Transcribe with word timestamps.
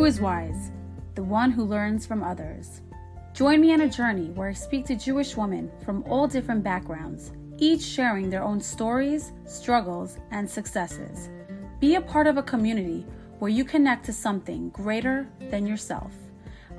Who 0.00 0.06
is 0.06 0.18
wise? 0.18 0.72
The 1.14 1.22
one 1.22 1.50
who 1.50 1.62
learns 1.62 2.06
from 2.06 2.22
others. 2.22 2.80
Join 3.34 3.60
me 3.60 3.74
on 3.74 3.82
a 3.82 3.86
journey 3.86 4.30
where 4.30 4.48
I 4.48 4.54
speak 4.54 4.86
to 4.86 4.96
Jewish 4.96 5.36
women 5.36 5.70
from 5.84 6.04
all 6.04 6.26
different 6.26 6.64
backgrounds, 6.64 7.32
each 7.58 7.82
sharing 7.82 8.30
their 8.30 8.42
own 8.42 8.62
stories, 8.62 9.32
struggles, 9.44 10.16
and 10.30 10.48
successes. 10.48 11.28
Be 11.80 11.96
a 11.96 12.00
part 12.00 12.26
of 12.26 12.38
a 12.38 12.42
community 12.42 13.04
where 13.40 13.50
you 13.50 13.62
connect 13.62 14.06
to 14.06 14.12
something 14.14 14.70
greater 14.70 15.28
than 15.50 15.66
yourself. 15.66 16.14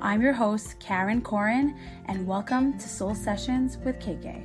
I'm 0.00 0.20
your 0.20 0.32
host, 0.32 0.80
Karen 0.80 1.22
Corin, 1.22 1.78
and 2.06 2.26
welcome 2.26 2.76
to 2.76 2.88
Soul 2.88 3.14
Sessions 3.14 3.78
with 3.84 4.00
KK. 4.00 4.42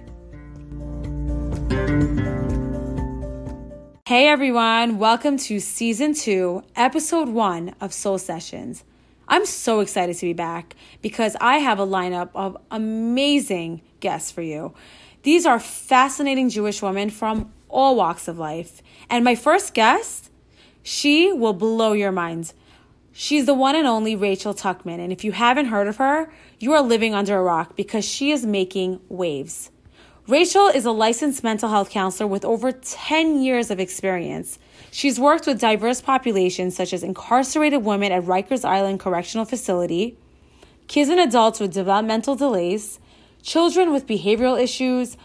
Hey 4.07 4.29
everyone, 4.29 4.99
welcome 4.99 5.35
to 5.35 5.59
season 5.59 6.13
two, 6.13 6.63
episode 6.77 7.27
one 7.27 7.75
of 7.82 7.91
Soul 7.91 8.18
Sessions. 8.18 8.86
I'm 9.27 9.45
so 9.45 9.82
excited 9.82 10.15
to 10.15 10.25
be 10.25 10.32
back 10.32 10.77
because 11.01 11.36
I 11.41 11.57
have 11.57 11.77
a 11.77 11.86
lineup 11.86 12.29
of 12.33 12.55
amazing 12.71 13.82
guests 13.99 14.32
for 14.32 14.41
you. 14.41 14.73
These 15.23 15.46
are 15.46 15.59
fascinating 15.59 16.47
Jewish 16.47 16.82
women 16.82 17.09
from 17.09 17.51
all 17.68 17.97
walks 17.97 18.29
of 18.29 18.39
life. 18.39 18.82
And 19.09 19.25
my 19.25 19.35
first 19.35 19.73
guest, 19.73 20.32
she 20.83 21.33
will 21.33 21.51
blow 21.51 21.91
your 21.91 22.13
minds. 22.13 22.54
She's 23.11 23.46
the 23.46 23.54
one 23.54 23.75
and 23.75 23.85
only 23.85 24.15
Rachel 24.15 24.54
Tuckman. 24.54 25.01
And 25.01 25.11
if 25.11 25.25
you 25.25 25.33
haven't 25.33 25.65
heard 25.65 25.89
of 25.89 25.97
her, 25.97 26.32
you 26.60 26.71
are 26.71 26.82
living 26.82 27.13
under 27.13 27.37
a 27.37 27.43
rock 27.43 27.75
because 27.75 28.05
she 28.05 28.32
is 28.32 28.46
making 28.46 29.01
waves. 29.10 29.69
Rachel 30.27 30.67
is 30.67 30.83
a 30.83 30.91
licensed 30.91 31.41
mental 31.41 31.69
health 31.69 31.89
counselor 31.89 32.27
with 32.27 32.44
over 32.44 32.73
10 32.73 33.41
years 33.41 33.72
of 33.72 33.80
experience. 33.80 34.59
She's 34.91 35.17
worked 35.17 35.47
with 35.47 35.58
diverse 35.58 36.02
populations 36.02 36.75
such 36.75 36.91
as 36.91 37.02
incarcerated 37.02 37.85
women 37.85 38.11
at 38.11 38.23
Rikers 38.23 38.66
Island 38.66 38.99
Correctional 38.99 39.45
Facility, 39.45 40.17
kids 40.89 41.09
and 41.09 41.21
adults 41.21 41.61
with 41.61 41.73
developmental 41.73 42.35
delays, 42.35 42.99
children 43.41 43.93
with 43.93 44.05
behavioral 44.05 44.61
issues, 44.61 45.15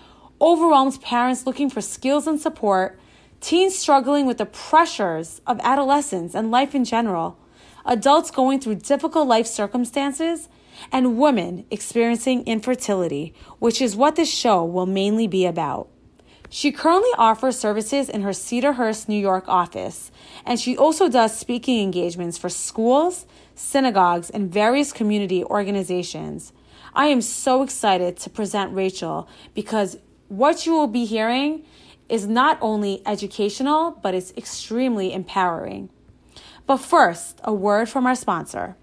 overwhelmed 0.41 1.03
parents 1.03 1.49
looking 1.49 1.69
for 1.69 1.81
skills 1.81 2.29
and 2.29 2.41
support, 2.41 2.97
teens 3.41 3.77
struggling 3.77 4.25
with 4.25 4.39
the 4.39 4.47
pressures 4.47 5.41
of 5.49 5.59
adolescence 5.65 6.33
and 6.33 6.53
life 6.53 6.77
in 6.77 6.85
general, 6.85 7.37
adults 7.85 8.31
going 8.31 8.61
through 8.61 8.77
difficult 8.77 9.27
life 9.27 9.49
circumstances, 9.49 10.49
and 10.91 11.19
women 11.19 11.65
experiencing 11.71 12.45
infertility, 12.47 13.35
which 13.59 13.81
is 13.81 13.95
what 13.95 14.17
this 14.17 14.33
show 14.33 14.65
will 14.65 14.87
mainly 14.87 15.27
be 15.27 15.47
about. 15.47 15.89
She 16.49 16.71
currently 16.71 17.11
offers 17.17 17.59
services 17.59 18.11
in 18.11 18.23
her 18.23 18.33
Cedarhurst, 18.33 19.09
New 19.09 19.19
York 19.19 19.45
office, 19.49 20.11
and 20.45 20.61
she 20.61 20.77
also 20.77 21.09
does 21.09 21.39
speaking 21.39 21.81
engagements 21.81 22.37
for 22.37 22.51
schools, 22.51 23.25
synagogues, 23.55 24.29
and 24.29 24.53
various 24.53 24.93
community 24.93 25.43
organizations. 25.45 26.53
I 26.95 27.07
am 27.07 27.23
so 27.23 27.63
excited 27.63 28.19
to 28.19 28.29
present 28.29 28.75
Rachel 28.75 29.29
because 29.55 29.97
what 30.29 30.67
you 30.67 30.73
will 30.73 30.89
be 30.89 31.07
hearing 31.07 31.65
is 32.11 32.27
not 32.27 32.59
only 32.61 33.01
educational, 33.07 33.93
but 34.03 34.15
it's 34.15 34.35
extremely 34.37 35.15
empowering. 35.15 35.89
But 36.67 36.77
first, 36.79 37.41
a 37.45 37.53
word 37.55 37.89
from 37.89 38.07
our 38.07 38.15
sponsor. 38.15 38.77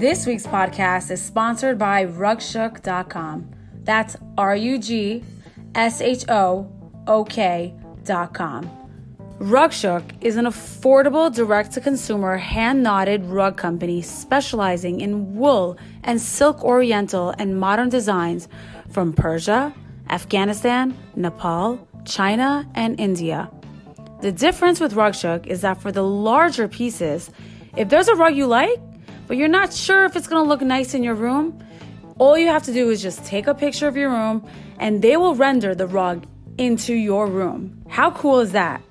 This 0.00 0.24
week's 0.24 0.46
podcast 0.46 1.10
is 1.10 1.20
sponsored 1.20 1.78
by 1.78 2.06
rugshook.com. 2.06 3.50
That's 3.82 4.16
R 4.38 4.56
U 4.56 4.78
G 4.78 5.22
S 5.74 6.00
H 6.00 6.24
O 6.30 6.72
O 7.06 7.24
K.com. 7.24 8.70
Rugshook 9.38 10.04
is 10.22 10.36
an 10.36 10.46
affordable 10.46 11.30
direct 11.30 11.72
to 11.72 11.82
consumer 11.82 12.38
hand 12.38 12.82
knotted 12.82 13.26
rug 13.26 13.58
company 13.58 14.00
specializing 14.00 15.02
in 15.02 15.36
wool 15.36 15.76
and 16.02 16.18
silk 16.18 16.64
oriental 16.64 17.34
and 17.38 17.60
modern 17.60 17.90
designs 17.90 18.48
from 18.88 19.12
Persia, 19.12 19.74
Afghanistan, 20.08 20.96
Nepal, 21.14 21.86
China, 22.06 22.66
and 22.74 22.98
India. 22.98 23.50
The 24.22 24.32
difference 24.32 24.80
with 24.80 24.94
Rugshook 24.94 25.46
is 25.46 25.60
that 25.60 25.82
for 25.82 25.92
the 25.92 26.04
larger 26.04 26.68
pieces, 26.68 27.30
if 27.76 27.90
there's 27.90 28.08
a 28.08 28.14
rug 28.14 28.34
you 28.34 28.46
like, 28.46 28.80
but 29.30 29.36
you're 29.36 29.46
not 29.46 29.72
sure 29.72 30.04
if 30.06 30.16
it's 30.16 30.26
gonna 30.26 30.48
look 30.48 30.60
nice 30.60 30.92
in 30.92 31.04
your 31.04 31.14
room, 31.14 31.56
all 32.18 32.36
you 32.36 32.48
have 32.48 32.64
to 32.64 32.72
do 32.72 32.90
is 32.90 33.00
just 33.00 33.24
take 33.24 33.46
a 33.46 33.54
picture 33.54 33.86
of 33.86 33.96
your 33.96 34.10
room 34.10 34.44
and 34.80 35.02
they 35.02 35.16
will 35.16 35.36
render 35.36 35.72
the 35.72 35.86
rug 35.86 36.26
into 36.58 36.94
your 36.94 37.28
room. 37.28 37.80
How 37.88 38.10
cool 38.10 38.40
is 38.40 38.50
that? 38.50 38.82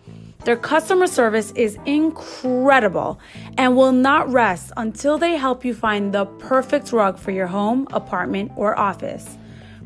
Their 0.46 0.56
customer 0.56 1.08
service 1.08 1.52
is 1.58 1.78
incredible 1.86 3.20
and 3.58 3.76
will 3.76 3.92
not 3.92 4.32
rest 4.32 4.72
until 4.78 5.18
they 5.18 5.36
help 5.36 5.66
you 5.66 5.74
find 5.74 6.14
the 6.14 6.26
perfect 6.26 6.94
rug 6.94 7.20
for 7.20 7.32
your 7.32 7.48
home, 7.48 7.86
apartment, 7.92 8.54
or 8.56 8.80
office. 8.80 9.38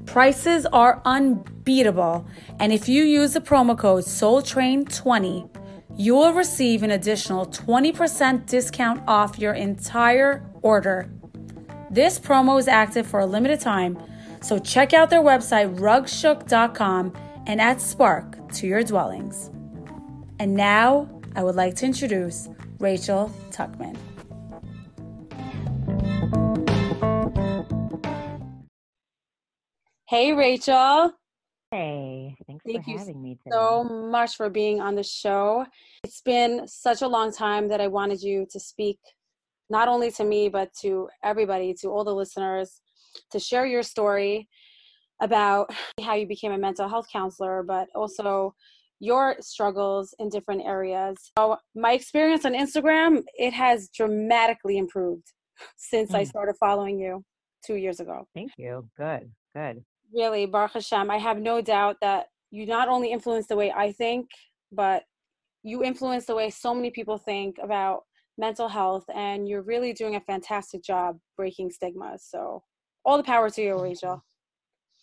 Prices 0.06 0.68
are 0.68 1.02
unbeatable, 1.04 2.28
and 2.60 2.72
if 2.72 2.88
you 2.88 3.04
use 3.04 3.34
the 3.34 3.42
promo 3.42 3.76
code 3.76 4.04
SOULTRAIN20, 4.04 5.50
you 5.96 6.16
will 6.16 6.34
receive 6.34 6.84
an 6.84 6.92
additional 6.92 7.46
20% 7.46 8.46
discount 8.48 9.04
off 9.08 9.38
your 9.38 9.54
entire 9.54 10.44
order. 10.62 11.10
This 11.92 12.20
promo 12.20 12.60
is 12.60 12.68
active 12.68 13.06
for 13.06 13.20
a 13.20 13.26
limited 13.26 13.60
time, 13.60 14.02
so 14.42 14.58
check 14.58 14.94
out 14.94 15.10
their 15.10 15.22
website 15.22 15.78
rugshook.com 15.78 17.14
and 17.46 17.62
add 17.62 17.80
spark 17.80 18.52
to 18.54 18.68
your 18.68 18.84
dwellings. 18.84 19.52
And 20.40 20.56
now 20.56 21.10
I 21.36 21.44
would 21.44 21.56
like 21.56 21.76
to 21.76 21.86
introduce 21.86 22.50
Rachel 22.80 23.32
Tuckman. 23.52 23.98
Hey, 30.08 30.34
Rachel. 30.34 31.14
Hey, 31.74 32.36
thanks 32.46 32.64
Thank 32.68 32.86
for 32.86 32.92
you 32.92 33.00
having 33.00 33.20
me 33.20 33.36
today. 33.44 33.50
so 33.52 33.84
much 33.84 34.36
for 34.36 34.48
being 34.48 34.80
on 34.80 34.94
the 34.94 35.02
show. 35.02 35.66
It's 36.04 36.22
been 36.22 36.68
such 36.68 37.02
a 37.02 37.08
long 37.08 37.34
time 37.34 37.68
that 37.70 37.82
I 37.82 37.88
wanted 37.88 38.22
you 38.22 38.46
to 38.52 38.60
speak, 38.60 39.00
not 39.72 39.88
only 39.88 40.12
to 40.12 40.24
me, 40.24 40.50
but 40.50 40.70
to 40.82 41.10
everybody, 41.24 41.74
to 41.82 41.88
all 41.88 42.04
the 42.04 42.14
listeners, 42.14 42.80
to 43.32 43.40
share 43.40 43.66
your 43.66 43.82
story 43.82 44.48
about 45.20 45.72
how 46.04 46.14
you 46.14 46.28
became 46.28 46.52
a 46.52 46.60
mental 46.60 46.88
health 46.88 47.08
counselor, 47.12 47.64
but 47.64 47.88
also 47.96 48.54
your 49.00 49.38
struggles 49.40 50.14
in 50.20 50.30
different 50.30 50.62
areas. 50.64 51.18
So, 51.40 51.58
my 51.74 51.94
experience 51.94 52.46
on 52.46 52.54
Instagram, 52.54 53.24
it 53.34 53.54
has 53.54 53.90
dramatically 53.90 54.78
improved 54.78 55.26
since 55.76 56.14
I 56.14 56.22
Mm. 56.22 56.28
started 56.28 56.56
following 56.60 57.00
you 57.00 57.24
two 57.66 57.76
years 57.78 58.00
ago 58.00 58.28
Thank 58.36 58.52
you. 58.58 58.88
Good, 58.96 59.32
good. 59.56 59.84
Really, 60.14 60.46
Baruch 60.46 60.74
Hashem, 60.74 61.10
I 61.10 61.18
have 61.18 61.40
no 61.40 61.62
doubt 61.62 61.98
that 62.02 62.28
you 62.52 62.66
not 62.66 62.88
only 62.88 63.12
influence 63.12 63.48
the 63.48 63.56
way 63.56 63.72
I 63.72 63.92
think, 63.92 64.30
but 64.72 65.04
you 65.64 65.84
influence 65.84 66.26
the 66.26 66.36
way 66.36 66.50
so 66.50 66.74
many 66.74 66.92
people 66.92 67.18
think 67.18 67.58
about 67.62 68.04
mental 68.38 68.68
health, 68.68 69.06
and 69.14 69.48
you're 69.48 69.62
really 69.62 69.94
doing 69.94 70.16
a 70.16 70.22
fantastic 70.22 70.84
job 70.84 71.18
breaking 71.38 71.72
stigmas. 71.72 72.26
So, 72.30 72.64
all 73.06 73.18
the 73.18 73.24
power 73.24 73.50
to 73.50 73.62
you, 73.62 73.82
Rachel. 73.82 74.24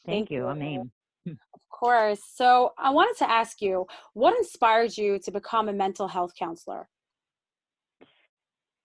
Thank, 0.06 0.28
Thank 0.28 0.30
you. 0.30 0.42
you. 0.42 0.46
I'm. 0.46 0.90
Of 1.26 1.60
course. 1.70 2.20
So, 2.34 2.72
I 2.78 2.90
wanted 2.90 3.16
to 3.18 3.30
ask 3.30 3.60
you 3.60 3.86
what 4.14 4.36
inspired 4.36 4.96
you 4.96 5.18
to 5.24 5.30
become 5.30 5.68
a 5.68 5.72
mental 5.72 6.08
health 6.08 6.32
counselor? 6.38 6.88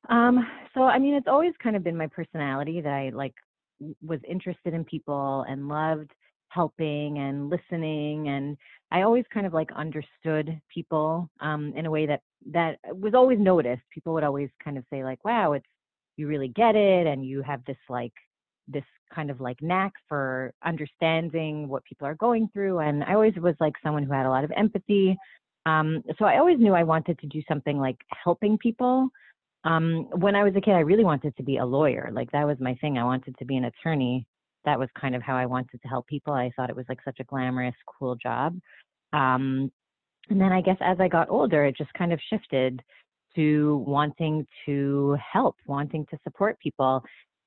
Um, 0.09 0.45
so 0.73 0.83
I 0.83 0.99
mean, 0.99 1.15
it's 1.15 1.27
always 1.27 1.53
kind 1.61 1.75
of 1.75 1.83
been 1.83 1.97
my 1.97 2.07
personality 2.07 2.81
that 2.81 2.93
I 2.93 3.09
like 3.09 3.33
w- 3.35 3.44
was 4.01 4.19
interested 4.27 4.73
in 4.73 4.85
people 4.85 5.45
and 5.47 5.67
loved 5.67 6.11
helping 6.49 7.17
and 7.19 7.49
listening 7.49 8.29
and 8.29 8.55
I 8.91 9.01
always 9.01 9.25
kind 9.33 9.45
of 9.45 9.53
like 9.53 9.72
understood 9.73 10.59
people 10.73 11.29
um 11.41 11.73
in 11.75 11.85
a 11.85 11.91
way 11.91 12.05
that 12.05 12.22
that 12.51 12.79
was 12.93 13.13
always 13.13 13.39
noticed. 13.39 13.81
People 13.91 14.13
would 14.13 14.23
always 14.23 14.49
kind 14.63 14.77
of 14.77 14.85
say 14.91 15.03
like, 15.03 15.23
"Wow, 15.25 15.53
it's 15.53 15.66
you 16.17 16.27
really 16.27 16.47
get 16.47 16.75
it 16.75 17.07
and 17.07 17.25
you 17.25 17.41
have 17.41 17.63
this 17.66 17.77
like 17.89 18.13
this 18.67 18.83
kind 19.13 19.29
of 19.29 19.39
like 19.41 19.61
knack 19.61 19.93
for 20.09 20.53
understanding 20.63 21.67
what 21.67 21.83
people 21.85 22.07
are 22.07 22.16
going 22.16 22.49
through 22.53 22.79
and 22.79 23.03
I 23.03 23.13
always 23.13 23.35
was 23.35 23.55
like 23.59 23.73
someone 23.83 24.03
who 24.03 24.13
had 24.13 24.25
a 24.25 24.29
lot 24.29 24.43
of 24.43 24.51
empathy. 24.55 25.17
Um 25.66 26.03
so 26.17 26.25
I 26.25 26.37
always 26.39 26.59
knew 26.59 26.73
I 26.73 26.83
wanted 26.83 27.19
to 27.19 27.28
do 27.28 27.41
something 27.47 27.78
like 27.79 27.97
helping 28.23 28.57
people 28.57 29.09
um, 29.66 30.08
when 30.14 30.35
I 30.35 30.44
was 30.44 30.53
a 30.56 30.62
kid, 30.62 30.73
I 30.73 30.79
really 30.79 31.03
wanted 31.03 31.35
to 31.35 31.44
be 31.44 31.58
a 31.58 31.66
lawyer. 31.66 32.09
Like 32.14 32.32
that 32.32 32.46
was 32.46 32.58
my 32.59 32.76
thing. 32.76 32.97
I 32.97 33.03
wanted 33.03 33.35
to 33.38 33.46
be 33.46 33.58
an 33.58 33.66
attorney. 33.66 34.26
That 34.64 34.79
was 34.79 34.90
kind 35.00 35.16
of 35.16 35.22
how 35.22 35.35
I 35.35 35.47
wanted 35.47 35.82
to 35.82 35.88
help 35.88 36.08
people. 36.08 36.34
I 36.34 36.52
thought 36.56 36.70
it 36.70 36.76
was 36.76 36.85
like 36.88 37.00
such 37.03 37.20
a 37.20 37.23
glamorous, 37.23 37.76
cool 38.00 38.16
job. 38.16 38.58
Um, 39.12 39.72
and 40.29 40.40
then 40.40 40.52
I 40.52 40.62
guess 40.62 40.78
as 40.82 40.97
I 41.00 41.08
got 41.08 41.29
older, 41.29 41.66
it 41.66 41.78
just 41.78 41.94
kind 41.94 42.14
of 42.14 42.20
shifted 42.29 42.82
to 43.35 43.84
wanting 43.88 44.47
to 44.66 45.17
help, 45.34 45.56
wanting 45.66 46.06
to 46.12 46.17
support 46.23 46.59
people. 46.59 47.03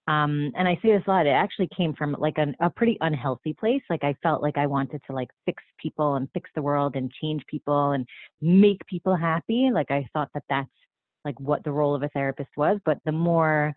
Um, 0.06 0.52
and 0.56 0.66
I 0.66 0.74
say 0.82 0.92
this 0.92 1.02
a 1.06 1.10
lot. 1.10 1.26
It 1.26 1.30
actually 1.30 1.68
came 1.76 1.94
from 1.94 2.16
like 2.18 2.38
an, 2.38 2.56
a 2.60 2.70
pretty 2.70 2.96
unhealthy 3.00 3.52
place. 3.52 3.82
Like 3.90 4.04
I 4.04 4.14
felt 4.22 4.42
like 4.42 4.56
I 4.56 4.66
wanted 4.66 5.02
to 5.06 5.12
like 5.12 5.28
fix 5.44 5.62
people 5.80 6.16
and 6.16 6.28
fix 6.34 6.50
the 6.54 6.62
world 6.62 6.96
and 6.96 7.12
change 7.20 7.42
people 7.46 7.92
and 7.92 8.06
make 8.40 8.84
people 8.86 9.14
happy. 9.14 9.70
Like 9.72 9.90
I 9.90 10.08
thought 10.12 10.30
that 10.34 10.44
that's 10.48 10.68
like 11.24 11.38
what 11.40 11.64
the 11.64 11.72
role 11.72 11.94
of 11.94 12.02
a 12.02 12.08
therapist 12.08 12.50
was. 12.56 12.78
But 12.84 12.98
the 13.04 13.12
more 13.12 13.74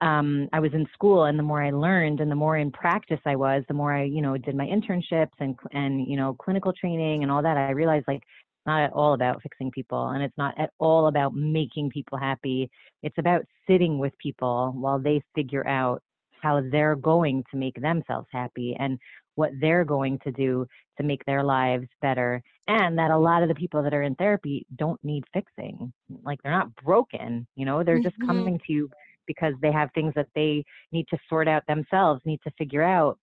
um, 0.00 0.48
I 0.52 0.60
was 0.60 0.72
in 0.72 0.86
school 0.94 1.24
and 1.24 1.38
the 1.38 1.42
more 1.42 1.62
I 1.62 1.70
learned 1.70 2.20
and 2.20 2.30
the 2.30 2.36
more 2.36 2.56
in 2.56 2.70
practice 2.70 3.20
I 3.26 3.36
was, 3.36 3.62
the 3.68 3.74
more 3.74 3.92
I, 3.92 4.04
you 4.04 4.22
know, 4.22 4.36
did 4.36 4.54
my 4.54 4.66
internships 4.66 5.32
and, 5.40 5.56
and, 5.72 6.06
you 6.06 6.16
know, 6.16 6.34
clinical 6.34 6.72
training 6.72 7.22
and 7.22 7.30
all 7.30 7.42
that, 7.42 7.56
I 7.56 7.70
realized 7.70 8.06
like 8.08 8.22
it's 8.22 8.66
not 8.66 8.82
at 8.82 8.92
all 8.92 9.14
about 9.14 9.42
fixing 9.42 9.70
people 9.70 10.08
and 10.10 10.22
it's 10.22 10.36
not 10.38 10.58
at 10.58 10.70
all 10.78 11.08
about 11.08 11.34
making 11.34 11.90
people 11.90 12.18
happy. 12.18 12.70
It's 13.02 13.18
about 13.18 13.42
sitting 13.66 13.98
with 13.98 14.16
people 14.18 14.72
while 14.74 14.98
they 14.98 15.22
figure 15.34 15.66
out 15.66 16.02
how 16.42 16.62
they're 16.72 16.96
going 16.96 17.44
to 17.50 17.58
make 17.58 17.80
themselves 17.80 18.26
happy 18.32 18.74
and 18.78 18.98
what 19.34 19.50
they're 19.60 19.84
going 19.84 20.18
to 20.24 20.32
do 20.32 20.66
to 20.96 21.02
make 21.02 21.24
their 21.24 21.42
lives 21.42 21.86
better. 22.02 22.42
And 22.68 22.98
that 22.98 23.10
a 23.10 23.18
lot 23.18 23.42
of 23.42 23.48
the 23.48 23.54
people 23.54 23.82
that 23.82 23.94
are 23.94 24.02
in 24.02 24.14
therapy 24.16 24.66
don't 24.76 25.02
need 25.02 25.24
fixing. 25.32 25.92
Like 26.22 26.42
they're 26.42 26.52
not 26.52 26.74
broken, 26.76 27.46
you 27.56 27.64
know, 27.64 27.82
they're 27.82 28.00
just 28.00 28.18
mm-hmm. 28.18 28.26
coming 28.26 28.60
to 28.66 28.72
you 28.72 28.90
because 29.26 29.54
they 29.62 29.72
have 29.72 29.90
things 29.94 30.12
that 30.16 30.28
they 30.34 30.64
need 30.92 31.06
to 31.10 31.18
sort 31.28 31.48
out 31.48 31.62
themselves, 31.66 32.20
need 32.24 32.40
to 32.44 32.50
figure 32.58 32.82
out. 32.82 33.18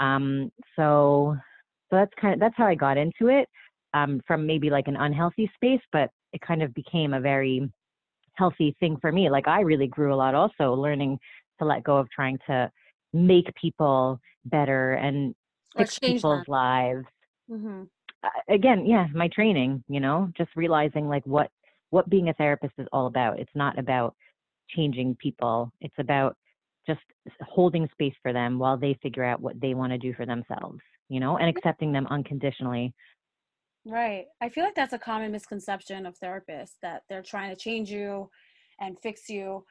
Um, 0.00 0.50
so, 0.76 1.36
so 1.90 1.96
that's 1.96 2.12
kind 2.20 2.34
of 2.34 2.40
that's 2.40 2.54
how 2.56 2.66
I 2.66 2.74
got 2.74 2.96
into 2.96 3.28
it 3.28 3.48
um, 3.94 4.20
from 4.26 4.46
maybe 4.46 4.70
like 4.70 4.88
an 4.88 4.96
unhealthy 4.96 5.50
space, 5.54 5.82
but 5.92 6.10
it 6.32 6.40
kind 6.40 6.62
of 6.62 6.72
became 6.74 7.12
a 7.12 7.20
very 7.20 7.70
healthy 8.34 8.76
thing 8.80 8.96
for 9.00 9.12
me. 9.12 9.28
Like 9.28 9.48
I 9.48 9.60
really 9.60 9.86
grew 9.86 10.14
a 10.14 10.16
lot 10.16 10.34
also 10.34 10.72
learning 10.72 11.18
to 11.58 11.64
let 11.64 11.84
go 11.84 11.96
of 11.98 12.10
trying 12.10 12.38
to 12.46 12.70
make 13.12 13.52
people 13.60 14.20
better 14.46 14.94
and 14.94 15.34
fix 15.76 15.98
people's 15.98 16.44
them. 16.44 16.44
lives. 16.48 17.06
Mm-hmm. 17.50 17.82
Uh, 18.22 18.54
again, 18.54 18.86
yeah, 18.86 19.06
my 19.14 19.28
training, 19.28 19.82
you 19.88 20.00
know, 20.00 20.30
just 20.36 20.50
realizing 20.56 21.08
like 21.08 21.24
what 21.26 21.50
what 21.90 22.08
being 22.08 22.28
a 22.28 22.34
therapist 22.34 22.74
is 22.78 22.86
all 22.92 23.06
about. 23.06 23.38
It's 23.40 23.50
not 23.54 23.78
about 23.78 24.14
changing 24.68 25.16
people. 25.16 25.72
It's 25.80 25.94
about 25.98 26.36
just 26.86 27.00
holding 27.42 27.88
space 27.92 28.14
for 28.22 28.32
them 28.32 28.58
while 28.58 28.76
they 28.76 28.98
figure 29.02 29.24
out 29.24 29.40
what 29.40 29.60
they 29.60 29.74
want 29.74 29.92
to 29.92 29.98
do 29.98 30.14
for 30.14 30.26
themselves, 30.26 30.80
you 31.08 31.20
know, 31.20 31.36
and 31.38 31.48
accepting 31.48 31.92
them 31.92 32.06
unconditionally. 32.08 32.94
Right. 33.86 34.26
I 34.40 34.48
feel 34.48 34.64
like 34.64 34.74
that's 34.74 34.92
a 34.92 34.98
common 34.98 35.32
misconception 35.32 36.06
of 36.06 36.18
therapists 36.18 36.76
that 36.82 37.02
they're 37.08 37.22
trying 37.22 37.50
to 37.50 37.56
change 37.56 37.90
you 37.90 38.28
and 38.80 38.98
fix 39.02 39.28
you. 39.28 39.64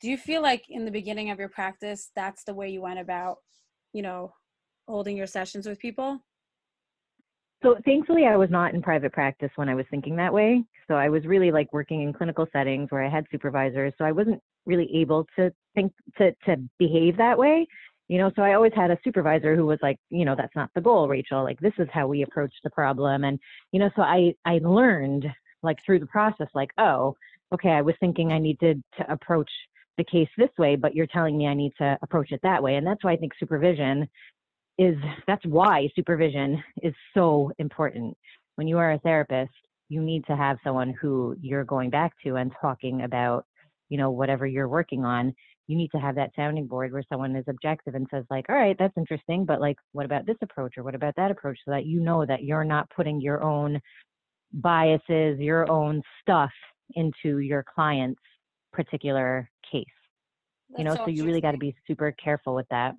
Do 0.00 0.10
you 0.10 0.16
feel 0.16 0.42
like 0.42 0.64
in 0.68 0.84
the 0.84 0.90
beginning 0.90 1.30
of 1.30 1.38
your 1.38 1.48
practice, 1.48 2.10
that's 2.14 2.44
the 2.44 2.54
way 2.54 2.68
you 2.68 2.82
went 2.82 3.00
about, 3.00 3.38
you 3.92 4.02
know, 4.02 4.32
holding 4.86 5.16
your 5.16 5.26
sessions 5.26 5.66
with 5.66 5.78
people? 5.78 6.20
So 7.62 7.76
thankfully, 7.84 8.26
I 8.26 8.36
was 8.36 8.50
not 8.50 8.74
in 8.74 8.82
private 8.82 9.12
practice 9.12 9.50
when 9.56 9.68
I 9.68 9.74
was 9.74 9.86
thinking 9.90 10.16
that 10.16 10.32
way. 10.32 10.62
So 10.88 10.94
I 10.94 11.08
was 11.08 11.24
really 11.24 11.50
like 11.50 11.72
working 11.72 12.02
in 12.02 12.12
clinical 12.12 12.46
settings 12.52 12.90
where 12.90 13.04
I 13.04 13.08
had 13.08 13.24
supervisors. 13.30 13.92
So 13.98 14.04
I 14.04 14.12
wasn't 14.12 14.40
really 14.66 14.88
able 14.94 15.26
to 15.36 15.52
think 15.74 15.92
to 16.18 16.32
to 16.44 16.56
behave 16.78 17.16
that 17.16 17.38
way. 17.38 17.66
You 18.08 18.18
know, 18.18 18.30
so 18.36 18.42
I 18.42 18.54
always 18.54 18.72
had 18.76 18.92
a 18.92 18.98
supervisor 19.02 19.56
who 19.56 19.66
was 19.66 19.80
like, 19.82 19.98
you 20.10 20.24
know, 20.24 20.36
that's 20.36 20.54
not 20.54 20.70
the 20.74 20.80
goal, 20.80 21.08
Rachel. 21.08 21.42
Like 21.42 21.58
this 21.58 21.72
is 21.78 21.88
how 21.92 22.06
we 22.06 22.22
approach 22.22 22.52
the 22.62 22.70
problem. 22.70 23.24
And, 23.24 23.38
you 23.72 23.80
know, 23.80 23.90
so 23.96 24.02
I 24.02 24.34
I 24.44 24.58
learned 24.62 25.26
like 25.62 25.78
through 25.84 26.00
the 26.00 26.06
process, 26.06 26.48
like, 26.54 26.70
oh, 26.78 27.16
okay, 27.52 27.70
I 27.70 27.82
was 27.82 27.94
thinking 27.98 28.30
I 28.30 28.38
needed 28.38 28.82
to 28.98 29.10
approach 29.10 29.50
the 29.98 30.04
case 30.04 30.28
this 30.36 30.50
way, 30.58 30.76
but 30.76 30.94
you're 30.94 31.06
telling 31.06 31.38
me 31.38 31.46
I 31.46 31.54
need 31.54 31.72
to 31.78 31.98
approach 32.02 32.30
it 32.30 32.40
that 32.42 32.62
way. 32.62 32.76
And 32.76 32.86
that's 32.86 33.02
why 33.02 33.12
I 33.12 33.16
think 33.16 33.32
supervision 33.38 34.06
is 34.78 34.96
that's 35.26 35.44
why 35.46 35.88
supervision 35.94 36.62
is 36.82 36.94
so 37.14 37.50
important. 37.58 38.16
When 38.56 38.68
you 38.68 38.78
are 38.78 38.92
a 38.92 38.98
therapist, 38.98 39.52
you 39.88 40.00
need 40.00 40.24
to 40.26 40.36
have 40.36 40.58
someone 40.64 40.94
who 41.00 41.36
you're 41.40 41.64
going 41.64 41.90
back 41.90 42.12
to 42.24 42.36
and 42.36 42.52
talking 42.60 43.02
about, 43.02 43.46
you 43.88 43.98
know, 43.98 44.10
whatever 44.10 44.46
you're 44.46 44.68
working 44.68 45.04
on. 45.04 45.34
You 45.68 45.76
need 45.76 45.90
to 45.92 45.98
have 45.98 46.14
that 46.14 46.30
sounding 46.36 46.66
board 46.66 46.92
where 46.92 47.02
someone 47.08 47.34
is 47.34 47.44
objective 47.48 47.94
and 47.94 48.06
says, 48.10 48.24
like, 48.30 48.46
all 48.48 48.56
right, 48.56 48.76
that's 48.78 48.96
interesting, 48.96 49.44
but 49.44 49.60
like, 49.60 49.76
what 49.92 50.06
about 50.06 50.24
this 50.24 50.36
approach 50.40 50.74
or 50.76 50.84
what 50.84 50.94
about 50.94 51.16
that 51.16 51.30
approach 51.30 51.58
so 51.64 51.72
that 51.72 51.86
you 51.86 52.00
know 52.00 52.24
that 52.24 52.44
you're 52.44 52.64
not 52.64 52.88
putting 52.90 53.20
your 53.20 53.42
own 53.42 53.80
biases, 54.52 55.40
your 55.40 55.70
own 55.70 56.02
stuff 56.22 56.52
into 56.94 57.38
your 57.38 57.64
client's 57.74 58.20
particular 58.72 59.50
case. 59.70 59.84
That's 60.70 60.78
you 60.78 60.84
know, 60.84 60.94
so, 60.94 61.04
so 61.04 61.10
you 61.10 61.24
really 61.24 61.40
got 61.40 61.52
to 61.52 61.58
be 61.58 61.74
super 61.86 62.12
careful 62.12 62.54
with 62.54 62.66
that. 62.70 62.94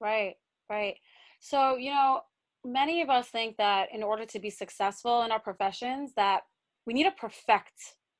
Right. 0.00 0.34
Right. 0.70 0.96
So, 1.40 1.76
you 1.76 1.90
know, 1.90 2.20
many 2.64 3.02
of 3.02 3.10
us 3.10 3.28
think 3.28 3.56
that 3.56 3.88
in 3.92 4.02
order 4.02 4.24
to 4.26 4.38
be 4.38 4.50
successful 4.50 5.22
in 5.22 5.32
our 5.32 5.40
professions 5.40 6.12
that 6.16 6.42
we 6.86 6.94
need 6.94 7.04
to 7.04 7.10
perfect 7.10 7.72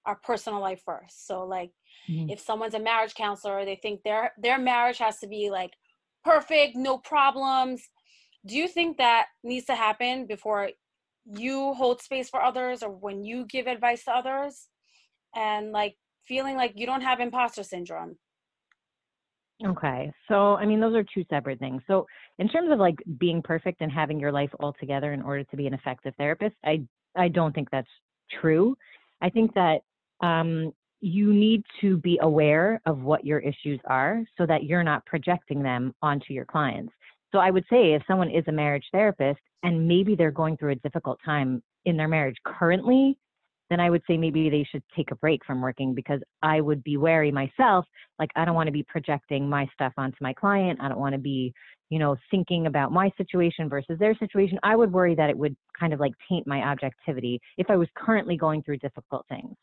our 0.07 0.17
personal 0.17 0.61
life 0.61 0.83
first. 0.85 1.27
So 1.27 1.45
like 1.45 1.71
mm-hmm. 2.09 2.31
if 2.31 2.41
someone's 2.41 2.75
a 2.75 2.81
marriage 2.81 3.15
counselor, 3.15 3.65
they 3.65 3.77
think 3.77 4.03
their 4.03 4.33
their 4.39 4.59
marriage 4.59 4.99
has 4.99 5.19
to 5.21 5.29
be 5.29 5.51
like 5.51 5.73
perfect, 6.25 6.77
no 6.77 6.99
problems. 6.99 7.83
Do 8.47 8.57
you 8.57 8.69
think 8.69 8.97
that 8.97 9.27
needs 9.45 9.67
to 9.67 9.75
happen 9.75 10.27
before 10.27 10.71
you 11.27 11.75
hold 11.75 12.01
space 12.01 12.31
for 12.31 12.43
others 12.43 12.83
or 12.83 12.91
when 12.91 13.23
you 13.23 13.45
give 13.47 13.67
advice 13.67 14.05
to 14.05 14.13
others? 14.13 14.69
And 15.37 15.73
like 15.73 15.97
feeling 16.27 16.57
like 16.57 16.73
you 16.77 16.87
don't 16.87 17.03
have 17.03 17.21
imposter 17.21 17.63
syndrome. 17.63 18.17
Okay. 19.67 20.13
So, 20.29 20.57
I 20.57 20.65
mean, 20.65 20.81
those 20.81 20.95
are 20.95 21.05
two 21.05 21.25
separate 21.29 21.59
things. 21.59 21.83
So, 21.87 22.07
in 22.39 22.49
terms 22.49 22.73
of 22.73 22.79
like 22.79 22.97
being 23.19 23.43
perfect 23.43 23.83
and 23.83 23.93
having 23.93 24.19
your 24.19 24.33
life 24.33 24.51
all 24.59 24.75
together 24.79 25.13
in 25.13 25.23
order 25.23 25.45
to 25.45 25.57
be 25.57 25.67
an 25.67 25.75
effective 25.75 26.15
therapist, 26.17 26.57
I 26.65 26.83
I 27.17 27.29
don't 27.29 27.55
think 27.55 27.69
that's 27.71 27.89
true. 28.41 28.77
I 29.21 29.29
think 29.29 29.53
that 29.55 29.81
um, 30.21 30.73
you 31.01 31.33
need 31.33 31.63
to 31.81 31.99
be 31.99 32.19
aware 32.23 32.81
of 32.87 33.03
what 33.03 33.25
your 33.25 33.41
issues 33.41 33.81
are 33.87 34.23
so 34.39 34.47
that 34.47 34.65
you're 34.65 34.83
not 34.83 35.05
projecting 35.07 35.63
them 35.63 35.95
onto 36.01 36.33
your 36.33 36.47
clients. 36.47 36.93
So, 37.33 37.39
I 37.39 37.51
would 37.51 37.65
say 37.69 37.93
if 37.93 38.03
someone 38.07 38.31
is 38.31 38.45
a 38.49 38.53
marriage 38.53 38.87
therapist 38.93 39.41
and 39.63 39.87
maybe 39.87 40.15
they're 40.15 40.31
going 40.31 40.57
through 40.57 40.73
a 40.73 40.77
difficult 40.77 41.19
time 41.23 41.63
in 41.85 41.97
their 41.99 42.09
marriage 42.09 42.37
currently, 42.47 43.19
then 43.71 43.81
I 43.81 43.89
would 43.89 44.03
say 44.07 44.17
maybe 44.17 44.51
they 44.51 44.67
should 44.71 44.83
take 44.95 45.13
a 45.13 45.17
break 45.17 45.45
from 45.47 45.63
working 45.63 45.95
because 45.95 46.21
I 46.43 46.61
would 46.61 46.83
be 46.83 46.97
wary 46.97 47.31
myself. 47.31 47.87
Like, 48.19 48.31
I 48.37 48.45
don't 48.45 48.57
want 48.57 48.67
to 48.67 48.73
be 48.73 48.83
projecting 48.83 49.49
my 49.49 49.67
stuff 49.73 49.93
onto 49.97 50.17
my 50.21 50.33
client. 50.33 50.81
I 50.83 50.89
don't 50.89 50.99
want 50.99 51.15
to 51.15 51.21
be, 51.21 51.55
you 51.89 51.99
know, 52.01 52.17
thinking 52.31 52.67
about 52.67 52.93
my 52.93 53.11
situation 53.17 53.69
versus 53.69 53.99
their 53.99 54.15
situation. 54.17 54.59
I 54.65 54.77
would 54.77 54.93
worry 54.93 55.15
that 55.15 55.31
it 55.31 55.39
would 55.39 55.57
kind 55.79 55.93
of 55.93 56.01
like 56.01 56.13
taint 56.29 56.47
my 56.47 56.61
objectivity 56.63 57.41
if 57.57 57.71
I 57.71 57.77
was 57.77 57.89
currently 57.97 58.37
going 58.37 58.63
through 58.65 58.79
difficult 58.79 59.25
things. 59.29 59.55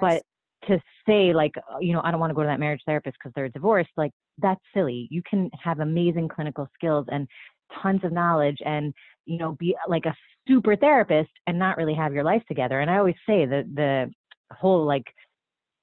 But 0.00 0.22
to 0.68 0.80
say, 1.06 1.34
like, 1.34 1.52
uh, 1.58 1.78
you 1.78 1.92
know, 1.92 2.00
I 2.02 2.10
don't 2.10 2.20
want 2.20 2.30
to 2.30 2.34
go 2.34 2.42
to 2.42 2.48
that 2.48 2.60
marriage 2.60 2.80
therapist 2.86 3.16
because 3.18 3.32
they're 3.34 3.50
divorced, 3.50 3.90
like, 3.96 4.12
that's 4.38 4.60
silly. 4.72 5.06
You 5.10 5.22
can 5.28 5.50
have 5.62 5.80
amazing 5.80 6.28
clinical 6.28 6.66
skills 6.74 7.06
and 7.12 7.28
tons 7.82 8.04
of 8.04 8.12
knowledge 8.12 8.58
and 8.64 8.92
you 9.26 9.38
know 9.38 9.52
be 9.52 9.76
like 9.88 10.06
a 10.06 10.14
super 10.46 10.76
therapist 10.76 11.30
and 11.46 11.58
not 11.58 11.76
really 11.76 11.94
have 11.94 12.12
your 12.12 12.24
life 12.24 12.42
together. 12.48 12.80
And 12.80 12.90
i 12.90 12.98
always 12.98 13.16
say 13.26 13.46
that 13.46 13.64
the 13.74 14.10
whole 14.54 14.84
like 14.84 15.06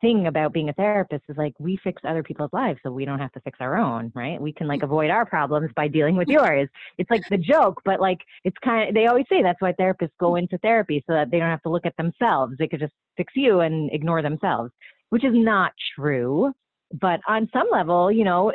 thing 0.01 0.25
about 0.27 0.51
being 0.51 0.69
a 0.69 0.73
therapist 0.73 1.23
is 1.29 1.37
like 1.37 1.53
we 1.59 1.79
fix 1.83 2.01
other 2.03 2.23
people's 2.23 2.49
lives 2.51 2.79
so 2.81 2.91
we 2.91 3.05
don't 3.05 3.19
have 3.19 3.31
to 3.33 3.39
fix 3.41 3.59
our 3.61 3.77
own 3.77 4.11
right? 4.15 4.41
We 4.41 4.51
can 4.51 4.67
like 4.67 4.79
mm-hmm. 4.79 4.85
avoid 4.85 5.11
our 5.11 5.25
problems 5.25 5.69
by 5.75 5.87
dealing 5.87 6.15
with 6.15 6.27
yours. 6.37 6.67
It's 6.97 7.09
like 7.09 7.21
the 7.29 7.37
joke 7.37 7.79
but 7.85 8.01
like 8.01 8.19
it's 8.43 8.57
kind 8.63 8.89
of 8.89 8.95
they 8.95 9.05
always 9.05 9.25
say 9.29 9.43
that's 9.43 9.61
why 9.61 9.73
therapists 9.73 10.11
go 10.19 10.35
into 10.35 10.57
therapy 10.57 11.03
so 11.07 11.13
that 11.13 11.29
they 11.31 11.39
don't 11.39 11.49
have 11.49 11.61
to 11.63 11.69
look 11.69 11.85
at 11.85 11.95
themselves. 11.97 12.55
They 12.57 12.67
could 12.67 12.79
just 12.79 12.93
fix 13.15 13.33
you 13.35 13.61
and 13.61 13.91
ignore 13.93 14.21
themselves 14.21 14.71
which 15.09 15.23
is 15.23 15.33
not 15.33 15.71
true. 15.95 16.51
But 16.99 17.21
on 17.27 17.47
some 17.53 17.67
level 17.71 18.11
you 18.11 18.23
know 18.23 18.51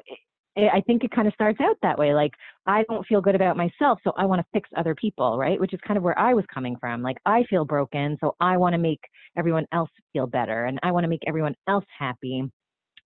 Eh, 0.56 0.68
I 0.72 0.80
think 0.82 1.04
it 1.04 1.10
kind 1.10 1.28
of 1.28 1.34
starts 1.34 1.60
out 1.60 1.76
that 1.82 1.98
way. 1.98 2.14
Like, 2.14 2.32
I 2.66 2.84
don't 2.88 3.06
feel 3.06 3.20
good 3.20 3.34
about 3.34 3.56
myself, 3.56 3.98
so 4.02 4.12
I 4.16 4.24
want 4.24 4.40
to 4.40 4.46
fix 4.52 4.68
other 4.76 4.94
people, 4.94 5.38
right? 5.38 5.60
Which 5.60 5.74
is 5.74 5.80
kind 5.86 5.98
of 5.98 6.02
where 6.04 6.18
I 6.18 6.34
was 6.34 6.44
coming 6.52 6.76
from. 6.80 7.02
Like, 7.02 7.18
I 7.26 7.44
feel 7.50 7.64
broken, 7.64 8.16
so 8.20 8.34
I 8.40 8.56
want 8.56 8.72
to 8.72 8.78
make 8.78 9.00
everyone 9.36 9.66
else 9.72 9.90
feel 10.12 10.26
better 10.26 10.64
and 10.64 10.78
I 10.82 10.92
want 10.92 11.04
to 11.04 11.08
make 11.08 11.22
everyone 11.26 11.54
else 11.68 11.84
happy. 11.98 12.44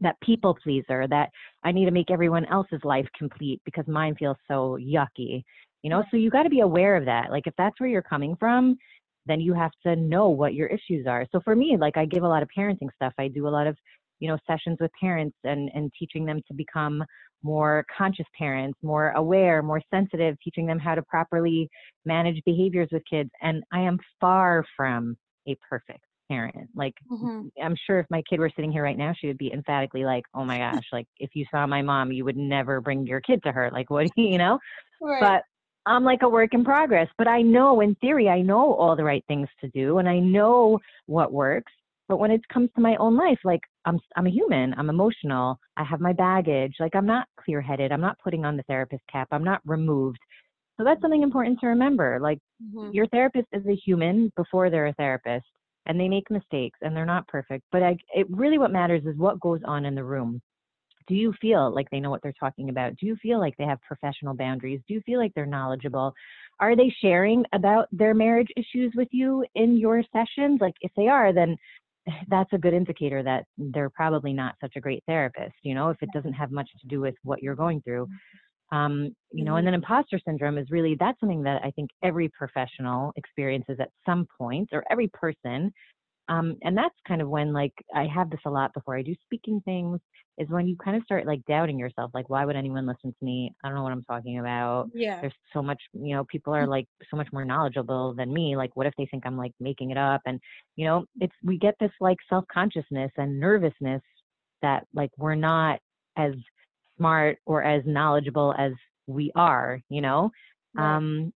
That 0.00 0.16
people 0.22 0.56
pleaser, 0.62 1.06
that 1.08 1.30
I 1.64 1.72
need 1.72 1.84
to 1.86 1.90
make 1.92 2.10
everyone 2.10 2.46
else's 2.46 2.80
life 2.84 3.06
complete 3.18 3.60
because 3.64 3.86
mine 3.86 4.16
feels 4.18 4.36
so 4.48 4.78
yucky, 4.80 5.44
you 5.82 5.90
know? 5.90 6.04
So 6.10 6.16
you 6.16 6.30
got 6.30 6.44
to 6.44 6.50
be 6.50 6.60
aware 6.60 6.96
of 6.96 7.04
that. 7.06 7.30
Like, 7.30 7.46
if 7.46 7.54
that's 7.58 7.78
where 7.80 7.88
you're 7.88 8.02
coming 8.02 8.34
from, 8.40 8.76
then 9.26 9.40
you 9.40 9.54
have 9.54 9.72
to 9.84 9.96
know 9.96 10.28
what 10.28 10.54
your 10.54 10.68
issues 10.68 11.06
are. 11.06 11.26
So 11.32 11.40
for 11.44 11.54
me, 11.54 11.76
like, 11.78 11.96
I 11.96 12.06
give 12.06 12.22
a 12.22 12.28
lot 12.28 12.42
of 12.42 12.48
parenting 12.56 12.88
stuff, 12.94 13.12
I 13.18 13.28
do 13.28 13.46
a 13.46 13.50
lot 13.50 13.66
of 13.66 13.76
you 14.20 14.28
know 14.28 14.38
sessions 14.46 14.78
with 14.80 14.90
parents 15.00 15.36
and 15.44 15.70
and 15.74 15.90
teaching 15.98 16.26
them 16.26 16.42
to 16.48 16.54
become 16.54 17.02
more 17.42 17.84
conscious 17.96 18.26
parents, 18.38 18.78
more 18.82 19.10
aware, 19.10 19.62
more 19.62 19.82
sensitive, 19.92 20.36
teaching 20.42 20.66
them 20.66 20.78
how 20.78 20.94
to 20.94 21.02
properly 21.02 21.68
manage 22.04 22.42
behaviors 22.44 22.88
with 22.92 23.02
kids. 23.10 23.30
And 23.42 23.62
I 23.72 23.80
am 23.80 23.98
far 24.20 24.64
from 24.76 25.16
a 25.48 25.56
perfect 25.68 26.04
parent. 26.28 26.68
Like 26.74 26.94
mm-hmm. 27.10 27.48
I'm 27.62 27.74
sure 27.86 27.98
if 27.98 28.06
my 28.08 28.22
kid 28.28 28.38
were 28.40 28.50
sitting 28.54 28.70
here 28.70 28.84
right 28.84 28.96
now, 28.96 29.12
she 29.18 29.26
would 29.26 29.38
be 29.38 29.52
emphatically 29.52 30.04
like, 30.04 30.24
"Oh 30.34 30.44
my 30.44 30.58
gosh, 30.58 30.84
like 30.92 31.06
if 31.18 31.30
you 31.34 31.44
saw 31.50 31.66
my 31.66 31.82
mom, 31.82 32.12
you 32.12 32.24
would 32.24 32.36
never 32.36 32.80
bring 32.80 33.06
your 33.06 33.20
kid 33.20 33.42
to 33.44 33.52
her." 33.52 33.70
Like 33.72 33.90
what, 33.90 34.06
you 34.16 34.38
know? 34.38 34.58
Right. 35.00 35.20
But 35.20 35.42
I'm 35.86 36.04
like 36.04 36.22
a 36.22 36.28
work 36.28 36.54
in 36.54 36.64
progress, 36.64 37.08
but 37.18 37.26
I 37.26 37.42
know 37.42 37.80
in 37.80 37.94
theory 37.96 38.28
I 38.28 38.42
know 38.42 38.74
all 38.74 38.94
the 38.94 39.04
right 39.04 39.24
things 39.26 39.48
to 39.60 39.68
do 39.68 39.98
and 39.98 40.08
I 40.08 40.18
know 40.18 40.78
what 41.06 41.32
works. 41.32 41.72
But 42.10 42.18
when 42.18 42.32
it 42.32 42.40
comes 42.48 42.70
to 42.74 42.80
my 42.80 42.96
own 42.96 43.16
life, 43.16 43.38
like 43.44 43.60
I'm 43.84 44.00
I'm 44.16 44.26
a 44.26 44.30
human, 44.30 44.74
I'm 44.76 44.90
emotional, 44.90 45.60
I 45.76 45.84
have 45.84 46.00
my 46.00 46.12
baggage, 46.12 46.74
like 46.80 46.96
I'm 46.96 47.06
not 47.06 47.28
clear-headed, 47.38 47.92
I'm 47.92 48.00
not 48.00 48.18
putting 48.18 48.44
on 48.44 48.56
the 48.56 48.64
therapist 48.64 49.04
cap, 49.10 49.28
I'm 49.30 49.44
not 49.44 49.60
removed. 49.64 50.18
So 50.76 50.82
that's 50.82 51.00
something 51.00 51.22
important 51.22 51.60
to 51.60 51.68
remember. 51.68 52.18
Like 52.20 52.40
mm-hmm. 52.60 52.90
your 52.92 53.06
therapist 53.06 53.46
is 53.52 53.64
a 53.68 53.76
human 53.76 54.32
before 54.36 54.70
they're 54.70 54.88
a 54.88 54.92
therapist 54.94 55.46
and 55.86 56.00
they 56.00 56.08
make 56.08 56.28
mistakes 56.32 56.80
and 56.82 56.96
they're 56.96 57.06
not 57.06 57.28
perfect, 57.28 57.62
but 57.70 57.84
I, 57.84 57.96
it 58.12 58.26
really 58.28 58.58
what 58.58 58.72
matters 58.72 59.04
is 59.06 59.16
what 59.16 59.38
goes 59.38 59.60
on 59.64 59.84
in 59.84 59.94
the 59.94 60.02
room. 60.02 60.42
Do 61.06 61.14
you 61.14 61.32
feel 61.40 61.72
like 61.72 61.88
they 61.90 62.00
know 62.00 62.10
what 62.10 62.22
they're 62.24 62.34
talking 62.40 62.70
about? 62.70 62.96
Do 62.96 63.06
you 63.06 63.14
feel 63.22 63.38
like 63.38 63.56
they 63.56 63.66
have 63.66 63.80
professional 63.82 64.34
boundaries? 64.34 64.80
Do 64.88 64.94
you 64.94 65.00
feel 65.02 65.20
like 65.20 65.32
they're 65.34 65.46
knowledgeable? 65.46 66.12
Are 66.58 66.74
they 66.74 66.92
sharing 67.00 67.44
about 67.52 67.86
their 67.92 68.14
marriage 68.14 68.48
issues 68.56 68.92
with 68.96 69.08
you 69.12 69.44
in 69.54 69.76
your 69.76 70.02
sessions? 70.12 70.60
Like 70.60 70.74
if 70.80 70.90
they 70.96 71.06
are, 71.06 71.32
then 71.32 71.56
that's 72.28 72.52
a 72.52 72.58
good 72.58 72.74
indicator 72.74 73.22
that 73.22 73.44
they're 73.58 73.90
probably 73.90 74.32
not 74.32 74.54
such 74.60 74.72
a 74.76 74.80
great 74.80 75.02
therapist, 75.06 75.54
you 75.62 75.74
know, 75.74 75.90
if 75.90 75.96
it 76.02 76.08
doesn't 76.12 76.32
have 76.32 76.50
much 76.50 76.68
to 76.80 76.86
do 76.86 77.00
with 77.00 77.14
what 77.22 77.42
you're 77.42 77.56
going 77.56 77.82
through. 77.82 78.08
Um, 78.72 79.14
you 79.32 79.44
know, 79.44 79.56
and 79.56 79.66
mm-hmm. 79.66 79.72
then 79.72 79.74
imposter 79.74 80.20
syndrome 80.24 80.56
is 80.56 80.70
really 80.70 80.96
that's 80.98 81.18
something 81.18 81.42
that 81.42 81.60
I 81.64 81.72
think 81.72 81.90
every 82.04 82.28
professional 82.28 83.12
experiences 83.16 83.78
at 83.80 83.90
some 84.06 84.26
point, 84.38 84.68
or 84.72 84.84
every 84.90 85.08
person. 85.08 85.72
Um, 86.30 86.56
and 86.62 86.78
that's 86.78 86.94
kind 87.08 87.20
of 87.20 87.28
when 87.28 87.52
like 87.52 87.72
I 87.92 88.06
have 88.06 88.30
this 88.30 88.40
a 88.46 88.50
lot 88.50 88.72
before 88.72 88.96
I 88.96 89.02
do 89.02 89.14
speaking 89.24 89.60
things 89.64 89.98
is 90.38 90.48
when 90.48 90.68
you 90.68 90.76
kind 90.82 90.96
of 90.96 91.02
start 91.02 91.26
like 91.26 91.44
doubting 91.46 91.76
yourself, 91.76 92.12
like 92.14 92.30
why 92.30 92.44
would 92.44 92.54
anyone 92.54 92.86
listen 92.86 93.10
to 93.10 93.24
me? 93.24 93.52
I 93.64 93.68
don't 93.68 93.76
know 93.76 93.82
what 93.82 93.92
I'm 93.92 94.04
talking 94.04 94.38
about. 94.38 94.90
Yeah. 94.94 95.20
There's 95.20 95.34
so 95.52 95.60
much, 95.60 95.82
you 95.92 96.14
know, 96.14 96.24
people 96.24 96.54
are 96.54 96.66
mm. 96.66 96.70
like 96.70 96.86
so 97.10 97.16
much 97.16 97.26
more 97.32 97.44
knowledgeable 97.44 98.14
than 98.14 98.32
me. 98.32 98.56
Like 98.56 98.70
what 98.76 98.86
if 98.86 98.94
they 98.96 99.06
think 99.06 99.24
I'm 99.26 99.36
like 99.36 99.52
making 99.58 99.90
it 99.90 99.98
up? 99.98 100.20
And 100.24 100.38
you 100.76 100.86
know, 100.86 101.04
it's 101.20 101.34
we 101.42 101.58
get 101.58 101.74
this 101.80 101.90
like 102.00 102.18
self 102.28 102.44
consciousness 102.52 103.10
and 103.16 103.40
nervousness 103.40 104.02
that 104.62 104.86
like 104.94 105.10
we're 105.18 105.34
not 105.34 105.80
as 106.16 106.32
smart 106.96 107.38
or 107.44 107.64
as 107.64 107.82
knowledgeable 107.84 108.54
as 108.56 108.72
we 109.08 109.32
are, 109.34 109.80
you 109.88 110.00
know? 110.00 110.30
Right. 110.74 110.96
Um, 110.96 111.32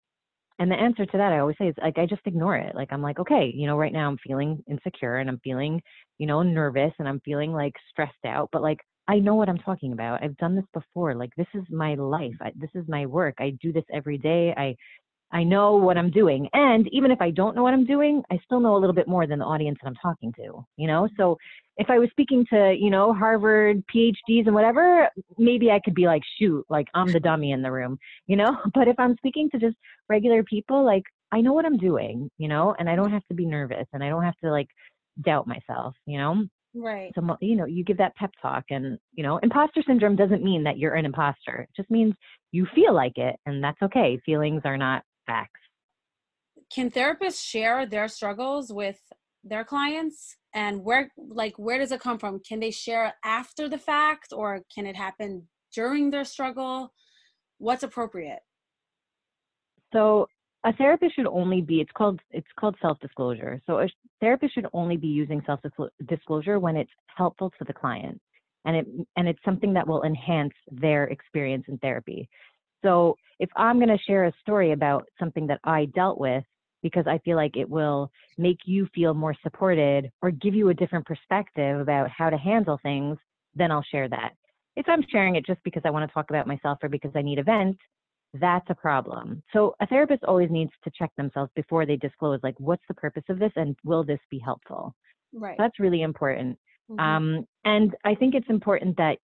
and 0.62 0.70
the 0.70 0.76
answer 0.76 1.08
to 1.08 1.18
that, 1.18 1.34
I 1.34 1.40
always 1.40 1.56
say 1.58 1.70
is 1.70 1.76
like, 1.82 1.98
I 1.98 2.06
just 2.06 2.22
ignore 2.26 2.56
it. 2.56 2.76
Like, 2.76 2.90
I'm 2.94 3.02
like, 3.02 3.18
okay, 3.18 3.52
you 3.52 3.66
know, 3.66 3.76
right 3.80 3.92
now 3.92 4.08
I'm 4.08 4.20
feeling 4.20 4.64
insecure 4.70 5.18
and 5.18 5.28
I'm 5.28 5.40
feeling, 5.44 5.82
you 6.20 6.28
know, 6.28 6.44
nervous 6.44 6.94
and 7.00 7.08
I'm 7.08 7.20
feeling 7.26 7.52
like 7.52 7.74
stressed 7.90 8.14
out, 8.28 8.50
but 8.52 8.62
like, 8.62 8.78
I 9.08 9.18
know 9.18 9.34
what 9.34 9.50
I'm 9.50 9.58
talking 9.58 9.92
about. 9.92 10.24
I've 10.24 10.38
done 10.38 10.56
this 10.56 10.68
before. 10.72 11.16
Like, 11.16 11.32
this 11.36 11.48
is 11.56 11.64
my 11.72 11.96
life. 11.96 12.36
I, 12.40 12.52
this 12.56 12.70
is 12.76 12.86
my 12.88 13.08
work. 13.08 13.38
I 13.40 13.58
do 13.60 13.74
this 13.74 13.86
every 13.92 14.20
day. 14.20 14.54
I, 14.56 14.76
I 15.34 15.44
know 15.44 15.76
what 15.76 15.98
I'm 15.98 16.12
doing. 16.12 16.50
And 16.54 16.88
even 16.92 17.12
if 17.12 17.22
I 17.22 17.32
don't 17.32 17.56
know 17.56 17.64
what 17.64 17.74
I'm 17.74 17.86
doing, 17.86 18.22
I 18.32 18.40
still 18.44 18.60
know 18.60 18.76
a 18.76 18.80
little 18.80 18.96
bit 18.96 19.08
more 19.08 19.26
than 19.26 19.40
the 19.40 19.46
audience 19.46 19.80
that 19.82 19.88
I'm 19.88 19.96
talking 19.96 20.34
to, 20.34 20.66
you 20.78 20.88
know? 20.88 21.08
So 21.18 21.38
if 21.78 21.90
I 21.90 22.00
was 22.00 22.10
speaking 22.12 22.46
to, 22.52 22.76
you 22.78 22.90
know, 22.90 23.14
Harvard 23.14 23.84
PhDs 23.94 24.46
and 24.46 24.54
whatever, 24.54 25.10
maybe 25.38 25.72
I 25.72 25.80
could 25.80 25.96
be 25.96 26.06
like, 26.06 26.22
shoot, 26.38 26.66
like 26.70 26.88
I'm 26.94 27.12
the 27.12 27.20
dummy 27.20 27.52
in 27.52 27.62
the 27.62 27.72
room, 27.72 27.98
you 28.28 28.36
know? 28.36 28.58
But 28.74 28.88
if 28.88 29.00
I'm 29.00 29.16
speaking 29.18 29.50
to 29.52 29.60
just 29.60 29.76
regular 30.10 30.44
people, 30.44 30.84
like 30.86 31.04
I 31.32 31.42
know 31.42 31.54
what 31.54 31.66
I'm 31.66 31.78
doing, 31.78 32.30
you 32.38 32.48
know, 32.48 32.76
and 32.78 32.90
I 32.90 32.96
don't 32.96 33.12
have 33.12 33.26
to 33.28 33.34
be 33.34 33.46
nervous 33.46 33.88
and 33.94 34.04
I 34.04 34.10
don't 34.10 34.24
have 34.24 34.38
to 34.44 34.52
like 34.52 34.68
doubt 35.24 35.48
myself, 35.48 35.96
you 36.06 36.18
know? 36.18 36.46
Right. 36.74 37.12
So, 37.16 37.38
you 37.42 37.56
know, 37.56 37.66
you 37.66 37.84
give 37.84 37.98
that 37.98 38.16
pep 38.16 38.32
talk 38.42 38.66
and, 38.70 38.98
you 39.14 39.24
know, 39.24 39.38
imposter 39.40 39.84
syndrome 39.86 40.16
doesn't 40.16 40.44
mean 40.44 40.64
that 40.64 40.78
you're 40.78 40.96
an 40.96 41.06
imposter. 41.06 41.68
It 41.68 41.70
just 41.76 41.92
means 41.92 42.14
you 42.52 42.66
feel 42.74 42.94
like 42.94 43.18
it 43.18 43.36
and 43.46 43.64
that's 43.64 43.82
okay. 43.82 44.20
Feelings 44.26 44.62
are 44.64 44.78
not 44.78 45.04
facts. 45.32 45.60
Can 46.74 46.90
therapists 46.90 47.44
share 47.44 47.86
their 47.86 48.08
struggles 48.08 48.72
with 48.72 49.00
their 49.44 49.64
clients? 49.64 50.38
And 50.54 50.84
where, 50.84 51.12
like, 51.18 51.56
where 51.58 51.78
does 51.78 51.92
it 51.92 52.02
come 52.02 52.20
from? 52.20 52.40
Can 52.48 52.60
they 52.60 52.72
share 52.72 53.14
after 53.24 53.70
the 53.70 53.78
fact 53.78 54.30
or 54.32 54.62
can 54.74 54.86
it 54.86 54.96
happen 54.96 55.48
during 55.74 56.12
their 56.12 56.26
struggle? 56.26 56.94
What's 57.58 57.84
appropriate? 57.84 58.40
So 59.94 60.28
a 60.64 60.74
therapist 60.74 61.16
should 61.16 61.28
only 61.28 61.62
be 61.62 61.82
it's 61.82 61.92
called 61.98 62.20
it's 62.30 62.54
called 62.60 62.76
self-disclosure 62.82 63.60
so 63.66 63.80
a 63.80 63.88
therapist 64.20 64.54
should 64.54 64.68
only 64.74 64.96
be 64.96 65.08
using 65.08 65.42
self-disclosure 65.46 66.60
when 66.60 66.76
it's 66.78 66.92
helpful 67.18 67.52
to 67.58 67.64
the 67.66 67.74
client 67.74 68.22
and 68.66 68.76
it 68.76 68.86
and 69.18 69.28
it's 69.28 69.44
something 69.44 69.74
that 69.74 69.88
will 69.88 70.04
enhance 70.04 70.54
their 70.72 71.06
experience 71.06 71.66
in 71.68 71.80
therapy 71.80 72.30
so 72.84 73.16
if 73.40 73.50
I'm 73.56 73.78
going 73.78 73.90
to 73.90 74.04
share 74.06 74.26
a 74.26 74.34
story 74.42 74.72
about 74.72 75.08
something 75.20 75.48
that 75.48 75.60
I 75.64 75.86
dealt 75.86 76.20
with 76.20 76.44
because 76.84 77.06
I 77.08 77.20
feel 77.20 77.36
like 77.36 77.58
it 77.58 77.70
will 77.70 78.12
make 78.38 78.60
you 78.66 78.88
feel 78.94 79.14
more 79.14 79.36
supported 79.44 80.12
or 80.22 80.32
give 80.32 80.56
you 80.56 80.70
a 80.70 80.74
different 80.74 81.06
perspective 81.06 81.80
about 81.80 82.10
how 82.10 82.30
to 82.30 82.38
handle 82.38 82.80
things, 82.82 83.18
then 83.56 83.72
I'll 83.72 83.86
share 83.92 84.10
that. 84.10 84.32
If 84.76 84.88
I'm 84.88 85.04
sharing 85.12 85.36
it 85.36 85.46
just 85.46 85.64
because 85.64 85.84
I 85.86 85.90
want 85.90 86.10
to 86.10 86.14
talk 86.14 86.30
about 86.30 86.48
myself 86.48 86.80
or 86.82 86.90
because 86.90 87.12
I 87.16 87.22
need 87.22 87.40
a 87.40 87.44
vent, 87.44 87.78
that's 88.34 88.66
a 88.70 88.76
problem. 88.76 89.44
So 89.52 89.76
a 89.82 89.88
therapist 89.88 90.24
always 90.24 90.50
needs 90.50 90.72
to 90.84 90.92
check 90.98 91.12
themselves 91.18 91.52
before 91.56 91.86
they 91.86 91.98
disclose 91.98 92.40
like 92.44 92.56
what's 92.60 92.84
the 92.88 92.94
purpose 92.94 93.24
of 93.30 93.40
this 93.40 93.52
and 93.56 93.76
will 93.84 94.04
this 94.04 94.20
be 94.30 94.40
helpful? 94.40 94.96
Right. 95.34 95.58
That's 95.58 95.80
really 95.80 96.02
important. 96.02 96.58
Mm-hmm. 96.90 97.00
Um, 97.00 97.48
and 97.66 97.96
I 98.06 98.16
think 98.16 98.36
it's 98.36 98.50
important 98.50 98.98
that 98.98 99.18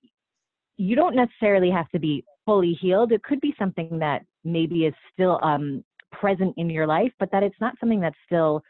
you 0.78 0.96
don't 0.96 1.16
necessarily 1.16 1.70
have 1.72 1.90
to 1.90 2.00
be 2.00 2.24
fully 2.46 2.78
healed. 2.80 3.12
It 3.12 3.24
could 3.24 3.42
be 3.42 3.54
something 3.60 4.00
that 4.00 4.24
maybe 4.44 4.86
is 4.86 4.94
still 5.14 5.40
um, 5.44 5.84
present 6.12 6.54
in 6.58 6.70
your 6.70 6.88
life, 6.88 7.12
but 7.20 7.30
that 7.32 7.44
it's 7.44 7.60
not 7.60 7.76
something 7.80 8.00
that's 8.00 8.18
still 8.26 8.62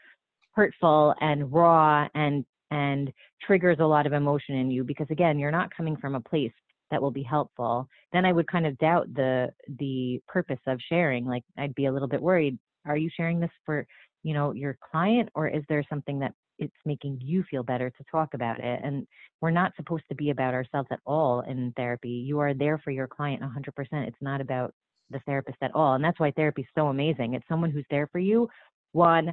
hurtful 0.54 1.14
and 1.20 1.52
raw 1.52 2.08
and 2.14 2.44
and 2.70 3.10
triggers 3.40 3.78
a 3.80 3.84
lot 3.84 4.06
of 4.06 4.12
emotion 4.12 4.56
in 4.56 4.70
you 4.70 4.84
because 4.84 5.06
again 5.10 5.38
you're 5.38 5.52
not 5.52 5.74
coming 5.74 5.96
from 5.96 6.16
a 6.16 6.20
place 6.20 6.52
that 6.90 7.00
will 7.00 7.10
be 7.10 7.22
helpful. 7.22 7.88
Then 8.12 8.24
i 8.24 8.32
would 8.32 8.50
kind 8.50 8.66
of 8.66 8.76
doubt 8.78 9.06
the 9.14 9.50
the 9.78 10.20
purpose 10.26 10.58
of 10.66 10.80
sharing. 10.88 11.26
Like 11.26 11.44
i'd 11.58 11.74
be 11.74 11.86
a 11.86 11.92
little 11.92 12.08
bit 12.08 12.20
worried. 12.20 12.58
Are 12.86 12.96
you 12.96 13.08
sharing 13.16 13.38
this 13.38 13.50
for 13.64 13.86
you 14.24 14.34
know 14.34 14.52
your 14.52 14.76
client 14.90 15.28
or 15.34 15.46
is 15.48 15.62
there 15.68 15.84
something 15.88 16.18
that 16.18 16.34
it's 16.58 16.74
making 16.84 17.18
you 17.22 17.44
feel 17.50 17.62
better 17.62 17.90
to 17.90 18.04
talk 18.10 18.34
about 18.34 18.58
it. 18.58 18.80
And 18.82 19.06
we're 19.40 19.50
not 19.50 19.72
supposed 19.76 20.04
to 20.08 20.14
be 20.14 20.30
about 20.30 20.54
ourselves 20.54 20.88
at 20.90 21.00
all 21.06 21.40
in 21.40 21.72
therapy. 21.76 22.10
You 22.10 22.38
are 22.40 22.54
there 22.54 22.78
for 22.78 22.90
your 22.90 23.06
client 23.06 23.42
100%. 23.42 24.06
It's 24.06 24.16
not 24.20 24.40
about 24.40 24.72
the 25.10 25.20
therapist 25.20 25.58
at 25.62 25.74
all. 25.74 25.94
And 25.94 26.04
that's 26.04 26.20
why 26.20 26.30
therapy 26.32 26.62
is 26.62 26.68
so 26.76 26.88
amazing. 26.88 27.34
It's 27.34 27.48
someone 27.48 27.70
who's 27.70 27.86
there 27.90 28.08
for 28.08 28.18
you 28.18 28.48
100%. 28.94 29.32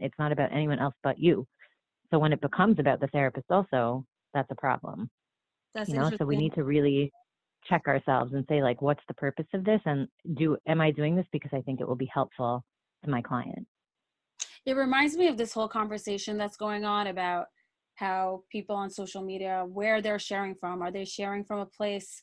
It's 0.00 0.18
not 0.18 0.32
about 0.32 0.52
anyone 0.52 0.78
else 0.78 0.94
but 1.02 1.18
you. 1.18 1.46
So 2.10 2.18
when 2.18 2.32
it 2.32 2.40
becomes 2.40 2.78
about 2.78 3.00
the 3.00 3.06
therapist 3.08 3.46
also, 3.50 4.04
that's 4.34 4.50
a 4.50 4.56
problem. 4.56 5.10
That's 5.74 5.88
you 5.88 5.96
know, 5.96 6.10
so 6.18 6.24
we 6.24 6.36
need 6.36 6.54
to 6.54 6.64
really 6.64 7.12
check 7.68 7.86
ourselves 7.86 8.32
and 8.32 8.44
say 8.48 8.62
like 8.62 8.80
what's 8.80 9.02
the 9.06 9.14
purpose 9.14 9.46
of 9.54 9.64
this 9.64 9.80
and 9.84 10.08
do 10.34 10.56
am 10.66 10.80
I 10.80 10.90
doing 10.90 11.14
this 11.14 11.26
because 11.30 11.50
I 11.52 11.60
think 11.60 11.80
it 11.80 11.86
will 11.86 11.94
be 11.94 12.10
helpful 12.12 12.64
to 13.04 13.10
my 13.10 13.22
client? 13.22 13.66
It 14.66 14.76
reminds 14.76 15.16
me 15.16 15.28
of 15.28 15.36
this 15.36 15.52
whole 15.52 15.68
conversation 15.68 16.36
that's 16.36 16.56
going 16.56 16.84
on 16.84 17.06
about 17.06 17.46
how 17.94 18.42
people 18.50 18.74
on 18.74 18.90
social 18.90 19.22
media 19.22 19.64
where 19.68 20.00
they're 20.00 20.18
sharing 20.18 20.54
from. 20.54 20.82
Are 20.82 20.90
they 20.90 21.04
sharing 21.04 21.44
from 21.44 21.60
a 21.60 21.66
place 21.66 22.22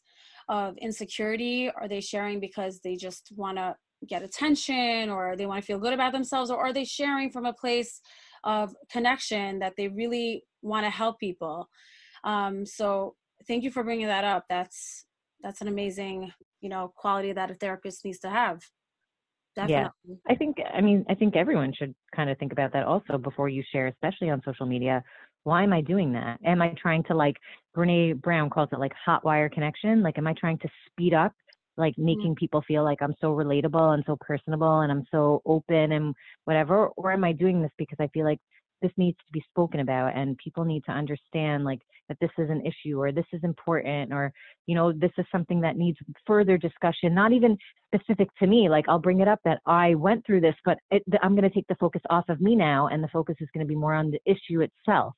of 0.49 0.77
insecurity? 0.77 1.69
Are 1.69 1.87
they 1.87 2.01
sharing 2.01 2.39
because 2.39 2.79
they 2.83 2.95
just 2.95 3.31
want 3.35 3.57
to 3.57 3.75
get 4.07 4.23
attention 4.23 5.09
or 5.09 5.35
they 5.35 5.45
want 5.45 5.61
to 5.61 5.65
feel 5.65 5.79
good 5.79 5.93
about 5.93 6.13
themselves? 6.13 6.49
Or 6.49 6.57
are 6.57 6.73
they 6.73 6.85
sharing 6.85 7.31
from 7.31 7.45
a 7.45 7.53
place 7.53 8.01
of 8.43 8.75
connection 8.91 9.59
that 9.59 9.73
they 9.77 9.87
really 9.87 10.43
want 10.61 10.85
to 10.85 10.89
help 10.89 11.19
people? 11.19 11.67
Um, 12.23 12.65
so 12.65 13.15
thank 13.47 13.63
you 13.63 13.71
for 13.71 13.83
bringing 13.83 14.07
that 14.07 14.23
up. 14.23 14.45
That's 14.49 15.05
that's 15.43 15.61
an 15.61 15.67
amazing 15.67 16.31
you 16.61 16.69
know 16.69 16.91
quality 16.95 17.31
that 17.33 17.51
a 17.51 17.53
therapist 17.53 18.03
needs 18.03 18.19
to 18.19 18.29
have 18.29 18.61
Definitely. 19.57 19.89
Yeah. 20.07 20.15
I 20.29 20.35
think, 20.35 20.57
I 20.73 20.81
mean, 20.81 21.03
I 21.09 21.15
think 21.15 21.35
everyone 21.35 21.73
should 21.77 21.93
kind 22.15 22.29
of 22.29 22.37
think 22.37 22.51
about 22.51 22.71
that 22.73 22.85
also 22.85 23.17
before 23.17 23.49
you 23.49 23.63
share, 23.71 23.87
especially 23.87 24.29
on 24.29 24.41
social 24.45 24.67
media. 24.67 25.03
Why 25.45 25.63
am 25.63 25.73
I 25.73 25.81
doing 25.81 26.13
that? 26.13 26.39
Am 26.45 26.61
I 26.61 26.75
trying 26.79 27.03
to, 27.05 27.15
like, 27.15 27.37
Brene 27.75 28.21
Brown 28.21 28.49
calls 28.51 28.69
it 28.71 28.79
like 28.79 28.91
hot 29.03 29.25
wire 29.25 29.49
connection? 29.49 30.03
Like, 30.03 30.19
am 30.19 30.27
I 30.27 30.33
trying 30.33 30.59
to 30.59 30.69
speed 30.85 31.15
up, 31.15 31.33
like, 31.75 31.93
mm-hmm. 31.93 32.05
making 32.05 32.31
mm-hmm. 32.31 32.33
people 32.45 32.63
feel 32.67 32.83
like 32.83 32.99
I'm 33.01 33.15
so 33.19 33.35
relatable 33.35 33.95
and 33.95 34.03
so 34.05 34.15
personable 34.21 34.81
and 34.81 34.91
I'm 34.91 35.05
so 35.09 35.41
open 35.45 35.93
and 35.93 36.13
whatever? 36.45 36.89
Or 36.89 37.11
am 37.11 37.23
I 37.23 37.31
doing 37.31 37.61
this 37.61 37.71
because 37.79 37.97
I 37.99 38.07
feel 38.09 38.25
like 38.25 38.39
this 38.81 38.91
needs 38.97 39.17
to 39.17 39.31
be 39.31 39.43
spoken 39.49 39.79
about 39.79 40.15
and 40.15 40.37
people 40.37 40.63
need 40.63 40.83
to 40.85 40.91
understand 40.91 41.63
like 41.63 41.79
that 42.07 42.17
this 42.21 42.29
is 42.37 42.49
an 42.49 42.61
issue 42.65 42.99
or 42.99 43.11
this 43.11 43.25
is 43.33 43.43
important 43.43 44.13
or 44.13 44.31
you 44.65 44.75
know 44.75 44.91
this 44.91 45.11
is 45.17 45.25
something 45.31 45.59
that 45.61 45.77
needs 45.77 45.97
further 46.25 46.57
discussion 46.57 47.13
not 47.13 47.31
even 47.31 47.57
specific 47.93 48.27
to 48.37 48.47
me 48.47 48.69
like 48.69 48.85
i'll 48.87 48.99
bring 48.99 49.19
it 49.19 49.27
up 49.27 49.39
that 49.43 49.59
i 49.65 49.93
went 49.95 50.25
through 50.25 50.41
this 50.41 50.55
but 50.65 50.77
it, 50.91 51.03
i'm 51.21 51.35
going 51.35 51.47
to 51.47 51.53
take 51.53 51.67
the 51.67 51.75
focus 51.75 52.01
off 52.09 52.25
of 52.29 52.41
me 52.41 52.55
now 52.55 52.87
and 52.87 53.03
the 53.03 53.09
focus 53.09 53.35
is 53.39 53.49
going 53.53 53.65
to 53.65 53.67
be 53.67 53.75
more 53.75 53.93
on 53.93 54.11
the 54.11 54.19
issue 54.25 54.61
itself 54.61 55.13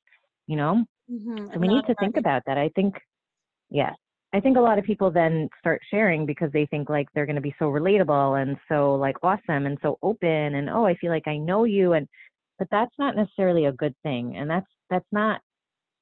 you 0.46 0.56
know 0.56 0.84
mm-hmm. 1.10 1.48
so 1.52 1.58
we 1.58 1.68
need 1.68 1.84
to 1.86 1.94
think 2.00 2.16
about 2.16 2.42
that 2.46 2.58
i 2.58 2.70
think 2.74 2.94
yeah 3.70 3.92
i 4.32 4.40
think 4.40 4.56
a 4.56 4.60
lot 4.60 4.78
of 4.78 4.84
people 4.84 5.10
then 5.10 5.48
start 5.58 5.80
sharing 5.90 6.24
because 6.24 6.50
they 6.52 6.66
think 6.66 6.88
like 6.88 7.08
they're 7.14 7.26
going 7.26 7.36
to 7.36 7.42
be 7.42 7.54
so 7.58 7.66
relatable 7.66 8.40
and 8.40 8.56
so 8.68 8.94
like 8.94 9.16
awesome 9.22 9.66
and 9.66 9.78
so 9.82 9.98
open 10.02 10.54
and 10.54 10.70
oh 10.70 10.86
i 10.86 10.94
feel 10.94 11.10
like 11.10 11.28
i 11.28 11.36
know 11.36 11.64
you 11.64 11.92
and 11.92 12.08
but 12.60 12.68
that's 12.70 12.94
not 12.98 13.16
necessarily 13.16 13.64
a 13.64 13.72
good 13.72 13.94
thing 14.04 14.36
and 14.36 14.48
that's 14.48 14.66
that's 14.90 15.08
not 15.10 15.40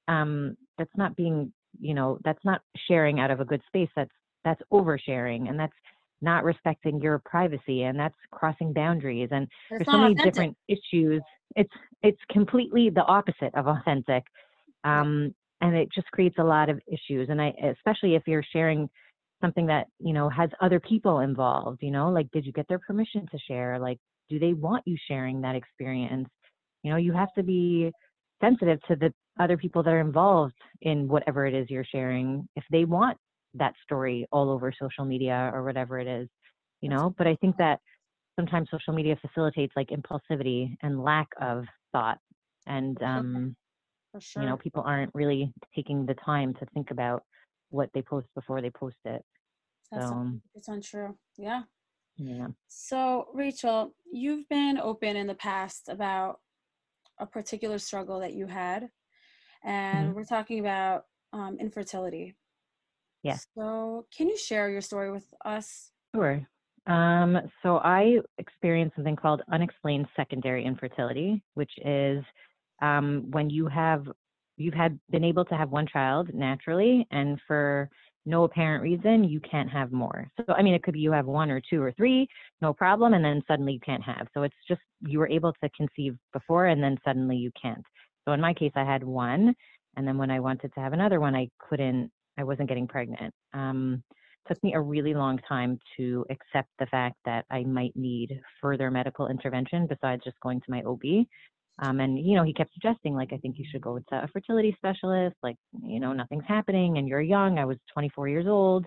um 0.08 0.54
that's 0.76 0.96
not 0.96 1.16
being 1.16 1.50
you 1.80 1.94
know 1.94 2.18
that's 2.24 2.44
not 2.44 2.60
sharing 2.88 3.20
out 3.20 3.30
of 3.30 3.40
a 3.40 3.44
good 3.44 3.62
space 3.66 3.88
that's 3.96 4.10
that's 4.44 4.60
oversharing 4.72 5.48
and 5.48 5.58
that's 5.58 5.72
not 6.20 6.42
respecting 6.42 7.00
your 7.00 7.22
privacy 7.24 7.84
and 7.84 7.98
that's 7.98 8.16
crossing 8.32 8.72
boundaries 8.72 9.28
and 9.30 9.46
there's 9.70 9.86
so 9.86 9.92
many 9.92 10.12
authentic. 10.12 10.24
different 10.24 10.56
issues 10.66 11.22
it's 11.56 11.72
it's 12.02 12.20
completely 12.30 12.90
the 12.90 13.04
opposite 13.04 13.54
of 13.54 13.68
authentic 13.68 14.24
um 14.84 15.32
and 15.60 15.76
it 15.76 15.88
just 15.94 16.10
creates 16.10 16.36
a 16.38 16.44
lot 16.44 16.68
of 16.68 16.80
issues 16.88 17.28
and 17.30 17.40
i 17.40 17.52
especially 17.76 18.16
if 18.16 18.22
you're 18.26 18.44
sharing 18.52 18.90
something 19.40 19.66
that 19.66 19.86
you 20.00 20.12
know 20.12 20.28
has 20.28 20.50
other 20.60 20.80
people 20.80 21.20
involved 21.20 21.78
you 21.82 21.92
know 21.92 22.10
like 22.10 22.28
did 22.32 22.44
you 22.44 22.52
get 22.52 22.66
their 22.68 22.80
permission 22.80 23.26
to 23.30 23.38
share? 23.46 23.78
Like 23.78 23.98
do 24.28 24.38
they 24.38 24.52
want 24.52 24.82
you 24.86 24.96
sharing 25.08 25.40
that 25.42 25.54
experience 25.54 26.28
you 26.82 26.90
know 26.90 26.97
you 26.97 27.12
have 27.12 27.32
to 27.35 27.42
be 27.42 27.90
sensitive 28.40 28.80
to 28.88 28.97
the 28.97 29.12
other 29.40 29.56
people 29.56 29.82
that 29.82 29.92
are 29.92 30.00
involved 30.00 30.54
in 30.82 31.08
whatever 31.08 31.47
it 31.47 31.54
is 31.54 31.68
you're 31.70 31.85
sharing 31.85 32.49
if 32.56 32.64
they 32.70 32.85
want 32.85 33.16
that 33.54 33.73
story 33.82 34.26
all 34.30 34.50
over 34.50 34.73
social 34.78 35.04
media 35.04 35.50
or 35.54 35.64
whatever 35.64 35.99
it 35.99 36.06
is 36.06 36.28
you 36.80 36.88
know? 36.88 37.14
But 37.16 37.26
i 37.26 37.35
think 37.37 37.56
that 37.56 37.80
sometimes 38.37 38.68
social 38.70 38.92
media 38.94 39.16
facilitates 39.20 39.73
like 39.76 39.88
impulsivity 39.88 40.76
and 40.82 41.02
lack 41.02 41.28
of 41.40 41.64
thought 41.92 42.18
and 42.66 43.02
um 43.02 43.56
sure. 44.20 44.42
you 44.42 44.49
know 44.49 44.56
people 44.56 44.82
aren't 44.87 45.12
really 45.14 45.52
taking 45.75 46.06
the 46.06 46.14
time 46.14 46.54
to 46.54 46.66
think 46.73 46.90
about 46.90 47.25
what 47.70 47.90
they 47.94 48.02
post 48.02 48.26
before 48.35 48.62
they 48.62 48.70
post 48.70 48.97
it. 49.04 49.23
That's 49.90 50.08
so 50.08 50.30
it's 50.54 50.68
untrue. 50.68 51.16
Yeah. 51.37 51.62
Yeah. 52.16 52.49
So 52.68 53.28
rachel 53.35 53.94
you've 54.12 54.49
been 54.49 54.78
open 54.78 55.16
in 55.16 55.26
the 55.26 55.35
past 55.35 55.88
about 55.88 56.38
a 57.20 57.26
particular 57.26 57.78
struggle 57.78 58.20
that 58.20 58.34
you 58.34 58.46
had. 58.46 58.88
And 59.64 60.08
mm-hmm. 60.08 60.16
we're 60.16 60.25
talking 60.25 60.60
about 60.60 61.04
um, 61.32 61.58
infertility. 61.60 62.34
Yeah. 63.22 63.37
So 63.56 64.06
can 64.16 64.28
you 64.28 64.37
share 64.37 64.70
your 64.70 64.80
story 64.80 65.10
with 65.10 65.26
us? 65.44 65.90
Sure. 66.14 66.46
Um, 66.87 67.38
so 67.62 67.76
i 67.78 68.16
experienced 68.38 68.96
something 68.96 69.14
called 69.14 69.42
unexplained 69.52 70.06
secondary 70.16 70.64
infertility 70.64 71.42
which 71.52 71.72
is 71.84 72.25
um, 72.80 73.26
when 73.30 73.50
you 73.50 73.66
have 73.66 74.06
you've 74.56 74.72
had 74.72 74.98
been 75.10 75.22
able 75.22 75.44
to 75.46 75.54
have 75.54 75.70
one 75.70 75.87
child 75.87 76.30
naturally 76.32 77.06
and 77.10 77.38
for 77.46 77.90
no 78.28 78.44
apparent 78.44 78.82
reason 78.82 79.25
you 79.25 79.40
can't 79.40 79.70
have 79.70 79.90
more. 79.90 80.30
So 80.37 80.54
i 80.54 80.62
mean 80.62 80.75
it 80.75 80.82
could 80.82 80.94
be 80.94 81.00
you 81.00 81.12
have 81.12 81.26
one 81.26 81.50
or 81.50 81.61
two 81.68 81.82
or 81.82 81.92
three 81.92 82.28
no 82.61 82.73
problem 82.73 83.14
and 83.14 83.25
then 83.25 83.42
suddenly 83.49 83.73
you 83.73 83.80
can't 83.80 84.02
have. 84.02 84.28
So 84.35 84.42
it's 84.42 84.54
just 84.68 84.82
you 85.00 85.18
were 85.18 85.28
able 85.28 85.52
to 85.62 85.70
conceive 85.76 86.16
before 86.32 86.66
and 86.66 86.82
then 86.82 86.99
suddenly 87.04 87.37
you 87.37 87.50
can't. 87.61 87.85
So 88.26 88.32
in 88.32 88.40
my 88.40 88.52
case 88.54 88.73
i 88.76 88.85
had 88.85 89.02
one 89.02 89.54
and 89.97 90.06
then 90.06 90.18
when 90.18 90.30
i 90.30 90.40
wanted 90.40 90.73
to 90.75 90.80
have 90.80 90.92
another 90.92 91.20
one 91.20 91.35
i 91.35 91.49
couldn't 91.58 92.11
i 92.38 92.44
wasn't 92.44 92.68
getting 92.68 92.87
pregnant. 92.87 93.32
Um, 93.54 94.02
took 94.47 94.62
me 94.62 94.75
a 94.75 94.80
really 94.80 95.12
long 95.12 95.38
time 95.47 95.78
to 95.97 96.25
accept 96.30 96.68
the 96.78 96.87
fact 96.87 97.16
that 97.25 97.44
i 97.50 97.64
might 97.64 97.97
need 97.97 98.40
further 98.61 98.90
medical 98.90 99.28
intervention 99.28 99.87
besides 99.87 100.23
just 100.25 100.40
going 100.40 100.61
to 100.61 100.70
my 100.70 100.82
ob 100.82 101.02
um, 101.80 102.00
and 102.00 102.18
you 102.18 102.37
know, 102.37 102.44
he 102.44 102.52
kept 102.52 102.73
suggesting 102.73 103.14
like, 103.14 103.32
I 103.32 103.37
think 103.38 103.56
you 103.58 103.64
should 103.70 103.80
go 103.80 103.99
to 103.99 104.14
a 104.16 104.28
fertility 104.32 104.75
specialist. 104.76 105.37
Like, 105.42 105.56
you 105.82 106.00
know, 106.00 106.12
nothing's 106.12 106.44
happening, 106.47 106.99
and 106.99 107.08
you're 107.08 107.20
young. 107.20 107.58
I 107.58 107.64
was 107.64 107.76
24 107.92 108.28
years 108.28 108.47
old. 108.47 108.87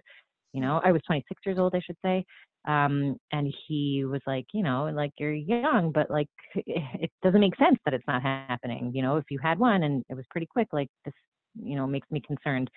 You 0.54 0.62
know, 0.62 0.82
I 0.84 0.92
was 0.92 1.02
26 1.08 1.42
years 1.46 1.58
old, 1.58 1.74
I 1.76 1.80
should 1.80 1.96
say. 2.04 2.26
Um, 2.68 3.16
and 3.32 3.52
he 3.68 4.04
was 4.06 4.22
like, 4.28 4.46
you 4.54 4.62
know, 4.62 4.92
like 4.94 5.12
you're 5.18 5.34
young, 5.34 5.92
but 5.94 6.12
like 6.12 6.28
it 6.56 7.10
doesn't 7.24 7.40
make 7.40 7.56
sense 7.58 7.78
that 7.86 7.94
it's 7.94 8.08
not 8.08 8.22
happening. 8.22 8.92
You 8.94 9.02
know, 9.02 9.18
if 9.18 9.26
you 9.30 9.40
had 9.42 9.58
one 9.58 9.84
and 9.84 10.04
it 10.10 10.16
was 10.16 10.26
pretty 10.30 10.48
quick, 10.48 10.68
like 10.72 10.90
this, 11.06 11.14
you 11.62 11.76
know, 11.76 11.88
makes 11.88 12.10
me 12.12 12.22
concerned 12.26 12.70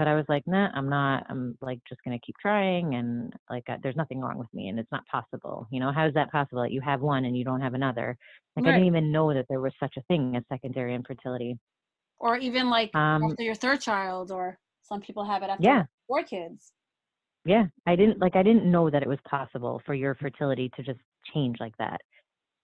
but 0.00 0.08
I 0.08 0.14
was 0.14 0.24
like, 0.30 0.44
nah, 0.46 0.70
I'm 0.74 0.88
not. 0.88 1.26
I'm 1.28 1.58
like 1.60 1.78
just 1.86 2.02
gonna 2.04 2.18
keep 2.24 2.34
trying, 2.40 2.94
and 2.94 3.34
like 3.50 3.64
uh, 3.68 3.76
there's 3.82 3.96
nothing 3.96 4.18
wrong 4.18 4.38
with 4.38 4.48
me, 4.54 4.68
and 4.68 4.78
it's 4.78 4.90
not 4.90 5.04
possible. 5.04 5.68
You 5.70 5.78
know, 5.78 5.92
how 5.92 6.06
is 6.06 6.14
that 6.14 6.32
possible 6.32 6.62
that 6.62 6.72
you 6.72 6.80
have 6.80 7.02
one 7.02 7.26
and 7.26 7.36
you 7.36 7.44
don't 7.44 7.60
have 7.60 7.74
another? 7.74 8.16
Like 8.56 8.64
right. 8.64 8.70
I 8.70 8.78
didn't 8.78 8.86
even 8.86 9.12
know 9.12 9.34
that 9.34 9.44
there 9.50 9.60
was 9.60 9.74
such 9.78 9.98
a 9.98 10.02
thing 10.04 10.36
as 10.36 10.42
secondary 10.48 10.94
infertility. 10.94 11.58
Or 12.18 12.38
even 12.38 12.70
like 12.70 12.94
um, 12.94 13.24
after 13.24 13.42
your 13.42 13.54
third 13.54 13.82
child, 13.82 14.30
or 14.30 14.58
some 14.84 15.02
people 15.02 15.22
have 15.22 15.42
it 15.42 15.50
after 15.50 15.64
yeah. 15.64 15.82
four 16.08 16.22
kids. 16.22 16.72
Yeah, 17.44 17.64
I 17.86 17.94
didn't 17.94 18.20
like. 18.20 18.36
I 18.36 18.42
didn't 18.42 18.70
know 18.70 18.88
that 18.88 19.02
it 19.02 19.08
was 19.08 19.18
possible 19.28 19.82
for 19.84 19.92
your 19.92 20.14
fertility 20.14 20.70
to 20.76 20.82
just 20.82 21.00
change 21.34 21.56
like 21.60 21.76
that 21.78 22.00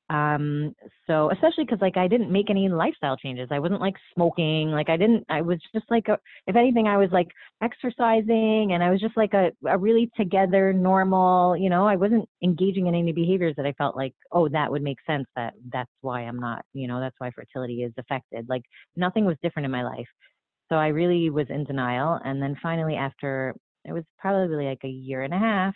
um 0.08 0.72
so 1.08 1.30
especially 1.32 1.64
because 1.64 1.80
like 1.80 1.96
i 1.96 2.06
didn't 2.06 2.30
make 2.30 2.48
any 2.48 2.68
lifestyle 2.68 3.16
changes. 3.16 3.48
I 3.50 3.58
wasn't 3.58 3.80
like 3.80 3.96
smoking 4.14 4.70
like 4.70 4.88
i 4.88 4.96
didn't 4.96 5.24
i 5.28 5.40
was 5.40 5.58
just 5.74 5.86
like 5.90 6.06
a, 6.08 6.16
if 6.46 6.54
anything 6.54 6.86
i 6.86 6.96
was 6.96 7.10
like 7.10 7.26
exercising 7.60 8.70
and 8.72 8.84
i 8.84 8.90
was 8.90 9.00
just 9.00 9.16
like 9.16 9.34
a, 9.34 9.50
a 9.66 9.76
really 9.76 10.08
together 10.16 10.72
normal 10.72 11.56
you 11.56 11.68
know 11.68 11.88
i 11.88 11.96
wasn't 11.96 12.28
engaging 12.42 12.86
in 12.86 12.94
any 12.94 13.12
behaviors 13.12 13.54
that 13.56 13.66
i 13.66 13.72
felt 13.72 13.96
like 13.96 14.14
oh 14.30 14.48
that 14.48 14.70
would 14.70 14.82
make 14.82 14.98
sense 15.06 15.26
that 15.34 15.54
that's 15.72 15.90
why 16.02 16.22
i'm 16.22 16.38
not 16.38 16.64
you 16.72 16.86
know 16.86 17.00
that's 17.00 17.16
why 17.18 17.30
fertility 17.30 17.82
is 17.82 17.92
affected. 17.98 18.46
Like 18.48 18.62
nothing 18.96 19.24
was 19.24 19.36
different 19.42 19.64
in 19.64 19.72
my 19.72 19.82
life. 19.82 20.06
So 20.68 20.76
i 20.76 20.88
really 20.88 21.30
was 21.30 21.46
in 21.50 21.64
denial 21.64 22.20
and 22.24 22.40
then 22.40 22.56
finally 22.62 22.94
after 22.94 23.54
it 23.84 23.92
was 23.92 24.04
probably 24.18 24.66
like 24.66 24.84
a 24.84 24.88
year 24.88 25.22
and 25.22 25.34
a 25.34 25.38
half 25.38 25.74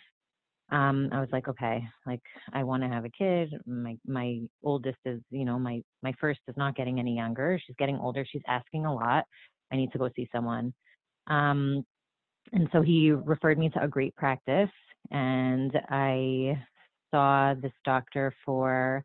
um, 0.71 1.09
I 1.11 1.19
was 1.19 1.29
like, 1.33 1.49
okay, 1.49 1.83
like 2.05 2.21
I 2.53 2.63
want 2.63 2.83
to 2.83 2.89
have 2.89 3.03
a 3.03 3.09
kid. 3.09 3.53
My 3.65 3.97
my 4.07 4.39
oldest 4.63 4.99
is, 5.05 5.19
you 5.29 5.43
know, 5.43 5.59
my 5.59 5.81
my 6.01 6.13
first 6.19 6.39
is 6.47 6.55
not 6.57 6.75
getting 6.75 6.99
any 6.99 7.15
younger. 7.15 7.59
She's 7.65 7.75
getting 7.77 7.97
older. 7.97 8.25
She's 8.29 8.41
asking 8.47 8.85
a 8.85 8.93
lot. 8.93 9.25
I 9.71 9.75
need 9.75 9.91
to 9.91 9.97
go 9.97 10.09
see 10.15 10.29
someone. 10.33 10.73
Um, 11.27 11.85
and 12.53 12.69
so 12.71 12.81
he 12.81 13.11
referred 13.11 13.59
me 13.59 13.69
to 13.69 13.83
a 13.83 13.87
great 13.87 14.15
practice, 14.15 14.69
and 15.11 15.77
I 15.89 16.57
saw 17.11 17.53
this 17.53 17.73
doctor 17.83 18.33
for. 18.45 19.03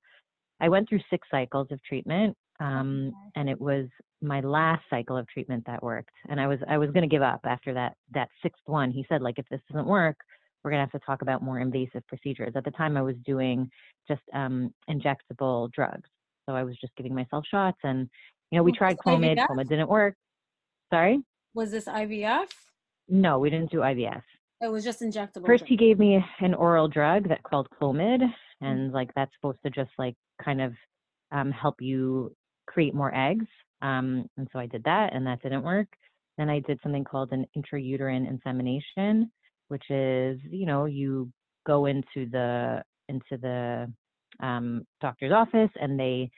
I 0.61 0.68
went 0.68 0.88
through 0.88 1.00
six 1.11 1.29
cycles 1.31 1.66
of 1.70 1.83
treatment, 1.83 2.35
um, 2.61 3.12
and 3.35 3.48
it 3.48 3.61
was 3.61 3.87
my 4.22 4.40
last 4.40 4.83
cycle 4.88 5.16
of 5.16 5.29
treatment 5.29 5.64
that 5.66 5.83
worked. 5.83 6.14
And 6.29 6.40
I 6.40 6.46
was 6.46 6.61
I 6.68 6.79
was 6.79 6.90
going 6.92 7.02
to 7.02 7.12
give 7.14 7.22
up 7.22 7.40
after 7.44 7.74
that 7.74 7.96
that 8.14 8.29
sixth 8.40 8.62
one. 8.66 8.92
He 8.92 9.05
said, 9.09 9.20
like, 9.20 9.38
if 9.40 9.48
this 9.50 9.61
doesn't 9.68 9.88
work 9.88 10.16
we're 10.62 10.71
going 10.71 10.85
to 10.85 10.90
have 10.90 11.01
to 11.01 11.07
talk 11.07 11.23
about 11.23 11.42
more 11.42 11.61
invasive 11.61 12.07
procedures. 12.09 12.53
At 12.57 12.64
the 12.64 12.71
time, 12.73 12.97
I 12.97 13.03
was 13.03 13.16
doing 13.25 13.71
just 14.09 14.23
um, 14.35 14.73
injectable 14.90 15.71
drugs. 15.73 16.09
So 16.49 16.55
I 16.55 16.64
was 16.64 16.77
just 16.81 16.95
giving 16.97 17.14
myself 17.14 17.45
shots. 17.51 17.79
And, 17.85 18.09
you 18.51 18.59
know, 18.59 18.62
we 18.62 18.73
tried 18.73 18.97
Clomid, 18.99 19.38
Clomid 19.38 19.69
didn't 19.69 19.88
work. 19.88 20.14
Sorry? 20.92 21.21
Was 21.55 21.71
this 21.71 21.87
IVF? 21.87 22.47
No, 23.09 23.38
we 23.38 23.51
didn't 23.51 23.71
do 23.71 23.79
IVF. 23.79 24.23
It 24.61 24.69
was 24.71 24.85
just 24.85 25.03
injectable. 25.03 25.47
First, 25.47 25.64
he 25.66 25.77
gave 25.77 25.99
me 25.99 26.25
an 26.40 26.55
oral 26.55 26.88
drug 26.88 27.29
that 27.29 27.42
called 27.42 27.69
Clomid. 27.81 28.21
Mm-hmm. 28.23 28.64
And, 28.64 28.92
like, 28.92 29.11
that's 29.14 29.33
supposed 29.37 29.59
to 29.64 29.71
just, 29.71 29.90
like, 29.99 30.14
kind 30.42 30.61
of 30.61 30.73
um, 31.33 31.51
help 31.51 31.77
you 31.81 32.35
create 32.66 32.95
more 32.95 33.14
eggs. 33.14 33.47
Um, 33.83 34.29
and 34.37 34.49
so 34.53 34.59
I 34.59 34.66
did 34.66 34.83
that, 34.85 35.14
and 35.14 35.27
that 35.27 35.42
didn't 35.42 35.62
work. 35.62 35.88
Then 36.38 36.51
I 36.51 36.61
did 36.61 36.79
something 36.83 37.05
called 37.05 37.33
an 37.33 37.47
intrauterine 37.57 38.29
insemination, 38.29 39.31
which 39.68 39.85
is 39.90 40.38
you 40.50 40.66
know 40.66 40.85
you 40.85 41.31
go 41.66 41.87
into 41.87 42.29
the 42.31 42.83
into 43.09 43.37
the 43.40 43.92
um, 44.40 44.85
doctor's 45.00 45.33
office 45.33 45.70
and 45.81 45.98
they 45.98 46.31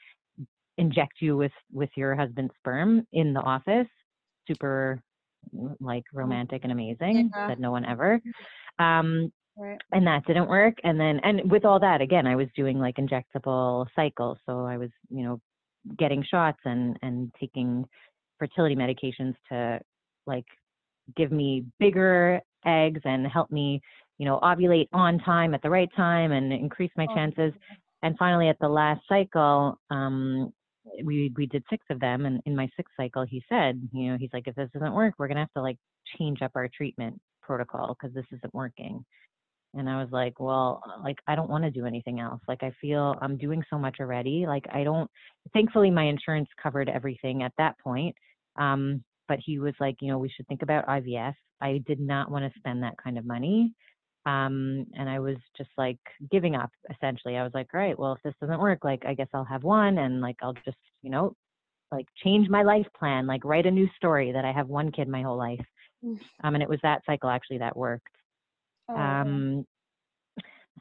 inject 0.78 1.14
you 1.20 1.36
with 1.36 1.52
with 1.72 1.90
your 1.96 2.14
husband's 2.14 2.52
sperm 2.58 3.06
in 3.12 3.32
the 3.32 3.40
office 3.40 3.88
super 4.46 5.00
like 5.80 6.04
oh. 6.14 6.18
romantic 6.18 6.60
and 6.62 6.72
amazing 6.72 7.30
yeah. 7.34 7.48
said 7.48 7.60
no 7.60 7.70
one 7.70 7.84
ever 7.84 8.20
um 8.78 9.30
right. 9.56 9.78
and 9.92 10.06
that 10.06 10.24
didn't 10.26 10.48
work 10.48 10.74
and 10.84 10.98
then 10.98 11.20
and 11.24 11.50
with 11.50 11.64
all 11.64 11.80
that 11.80 12.00
again 12.00 12.26
i 12.26 12.36
was 12.36 12.46
doing 12.56 12.78
like 12.78 12.96
injectable 12.96 13.86
cycles 13.96 14.38
so 14.46 14.64
i 14.64 14.76
was 14.76 14.90
you 15.10 15.24
know 15.24 15.40
getting 15.98 16.22
shots 16.22 16.58
and 16.64 16.96
and 17.02 17.32
taking 17.40 17.84
fertility 18.38 18.76
medications 18.76 19.34
to 19.50 19.80
like 20.26 20.46
give 21.16 21.32
me 21.32 21.64
bigger 21.80 22.40
eggs 22.68 23.00
and 23.04 23.26
help 23.26 23.50
me, 23.50 23.81
you 24.18 24.26
know, 24.26 24.38
ovulate 24.42 24.88
on 24.92 25.18
time 25.20 25.54
at 25.54 25.62
the 25.62 25.70
right 25.70 25.90
time 25.96 26.33
and 26.33 26.52
increase 26.52 26.90
my 26.96 27.07
oh, 27.11 27.14
chances. 27.14 27.52
And 28.02 28.16
finally, 28.18 28.48
at 28.48 28.59
the 28.61 28.68
last 28.68 29.00
cycle, 29.09 29.78
um, 29.90 30.52
we 31.04 31.33
we 31.37 31.46
did 31.46 31.64
six 31.70 31.85
of 31.90 32.00
them 32.00 32.26
and 32.26 32.40
in 32.46 32.57
my 32.57 32.68
sixth 32.76 32.94
cycle 32.96 33.24
he 33.28 33.42
said 33.48 33.81
you 33.92 34.11
know 34.11 34.16
he's 34.18 34.31
like 34.33 34.46
if 34.46 34.54
this 34.54 34.70
doesn't 34.72 34.94
work 34.94 35.14
we're 35.18 35.28
going 35.28 35.37
to 35.37 35.42
have 35.42 35.52
to 35.52 35.62
like 35.62 35.76
change 36.16 36.40
up 36.42 36.52
our 36.54 36.68
treatment 36.74 37.20
protocol 37.42 37.96
because 37.98 38.14
this 38.14 38.26
isn't 38.33 38.54
working. 38.54 39.04
And 39.74 39.88
i 39.88 40.00
was 40.02 40.11
like 40.11 40.40
well 40.40 40.83
like 41.02 41.18
i 41.26 41.35
don't 41.35 41.50
want 41.50 41.64
to 41.64 41.70
do 41.70 41.87
anything 41.87 42.20
else. 42.20 42.40
Like 42.48 42.62
i 42.62 42.72
feel 42.81 43.16
i'm 43.20 43.37
doing 43.37 43.62
so 43.70 43.78
much 43.78 43.96
already. 44.00 44.46
Like 44.46 44.64
i 44.72 44.85
don't 44.85 45.11
thankfully 45.52 45.90
my 45.90 46.04
insurance 46.04 46.48
covered 46.62 46.88
everything 46.88 47.42
at 47.42 47.52
that 47.59 47.78
point 47.78 48.14
um 48.59 49.02
but 49.28 49.38
he 49.44 49.59
was 49.59 49.74
like 49.78 49.96
you 50.00 50.09
know 50.09 50.18
we 50.18 50.31
should 50.31 50.46
think 50.48 50.62
about 50.62 50.87
ivf 50.87 51.35
i 51.61 51.83
did 51.87 52.01
not 52.01 52.31
want 52.31 52.44
to 52.44 52.59
spend 52.59 52.83
that 52.83 52.97
kind 53.03 53.18
of 53.18 53.27
money 53.27 53.73
um, 54.29 54.85
and 54.94 55.09
I 55.09 55.21
was 55.21 55.37
just 55.57 55.71
like 55.79 55.99
giving 56.31 56.55
up 56.55 56.71
essentially. 56.90 57.37
I 57.37 57.44
was 57.44 57.53
like, 57.55 57.68
all 57.73 57.81
right, 57.81 57.99
well, 57.99 58.12
if 58.12 58.23
this 58.23 58.35
doesn't 58.40 58.61
work, 58.61 58.81
like, 58.85 59.03
I 59.07 59.14
guess 59.14 59.29
I'll 59.33 59.44
have 59.44 59.64
one 59.64 59.99
and 59.99 60.21
like, 60.21 60.37
I'll 60.42 60.53
just, 60.53 60.77
you 61.03 61.11
know, 61.11 61.35
like 61.92 62.05
change 62.23 62.49
my 62.51 62.62
life 62.62 62.87
plan, 62.99 63.27
like 63.27 63.44
write 63.44 63.64
a 63.64 63.71
new 63.71 63.88
story 63.97 64.33
that 64.33 64.44
I 64.44 64.53
have 64.53 64.68
one 64.68 64.92
kid 64.92 65.09
my 65.09 65.23
whole 65.23 65.38
life. 65.38 65.64
Mm. 66.05 66.21
Um, 66.44 66.55
and 66.55 66.62
it 66.62 66.68
was 66.68 66.81
that 66.83 67.03
cycle 67.07 67.31
actually 67.31 67.59
that 67.59 67.77
worked. 67.77 68.07
Oh, 68.90 68.97
um, 68.97 69.64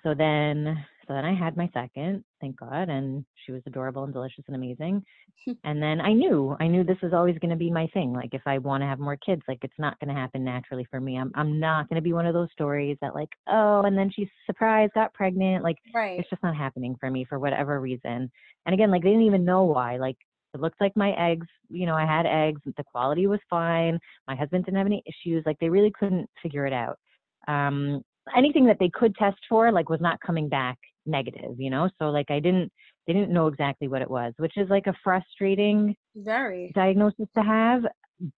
so 0.03 0.13
then 0.13 0.83
so 1.07 1.13
then 1.13 1.23
I 1.23 1.33
had 1.33 1.55
my 1.55 1.69
second, 1.73 2.23
thank 2.41 2.59
God, 2.59 2.89
and 2.89 3.23
she 3.45 3.53
was 3.53 3.61
adorable 3.65 4.03
and 4.03 4.11
delicious 4.11 4.43
and 4.47 4.55
amazing. 4.57 5.03
and 5.63 5.81
then 5.81 6.01
I 6.01 6.11
knew, 6.11 6.57
I 6.59 6.67
knew 6.67 6.83
this 6.83 7.01
was 7.01 7.13
always 7.13 7.37
going 7.39 7.51
to 7.51 7.55
be 7.55 7.71
my 7.71 7.87
thing. 7.93 8.11
Like 8.11 8.33
if 8.33 8.41
I 8.45 8.57
want 8.57 8.81
to 8.83 8.87
have 8.87 8.99
more 8.99 9.15
kids, 9.15 9.41
like 9.47 9.59
it's 9.63 9.79
not 9.79 9.97
going 9.99 10.13
to 10.13 10.19
happen 10.19 10.43
naturally 10.43 10.85
for 10.91 10.99
me. 10.99 11.17
I'm 11.17 11.31
I'm 11.35 11.59
not 11.59 11.87
going 11.87 11.95
to 11.95 12.01
be 12.01 12.11
one 12.11 12.25
of 12.25 12.33
those 12.33 12.49
stories 12.51 12.97
that 13.01 13.15
like, 13.15 13.29
oh, 13.47 13.83
and 13.83 13.97
then 13.97 14.11
she's 14.13 14.27
surprised, 14.45 14.93
got 14.93 15.13
pregnant. 15.13 15.63
Like 15.63 15.77
right. 15.95 16.19
it's 16.19 16.29
just 16.29 16.43
not 16.43 16.57
happening 16.57 16.97
for 16.99 17.09
me 17.09 17.23
for 17.23 17.39
whatever 17.39 17.79
reason. 17.79 18.29
And 18.65 18.73
again, 18.73 18.91
like 18.91 19.03
they 19.03 19.09
didn't 19.09 19.23
even 19.23 19.45
know 19.45 19.63
why. 19.63 19.95
Like 19.95 20.17
it 20.53 20.59
looked 20.59 20.81
like 20.81 20.97
my 20.97 21.11
eggs, 21.11 21.47
you 21.69 21.85
know, 21.85 21.95
I 21.95 22.05
had 22.05 22.25
eggs, 22.25 22.61
the 22.65 22.83
quality 22.83 23.27
was 23.27 23.39
fine. 23.49 23.97
My 24.27 24.35
husband 24.35 24.65
didn't 24.65 24.77
have 24.77 24.87
any 24.87 25.03
issues. 25.05 25.43
Like 25.45 25.57
they 25.59 25.69
really 25.69 25.93
couldn't 25.97 26.29
figure 26.43 26.65
it 26.65 26.73
out. 26.73 26.99
Um, 27.47 28.01
anything 28.35 28.65
that 28.65 28.77
they 28.79 28.89
could 28.89 29.15
test 29.15 29.37
for 29.47 29.71
like 29.71 29.89
was 29.89 30.01
not 30.01 30.19
coming 30.19 30.49
back 30.49 30.77
negative 31.07 31.55
you 31.57 31.69
know? 31.69 31.89
So 31.99 32.09
like 32.09 32.29
i 32.29 32.39
didn't 32.39 32.71
they 33.05 33.13
didn't 33.13 33.31
know 33.31 33.47
exactly 33.47 33.87
what 33.87 34.01
it 34.01 34.09
was 34.09 34.33
which 34.37 34.57
is 34.57 34.69
like 34.69 34.87
a 34.87 34.93
frustrating 35.03 35.95
very. 36.15 36.71
diagnosis 36.75 37.27
to 37.35 37.43
have 37.43 37.83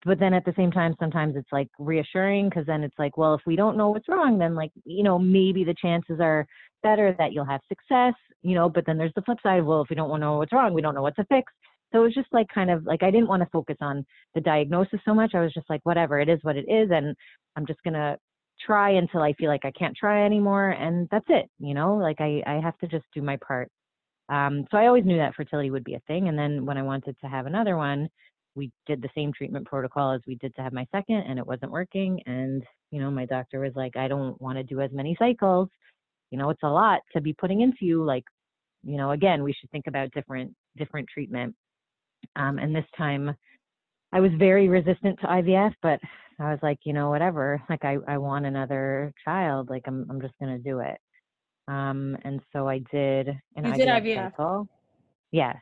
but 0.05 0.19
then 0.19 0.35
at 0.35 0.45
the 0.45 0.55
same 0.57 0.71
time 0.73 0.95
sometimes 0.99 1.37
it's 1.37 1.53
like 1.53 1.69
reassuring 1.79 2.49
because 2.49 2.67
then 2.67 2.83
it's 2.83 2.99
like 2.99 3.17
well 3.17 3.35
if 3.35 3.41
we 3.47 3.57
don't 3.57 3.77
know 3.77 3.91
what's 3.91 4.09
wrong 4.09 4.39
then 4.39 4.55
like 4.55 4.71
you 4.85 5.03
know 5.03 5.19
maybe 5.19 5.65
the 5.65 5.75
chances 5.81 6.19
are 6.21 6.47
better 6.83 7.15
that 7.19 7.33
you'll 7.33 7.45
have 7.45 7.61
success 7.69 8.15
you 8.43 8.55
know? 8.55 8.69
But 8.69 8.87
then 8.87 8.99
there's 8.99 9.13
the 9.17 9.23
flip 9.23 9.39
side 9.43 9.65
well 9.65 9.83
if 9.83 9.91
we 9.91 9.97
don't 9.97 10.21
know 10.21 10.39
what's 10.39 10.53
wrong 10.53 10.75
we 10.75 10.83
don't 10.83 10.95
know 10.95 11.03
what 11.03 11.17
to 11.17 11.25
fix. 11.25 11.53
So 11.93 12.01
it 12.01 12.05
was 12.05 12.15
just 12.15 12.29
like 12.33 12.47
kind 12.55 12.71
of 12.71 12.85
like 12.85 13.03
i 13.03 13.11
didn't 13.11 13.29
want 13.29 13.43
to 13.43 13.49
focus 13.53 13.77
on 13.81 14.05
the 14.35 14.41
diagnosis 14.41 15.01
so 15.05 15.15
much. 15.15 15.35
I 15.35 15.41
was 15.41 15.53
just 15.53 15.69
like 15.71 15.81
whatever 15.85 16.21
it 16.21 16.29
is 16.29 16.39
what 16.43 16.57
it 16.57 16.67
is 16.69 16.91
and 16.91 17.17
i'm 17.57 17.67
just 17.67 17.83
going 17.83 17.95
to 17.95 18.17
try 18.65 18.91
until 18.93 19.23
I 19.23 19.33
feel 19.35 19.49
like 19.49 19.65
I 19.65 19.73
can't 19.73 19.97
try 19.97 20.25
anymore, 20.25 20.71
and 20.71 21.09
that's 21.11 21.27
it. 21.29 21.51
You 21.59 21.75
know, 21.75 21.97
like 21.97 22.21
I 22.21 22.43
I 22.47 22.61
have 22.61 22.79
to 22.79 22.89
just 22.89 23.05
do 23.15 23.23
my 23.23 23.37
part. 23.37 23.71
Um, 24.29 24.67
so 24.71 24.77
I 24.77 24.87
always 24.87 25.05
knew 25.05 25.17
that 25.17 25.35
fertility 25.35 25.71
would 25.71 25.85
be 25.85 25.95
a 25.95 26.03
thing, 26.07 26.29
and 26.29 26.39
then 26.39 26.67
when 26.67 26.77
I 26.79 26.83
wanted 26.83 27.17
to 27.21 27.29
have 27.29 27.47
another 27.47 27.77
one, 27.77 28.09
we 28.55 28.71
did 28.87 29.01
the 29.03 29.09
same 29.15 29.33
treatment 29.33 29.67
protocol 29.67 30.13
as 30.13 30.21
we 30.27 30.35
did 30.37 30.55
to 30.57 30.63
have 30.63 30.73
my 30.73 30.87
second, 30.93 31.23
and 31.29 31.39
it 31.39 31.47
wasn't 31.47 31.73
working. 31.73 32.21
And 32.27 32.63
you 32.91 33.01
know, 33.01 33.11
my 33.11 33.27
doctor 33.27 33.61
was 33.61 33.73
like, 33.75 33.97
I 33.97 34.09
don't 34.09 34.41
want 34.41 34.59
to 34.59 34.65
do 34.65 34.81
as 34.81 34.91
many 34.93 35.17
cycles. 35.19 35.69
You 36.31 36.39
know, 36.39 36.51
it's 36.51 36.63
a 36.63 36.69
lot 36.69 37.01
to 37.15 37.21
be 37.21 37.33
putting 37.33 37.63
into 37.63 37.87
you. 37.87 38.05
Like, 38.05 38.25
you 38.85 38.97
know, 38.97 39.13
again, 39.13 39.43
we 39.43 39.53
should 39.53 39.71
think 39.71 39.87
about 39.87 40.11
different 40.13 40.55
different 40.77 41.09
treatment. 41.13 41.55
Um, 42.37 42.59
and 42.59 42.75
this 42.75 42.85
time, 42.97 43.35
I 44.13 44.21
was 44.21 44.31
very 44.39 44.69
resistant 44.69 45.19
to 45.21 45.27
IVF, 45.27 45.75
but 45.83 46.01
I 46.41 46.51
was 46.51 46.59
like, 46.63 46.79
you 46.85 46.93
know, 46.93 47.11
whatever. 47.11 47.63
Like 47.69 47.85
I, 47.85 47.99
I 48.07 48.19
want 48.19 48.47
another 48.47 49.13
child. 49.25 49.71
Like 49.71 49.83
I'm 49.87 50.07
I'm 50.09 50.21
just 50.21 50.35
gonna 50.41 50.59
do 50.59 50.81
it. 50.81 50.99
Um 51.67 52.17
and 52.25 52.41
so 52.53 52.69
I 52.69 52.79
did 52.93 53.29
an 53.29 53.65
you 53.65 53.73
IVF, 53.73 53.77
did 53.77 53.89
IVF 53.89 54.31
cycle. 54.31 54.69
Yeah. 55.33 55.55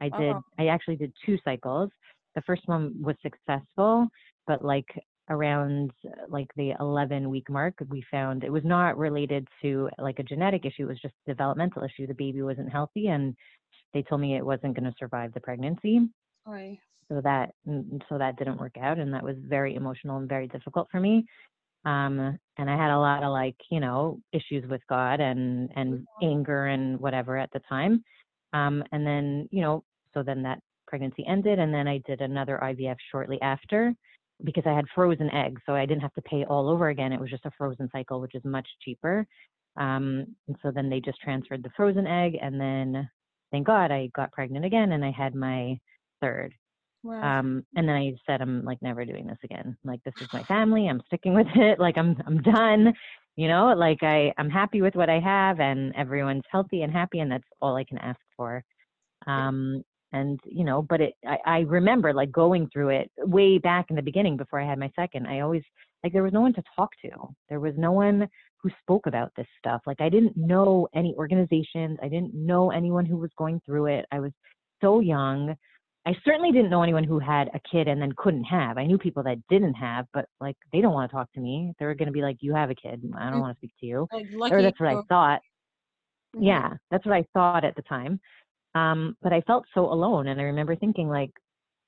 I 0.00 0.08
did 0.10 0.34
oh. 0.34 0.42
I 0.58 0.68
actually 0.68 0.96
did 0.96 1.12
two 1.24 1.38
cycles. 1.44 1.90
The 2.34 2.42
first 2.42 2.62
one 2.66 2.94
was 3.00 3.16
successful, 3.22 4.06
but 4.46 4.64
like 4.64 4.86
around 5.30 5.90
like 6.28 6.48
the 6.56 6.72
11 6.80 7.28
week 7.28 7.50
mark 7.50 7.74
we 7.90 8.02
found 8.10 8.44
it 8.44 8.50
was 8.50 8.64
not 8.64 8.96
related 8.96 9.46
to 9.60 9.88
like 9.98 10.18
a 10.18 10.22
genetic 10.22 10.64
issue 10.64 10.84
it 10.84 10.88
was 10.88 11.00
just 11.00 11.12
a 11.26 11.30
developmental 11.30 11.82
issue 11.82 12.06
the 12.06 12.14
baby 12.14 12.40
wasn't 12.40 12.70
healthy 12.72 13.08
and 13.08 13.34
they 13.92 14.02
told 14.02 14.22
me 14.22 14.36
it 14.36 14.46
wasn't 14.46 14.74
going 14.74 14.90
to 14.90 14.94
survive 14.98 15.32
the 15.34 15.40
pregnancy 15.40 16.00
Oy 16.48 16.78
so 17.08 17.20
that 17.22 17.50
so 18.08 18.18
that 18.18 18.36
didn't 18.36 18.60
work 18.60 18.76
out 18.80 18.98
and 18.98 19.12
that 19.12 19.22
was 19.22 19.36
very 19.40 19.74
emotional 19.74 20.18
and 20.18 20.28
very 20.28 20.46
difficult 20.48 20.88
for 20.90 21.00
me. 21.00 21.24
Um 21.84 22.38
and 22.58 22.68
i 22.68 22.76
had 22.76 22.90
a 22.90 22.98
lot 22.98 23.22
of 23.22 23.30
like 23.32 23.56
you 23.70 23.80
know 23.80 24.20
issues 24.32 24.68
with 24.68 24.80
god 24.88 25.20
and 25.20 25.70
and 25.76 25.94
mm-hmm. 25.94 26.26
anger 26.26 26.66
and 26.66 26.98
whatever 27.00 27.38
at 27.38 27.50
the 27.52 27.60
time. 27.68 28.04
Um 28.52 28.84
and 28.92 29.06
then 29.06 29.48
you 29.50 29.62
know 29.62 29.84
so 30.14 30.22
then 30.22 30.42
that 30.42 30.60
pregnancy 30.86 31.24
ended 31.26 31.58
and 31.58 31.72
then 31.72 31.86
i 31.86 31.98
did 32.06 32.20
another 32.20 32.58
ivf 32.62 32.96
shortly 33.10 33.40
after 33.42 33.94
because 34.44 34.64
i 34.66 34.72
had 34.72 34.86
frozen 34.94 35.30
eggs 35.30 35.60
so 35.66 35.74
i 35.74 35.84
didn't 35.86 36.00
have 36.00 36.14
to 36.14 36.22
pay 36.22 36.44
all 36.44 36.68
over 36.68 36.88
again. 36.88 37.12
It 37.12 37.20
was 37.20 37.30
just 37.30 37.46
a 37.46 37.50
frozen 37.56 37.88
cycle 37.92 38.20
which 38.20 38.34
is 38.34 38.44
much 38.44 38.68
cheaper. 38.84 39.26
Um 39.76 40.26
and 40.48 40.56
so 40.62 40.70
then 40.70 40.90
they 40.90 41.00
just 41.00 41.20
transferred 41.20 41.62
the 41.62 41.70
frozen 41.76 42.06
egg 42.06 42.36
and 42.42 42.60
then 42.60 43.08
thank 43.50 43.66
god 43.66 43.90
i 43.90 44.08
got 44.14 44.32
pregnant 44.32 44.64
again 44.64 44.92
and 44.92 45.04
i 45.04 45.10
had 45.10 45.34
my 45.34 45.78
third 46.20 46.52
Wow. 47.02 47.40
Um, 47.40 47.64
and 47.76 47.88
then 47.88 47.94
I 47.96 48.12
said, 48.26 48.42
I'm 48.42 48.64
like 48.64 48.82
never 48.82 49.04
doing 49.04 49.26
this 49.26 49.38
again. 49.44 49.76
Like 49.84 50.02
this 50.04 50.14
is 50.20 50.28
my 50.32 50.42
family. 50.44 50.88
I'm 50.88 51.02
sticking 51.06 51.34
with 51.34 51.46
it. 51.54 51.78
Like 51.78 51.96
I'm 51.96 52.16
I'm 52.26 52.42
done. 52.42 52.92
You 53.36 53.48
know, 53.48 53.72
like 53.76 54.02
I 54.02 54.32
I'm 54.36 54.50
happy 54.50 54.82
with 54.82 54.96
what 54.96 55.08
I 55.08 55.20
have, 55.20 55.60
and 55.60 55.94
everyone's 55.96 56.42
healthy 56.50 56.82
and 56.82 56.92
happy, 56.92 57.20
and 57.20 57.30
that's 57.30 57.46
all 57.62 57.76
I 57.76 57.84
can 57.84 57.98
ask 57.98 58.18
for. 58.36 58.64
Um, 59.26 59.82
and 60.12 60.40
you 60.44 60.64
know, 60.64 60.82
but 60.82 61.00
it 61.00 61.14
I, 61.26 61.38
I 61.46 61.58
remember 61.60 62.12
like 62.14 62.32
going 62.32 62.68
through 62.72 62.90
it 62.90 63.10
way 63.18 63.58
back 63.58 63.86
in 63.90 63.96
the 63.96 64.02
beginning 64.02 64.36
before 64.36 64.60
I 64.60 64.66
had 64.66 64.78
my 64.78 64.90
second. 64.96 65.26
I 65.26 65.40
always 65.40 65.62
like 66.02 66.12
there 66.12 66.22
was 66.22 66.32
no 66.32 66.40
one 66.40 66.54
to 66.54 66.62
talk 66.76 66.90
to. 67.04 67.10
There 67.48 67.60
was 67.60 67.74
no 67.76 67.92
one 67.92 68.28
who 68.62 68.70
spoke 68.82 69.06
about 69.06 69.32
this 69.36 69.46
stuff. 69.58 69.82
Like 69.86 70.00
I 70.00 70.08
didn't 70.08 70.36
know 70.36 70.88
any 70.94 71.14
organizations. 71.16 71.98
I 72.02 72.08
didn't 72.08 72.34
know 72.34 72.70
anyone 72.70 73.06
who 73.06 73.18
was 73.18 73.30
going 73.38 73.60
through 73.66 73.86
it. 73.86 74.06
I 74.10 74.20
was 74.20 74.32
so 74.80 75.00
young. 75.00 75.54
I 76.08 76.16
certainly 76.24 76.52
didn't 76.52 76.70
know 76.70 76.82
anyone 76.82 77.04
who 77.04 77.18
had 77.18 77.48
a 77.48 77.60
kid 77.70 77.86
and 77.86 78.00
then 78.00 78.12
couldn't 78.16 78.44
have. 78.44 78.78
I 78.78 78.86
knew 78.86 78.96
people 78.96 79.22
that 79.24 79.36
didn't 79.50 79.74
have, 79.74 80.06
but 80.14 80.24
like 80.40 80.56
they 80.72 80.80
don't 80.80 80.94
want 80.94 81.10
to 81.10 81.14
talk 81.14 81.30
to 81.34 81.40
me. 81.40 81.74
They're 81.78 81.94
going 81.94 82.06
to 82.06 82.12
be 82.12 82.22
like, 82.22 82.38
"You 82.40 82.54
have 82.54 82.70
a 82.70 82.74
kid. 82.74 83.02
I 83.14 83.28
don't 83.28 83.40
mm. 83.40 83.40
want 83.42 83.54
to 83.54 83.58
speak 83.58 83.72
to 83.80 83.86
you." 83.86 84.08
Like, 84.34 84.50
or 84.50 84.62
that's 84.62 84.80
what 84.80 84.88
I 84.88 85.02
thought. 85.10 85.40
Mm-hmm. 86.34 86.44
Yeah, 86.44 86.70
that's 86.90 87.04
what 87.04 87.14
I 87.14 87.26
thought 87.34 87.62
at 87.66 87.76
the 87.76 87.82
time. 87.82 88.20
Um, 88.74 89.18
but 89.20 89.34
I 89.34 89.42
felt 89.42 89.66
so 89.74 89.92
alone, 89.92 90.28
and 90.28 90.40
I 90.40 90.44
remember 90.44 90.76
thinking 90.76 91.10
like, 91.10 91.30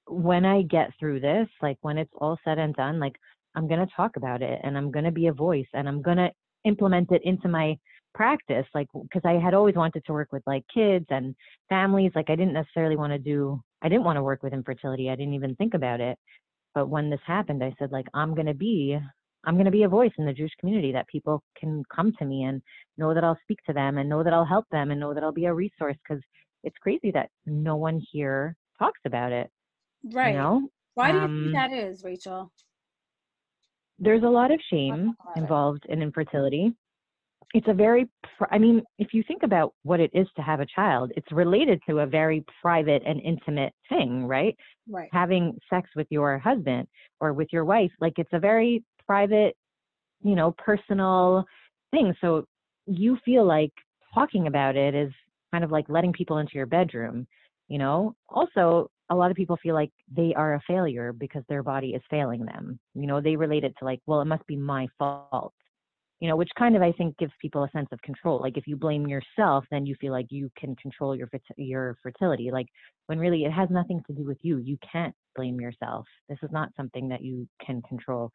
when 0.07 0.45
I 0.45 0.63
get 0.63 0.91
through 0.99 1.21
this, 1.21 1.49
like 1.63 1.79
when 1.81 1.97
it's 1.97 2.13
all 2.21 2.39
said 2.45 2.59
and 2.59 2.75
done, 2.75 3.01
like 3.01 3.17
I'm 3.55 3.69
going 3.69 3.81
to 3.81 3.95
talk 3.97 4.17
about 4.17 4.43
it, 4.43 4.61
and 4.63 4.77
I'm 4.77 4.91
going 4.91 5.07
to 5.07 5.13
be 5.13 5.29
a 5.29 5.33
voice, 5.33 5.69
and 5.73 5.89
I'm 5.89 6.03
going 6.03 6.19
to 6.19 6.31
implement 6.65 7.11
it 7.11 7.23
into 7.25 7.49
my 7.49 7.75
practice 8.13 8.67
like 8.75 8.89
because 8.93 9.23
i 9.25 9.35
had 9.35 9.55
always 9.55 9.77
wanted 9.77 10.05
to 10.05 10.13
work 10.13 10.33
with 10.33 10.43
like 10.45 10.65
kids 10.75 11.07
and 11.11 11.33
families 11.69 12.11
like 12.17 12.29
i 12.29 12.35
didn't 12.35 12.53
necessarily 12.53 12.97
want 12.97 13.13
to 13.13 13.19
do 13.21 13.63
i 13.83 13.89
didn't 13.89 14.05
want 14.05 14.17
to 14.17 14.23
work 14.23 14.43
with 14.43 14.53
infertility 14.53 15.11
i 15.11 15.17
didn't 15.17 15.35
even 15.35 15.55
think 15.57 15.75
about 15.75 16.01
it 16.01 16.19
but 16.75 16.89
when 16.89 17.11
this 17.11 17.21
happened 17.27 17.63
i 17.63 17.75
said 17.79 17.93
like 17.93 18.07
i'm 18.15 18.35
going 18.35 18.47
to 18.47 18.55
be 18.55 18.99
i'm 19.45 19.55
going 19.55 19.65
to 19.65 19.71
be 19.71 19.85
a 19.85 19.89
voice 19.89 20.13
in 20.19 20.27
the 20.27 20.33
jewish 20.33 20.53
community 20.59 20.93
that 20.93 21.09
people 21.09 21.43
can 21.59 21.83
come 21.95 22.13
to 22.19 22.25
me 22.25 22.45
and 22.45 22.63
know 22.99 23.15
that 23.15 23.25
i'll 23.25 23.39
speak 23.43 23.59
to 23.67 23.73
them 23.73 23.99
and 23.99 24.09
know 24.09 24.23
that 24.23 24.33
i'll 24.33 24.45
help 24.45 24.67
them 24.71 24.91
and 24.91 25.01
know 25.01 25.15
that 25.15 25.23
i'll 25.23 25.33
be 25.33 25.47
a 25.47 25.55
resource 25.55 25.97
because 26.07 26.23
it's 26.63 26.77
crazy 26.83 27.11
that 27.11 27.29
no 27.47 27.77
one 27.77 28.01
here 28.13 28.55
talks 28.79 29.01
about 29.07 29.33
it 29.33 29.51
right. 30.13 30.33
you 30.33 30.39
know? 30.39 30.69
Why 30.95 31.13
do 31.13 31.19
you 31.19 31.25
um, 31.25 31.43
think 31.45 31.55
that 31.55 31.73
is 31.73 32.05
rachel? 32.05 32.51
There's 33.99 34.23
a 34.23 34.29
lot 34.29 34.51
of 34.51 34.61
shame 34.71 35.15
involved 35.37 35.85
in 35.89 36.01
infertility 36.01 36.75
it's 37.53 37.67
a 37.69 37.75
very 37.75 38.09
i 38.51 38.59
mean 38.59 38.83
if 38.99 39.13
you 39.13 39.23
think 39.27 39.43
about 39.43 39.75
what 39.83 40.01
it 40.01 40.11
is 40.15 40.27
to 40.37 40.43
have 40.43 40.61
a 40.61 40.67
child 40.67 41.11
it's 41.17 41.31
related 41.33 41.81
to 41.89 42.01
a 42.01 42.07
very 42.07 42.45
private 42.63 43.03
and 43.07 43.21
intimate 43.21 43.73
thing 43.89 44.25
right? 44.27 44.57
Right. 44.89 45.09
Having 45.13 45.59
sex 45.69 45.89
with 45.95 46.07
your 46.11 46.39
husband 46.39 46.87
or 47.21 47.33
with 47.33 47.49
your 47.53 47.65
wife 47.65 47.91
like 48.01 48.15
it's 48.19 48.33
a 48.33 48.39
very 48.39 48.85
private 49.07 49.57
you 50.23 50.35
know 50.35 50.55
personal 50.59 51.45
thing. 51.91 52.15
So 52.21 52.45
you 52.87 53.19
feel 53.25 53.45
like 53.45 53.73
talking 54.15 54.47
about 54.47 54.77
it 54.77 54.95
is 54.95 55.13
kind 55.53 55.65
of 55.65 55.71
like 55.71 55.89
letting 55.89 56.13
people 56.13 56.39
into 56.39 56.55
your 56.55 56.67
bedroom 56.67 57.27
you 57.69 57.79
know? 57.79 58.15
Also 58.29 58.91
a 59.11 59.15
lot 59.15 59.31
of 59.31 59.37
people 59.37 59.57
feel 59.63 59.75
like 59.75 59.91
they 60.15 60.35
are 60.37 60.55
a 60.55 60.61
failure 60.67 61.13
because 61.13 61.43
their 61.49 61.63
body 61.63 61.91
is 61.91 62.03
failing 62.11 62.45
them. 62.45 62.79
You 62.95 63.07
know 63.07 63.21
they 63.21 63.37
relate 63.37 63.65
it 63.65 63.75
to 63.79 63.85
like 63.85 64.01
well 64.07 64.21
it 64.21 64.27
must 64.27 64.47
be 64.47 64.57
my 64.57 64.87
fault 64.99 65.55
you 66.21 66.29
know, 66.29 66.37
which 66.37 66.51
kind 66.59 66.77
of 66.77 66.83
I 66.83 66.93
think 66.93 67.17
gives 67.17 67.33
people 67.41 67.65
a 67.65 67.71
sense 67.71 67.89
of 67.93 68.01
control. 68.03 68.41
Like 68.41 68.59
if 68.59 68.67
you 68.67 68.77
blame 68.77 69.09
yourself, 69.09 69.65
then 69.71 69.87
you 69.87 69.97
feel 70.01 70.13
like 70.13 70.27
you 70.29 70.51
can 70.57 70.77
control 70.77 71.17
your 71.17 71.29
your 71.57 71.97
fertility. 72.03 72.51
Like 72.51 72.67
when 73.07 73.19
really 73.19 73.45
it 73.45 73.53
has 73.53 73.71
nothing 73.71 74.03
to 74.07 74.13
do 74.13 74.25
with 74.25 74.39
you. 74.43 74.59
You 74.59 74.77
can't 74.93 75.15
blame 75.35 75.59
yourself. 75.61 76.07
This 76.29 76.39
is 76.43 76.51
not 76.53 76.69
something 76.77 77.09
that 77.09 77.23
you 77.23 77.49
can 77.65 77.81
control. 77.89 78.31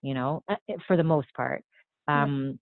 You 0.00 0.14
know, 0.14 0.42
uh, 0.48 0.56
eh, 0.68 0.76
for 0.86 0.96
the 0.96 1.04
most 1.04 1.28
part. 1.36 1.62
Um, 2.08 2.58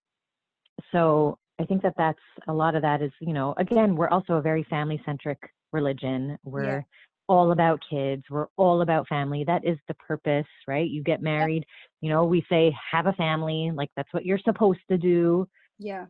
so 0.90 1.38
I 1.60 1.64
think 1.64 1.82
that 1.82 1.94
that's 1.96 2.18
a 2.48 2.52
lot 2.52 2.74
of 2.74 2.82
that 2.82 3.00
is 3.00 3.12
you 3.20 3.32
know 3.32 3.54
again 3.58 3.94
we're 3.94 4.08
also 4.08 4.34
a 4.34 4.42
very 4.42 4.64
family 4.64 5.00
centric 5.06 5.38
religion. 5.72 6.36
We're 6.42 6.78
yeah 6.78 6.82
all 7.28 7.52
about 7.52 7.80
kids. 7.88 8.24
We're 8.30 8.46
all 8.56 8.82
about 8.82 9.08
family. 9.08 9.44
That 9.46 9.64
is 9.64 9.78
the 9.88 9.94
purpose, 9.94 10.46
right? 10.66 10.88
You 10.88 11.02
get 11.02 11.22
married, 11.22 11.64
you 12.00 12.10
know, 12.10 12.24
we 12.24 12.44
say 12.48 12.74
have 12.90 13.06
a 13.06 13.12
family, 13.14 13.70
like 13.74 13.90
that's 13.96 14.12
what 14.12 14.24
you're 14.24 14.38
supposed 14.38 14.80
to 14.90 14.98
do. 14.98 15.46
Yeah. 15.78 16.06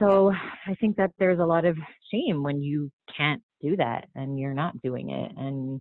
So 0.00 0.32
I 0.66 0.74
think 0.80 0.96
that 0.96 1.12
there's 1.18 1.40
a 1.40 1.44
lot 1.44 1.64
of 1.64 1.76
shame 2.12 2.42
when 2.42 2.62
you 2.62 2.90
can't 3.16 3.42
do 3.60 3.76
that 3.76 4.06
and 4.14 4.38
you're 4.38 4.54
not 4.54 4.80
doing 4.82 5.10
it 5.10 5.32
and 5.36 5.80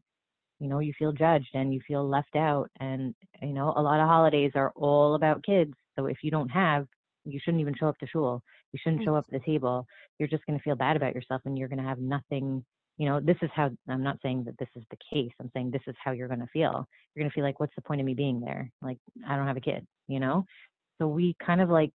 you 0.60 0.68
know, 0.68 0.80
you 0.80 0.92
feel 1.00 1.14
judged 1.14 1.52
and 1.54 1.74
you 1.74 1.80
feel 1.88 2.08
left 2.08 2.36
out 2.36 2.70
and 2.82 3.16
you 3.42 3.54
know, 3.54 3.74
a 3.76 3.82
lot 3.82 4.02
of 4.02 4.10
holidays 4.10 4.52
are 4.56 4.74
all 4.76 5.16
about 5.16 5.44
kids. 5.44 5.74
So 5.98 6.08
if 6.08 6.18
you 6.22 6.32
don't 6.32 6.50
have, 6.50 6.86
you 7.24 7.40
shouldn't 7.42 7.62
even 7.62 7.76
show 7.80 7.88
up 7.88 7.98
to 8.00 8.08
shul. 8.08 8.42
You 8.74 8.80
shouldn't 8.84 9.04
show 9.04 9.16
up 9.16 9.26
at 9.32 9.40
the 9.40 9.46
table. 9.46 9.86
You're 10.20 10.28
just 10.28 10.46
going 10.46 10.60
to 10.60 10.64
feel 10.64 10.76
bad 10.76 10.98
about 10.98 11.16
yourself 11.16 11.42
and 11.46 11.58
you're 11.58 11.70
going 11.70 11.82
to 11.82 11.88
have 11.88 12.00
nothing 12.00 12.64
you 13.00 13.08
know, 13.08 13.22
this 13.22 13.38
is 13.42 13.50
how 13.56 13.70
I'm 13.88 14.04
not 14.04 14.18
saying 14.22 14.44
that 14.44 14.58
this 14.60 14.68
is 14.76 14.84
the 14.92 14.98
case. 15.12 15.32
I'm 15.40 15.50
saying 15.56 15.72
this 15.72 15.82
is 15.88 15.96
how 16.04 16.12
you're 16.12 16.28
going 16.28 16.42
to 16.42 16.48
feel. 16.52 16.86
You're 17.16 17.24
going 17.24 17.30
to 17.30 17.34
feel 17.34 17.46
like, 17.46 17.60
what's 17.60 17.74
the 17.76 17.82
point 17.82 18.02
of 18.02 18.06
me 18.06 18.14
being 18.14 18.42
there? 18.42 18.70
Like, 18.82 18.98
I 19.26 19.38
don't 19.38 19.48
have 19.48 19.56
a 19.56 19.62
kid, 19.62 19.88
you 20.10 20.20
know? 20.20 20.44
So 20.98 21.08
we 21.08 21.34
kind 21.44 21.62
of 21.62 21.70
like 21.70 21.92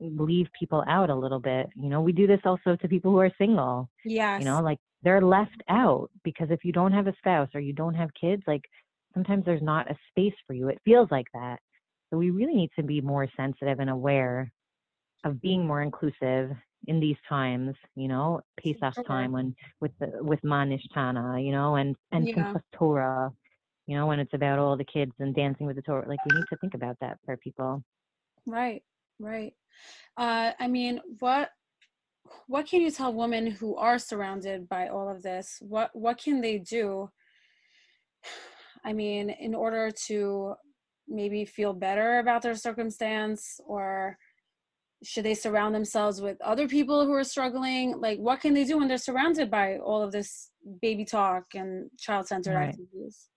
leave 0.00 0.46
people 0.58 0.82
out 0.88 1.10
a 1.10 1.14
little 1.14 1.38
bit. 1.38 1.68
You 1.76 1.90
know, 1.90 2.00
we 2.00 2.12
do 2.12 2.26
this 2.26 2.40
also 2.46 2.76
to 2.76 2.88
people 2.88 3.12
who 3.12 3.18
are 3.18 3.30
single. 3.36 3.90
Yeah. 4.06 4.38
You 4.38 4.46
know, 4.46 4.62
like 4.62 4.78
they're 5.02 5.20
left 5.20 5.62
out 5.68 6.10
because 6.24 6.48
if 6.50 6.64
you 6.64 6.72
don't 6.72 6.92
have 6.92 7.08
a 7.08 7.14
spouse 7.18 7.50
or 7.54 7.60
you 7.60 7.74
don't 7.74 7.94
have 7.94 8.08
kids, 8.18 8.42
like 8.46 8.62
sometimes 9.12 9.44
there's 9.44 9.62
not 9.62 9.90
a 9.90 9.98
space 10.08 10.34
for 10.46 10.54
you. 10.54 10.68
It 10.68 10.80
feels 10.82 11.08
like 11.10 11.26
that. 11.34 11.58
So 12.08 12.16
we 12.16 12.30
really 12.30 12.54
need 12.54 12.70
to 12.76 12.82
be 12.82 13.02
more 13.02 13.28
sensitive 13.36 13.80
and 13.80 13.90
aware 13.90 14.50
of 15.24 15.42
being 15.42 15.66
more 15.66 15.82
inclusive 15.82 16.52
in 16.88 17.00
these 17.00 17.16
times, 17.28 17.74
you 17.94 18.08
know, 18.08 18.40
Pesach 18.62 19.06
time 19.06 19.32
when 19.32 19.54
with 19.80 19.92
the 20.00 20.12
with 20.20 20.40
Manishtana, 20.42 21.44
you 21.44 21.52
know, 21.52 21.76
and 21.76 21.96
and 22.12 22.28
yeah. 22.28 22.54
Torah, 22.74 23.32
you 23.86 23.96
know, 23.96 24.06
when 24.06 24.18
it's 24.18 24.34
about 24.34 24.58
all 24.58 24.76
the 24.76 24.84
kids 24.84 25.12
and 25.18 25.34
dancing 25.34 25.66
with 25.66 25.76
the 25.76 25.82
Torah. 25.82 26.08
Like 26.08 26.18
we 26.28 26.36
need 26.36 26.46
to 26.50 26.56
think 26.56 26.74
about 26.74 26.96
that 27.00 27.18
for 27.24 27.36
people. 27.36 27.82
Right, 28.46 28.82
right. 29.20 29.54
Uh, 30.16 30.52
I 30.58 30.68
mean, 30.68 31.00
what 31.20 31.50
what 32.46 32.66
can 32.66 32.80
you 32.80 32.90
tell 32.90 33.12
women 33.12 33.46
who 33.46 33.76
are 33.76 33.98
surrounded 33.98 34.68
by 34.68 34.88
all 34.88 35.08
of 35.08 35.22
this? 35.22 35.58
What 35.60 35.90
what 35.94 36.18
can 36.18 36.40
they 36.40 36.58
do? 36.58 37.10
I 38.84 38.92
mean, 38.92 39.30
in 39.30 39.54
order 39.54 39.92
to 40.06 40.54
maybe 41.08 41.44
feel 41.44 41.72
better 41.72 42.18
about 42.18 42.42
their 42.42 42.54
circumstance 42.54 43.60
or 43.66 44.16
should 45.02 45.24
they 45.24 45.34
surround 45.34 45.74
themselves 45.74 46.20
with 46.20 46.40
other 46.40 46.68
people 46.68 47.04
who 47.04 47.12
are 47.12 47.24
struggling? 47.24 48.00
Like 48.00 48.18
what 48.18 48.40
can 48.40 48.54
they 48.54 48.64
do 48.64 48.78
when 48.78 48.88
they're 48.88 48.98
surrounded 48.98 49.50
by 49.50 49.78
all 49.78 50.02
of 50.02 50.12
this 50.12 50.50
baby 50.80 51.04
talk 51.04 51.54
and 51.54 51.90
child-centered 51.98 52.54
right. 52.54 52.68
activities? 52.68 53.28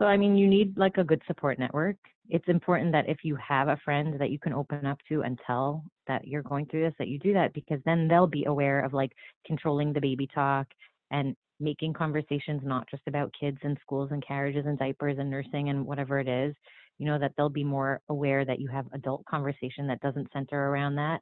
So 0.00 0.06
i 0.06 0.16
mean 0.16 0.36
you 0.36 0.46
need 0.46 0.78
like 0.78 0.96
a 0.96 1.04
good 1.04 1.22
support 1.26 1.58
network. 1.58 1.96
It's 2.28 2.48
important 2.48 2.92
that 2.92 3.08
if 3.08 3.18
you 3.22 3.36
have 3.36 3.68
a 3.68 3.80
friend 3.84 4.18
that 4.20 4.30
you 4.30 4.38
can 4.38 4.52
open 4.52 4.86
up 4.86 4.98
to 5.08 5.22
and 5.22 5.38
tell 5.46 5.84
that 6.06 6.26
you're 6.26 6.42
going 6.42 6.66
through 6.66 6.84
this 6.84 6.94
that 6.98 7.08
you 7.08 7.18
do 7.18 7.32
that 7.34 7.52
because 7.54 7.80
then 7.84 8.08
they'll 8.08 8.26
be 8.26 8.44
aware 8.44 8.80
of 8.84 8.92
like 8.94 9.12
controlling 9.46 9.92
the 9.92 10.00
baby 10.00 10.28
talk 10.32 10.66
and 11.10 11.34
making 11.58 11.92
conversations 11.92 12.62
not 12.64 12.88
just 12.90 13.02
about 13.06 13.34
kids 13.38 13.58
and 13.62 13.76
schools 13.82 14.10
and 14.12 14.26
carriages 14.26 14.64
and 14.66 14.78
diapers 14.78 15.16
and 15.18 15.30
nursing 15.30 15.68
and 15.68 15.84
whatever 15.84 16.18
it 16.18 16.28
is 16.28 16.54
you 17.00 17.06
know 17.06 17.18
that 17.18 17.32
they'll 17.36 17.48
be 17.48 17.64
more 17.64 18.00
aware 18.08 18.44
that 18.44 18.60
you 18.60 18.68
have 18.68 18.86
adult 18.92 19.24
conversation 19.24 19.88
that 19.88 20.00
doesn't 20.00 20.30
center 20.32 20.68
around 20.68 20.96
that. 20.96 21.20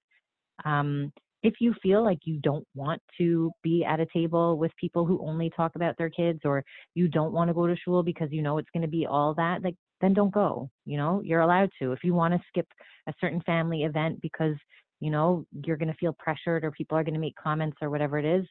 Um, 0.64 1.12
if 1.44 1.54
you 1.60 1.72
feel 1.80 2.02
like 2.02 2.18
you 2.24 2.38
don't 2.42 2.66
want 2.74 3.00
to 3.18 3.52
be 3.62 3.84
at 3.84 4.00
a 4.00 4.06
table 4.12 4.58
with 4.58 4.72
people 4.76 5.06
who 5.06 5.24
only 5.24 5.50
talk 5.50 5.76
about 5.76 5.96
their 5.96 6.10
kids 6.10 6.40
or 6.44 6.64
you 6.94 7.06
don't 7.06 7.32
want 7.32 7.48
to 7.48 7.54
go 7.54 7.68
to 7.68 7.76
shul 7.76 8.02
because 8.02 8.28
you 8.32 8.42
know 8.42 8.58
it's 8.58 8.70
going 8.74 8.82
to 8.82 8.88
be 8.88 9.06
all 9.06 9.34
that 9.34 9.62
like 9.62 9.76
then 10.00 10.12
don't 10.12 10.34
go 10.34 10.68
you 10.84 10.96
know? 10.96 11.22
You're 11.24 11.40
allowed 11.40 11.70
to. 11.80 11.92
If 11.92 12.02
you 12.02 12.12
want 12.12 12.34
to 12.34 12.40
skip 12.48 12.66
a 13.06 13.14
certain 13.20 13.40
family 13.42 13.84
event 13.84 14.20
because 14.20 14.56
you 15.00 15.10
know 15.10 15.46
you're 15.64 15.76
going 15.76 15.92
to 15.92 15.98
feel 15.98 16.16
pressured 16.18 16.64
or 16.64 16.72
people 16.72 16.98
are 16.98 17.04
going 17.04 17.14
to 17.14 17.20
make 17.20 17.36
comments 17.36 17.76
or 17.80 17.88
whatever 17.88 18.18
it 18.18 18.24
is 18.24 18.44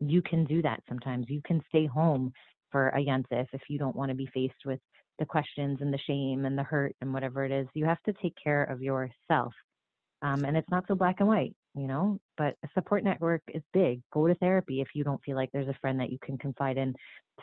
you 0.00 0.22
can 0.22 0.44
do 0.44 0.62
that 0.62 0.82
sometimes. 0.88 1.26
You 1.28 1.42
can 1.44 1.62
stay 1.68 1.86
home 1.86 2.32
for 2.70 2.88
a 2.90 2.98
yontif 2.98 3.46
if 3.52 3.62
you 3.68 3.78
don't 3.78 3.96
want 3.96 4.10
to 4.10 4.14
be 4.14 4.28
faced 4.32 4.64
with 4.64 4.80
the 5.18 5.26
questions 5.26 5.78
and 5.80 5.92
the 5.92 5.98
shame 6.06 6.44
and 6.44 6.56
the 6.56 6.62
hurt 6.62 6.94
and 7.00 7.12
whatever 7.12 7.44
it 7.44 7.52
is. 7.52 7.66
You 7.74 7.84
have 7.84 8.02
to 8.04 8.12
take 8.14 8.34
care 8.42 8.64
of 8.64 8.82
yourself. 8.82 9.52
Um, 10.22 10.44
and 10.44 10.56
it's 10.56 10.70
not 10.70 10.84
so 10.88 10.94
black 10.96 11.16
and 11.20 11.28
white, 11.28 11.54
you 11.76 11.86
know, 11.86 12.18
but 12.36 12.56
a 12.64 12.68
support 12.74 13.04
network 13.04 13.40
is 13.54 13.62
big. 13.72 14.00
Go 14.12 14.26
to 14.26 14.34
therapy 14.36 14.80
if 14.80 14.88
you 14.94 15.04
don't 15.04 15.22
feel 15.24 15.36
like 15.36 15.50
there's 15.52 15.68
a 15.68 15.78
friend 15.80 16.00
that 16.00 16.10
you 16.10 16.18
can 16.24 16.36
confide 16.38 16.76
in. 16.76 16.92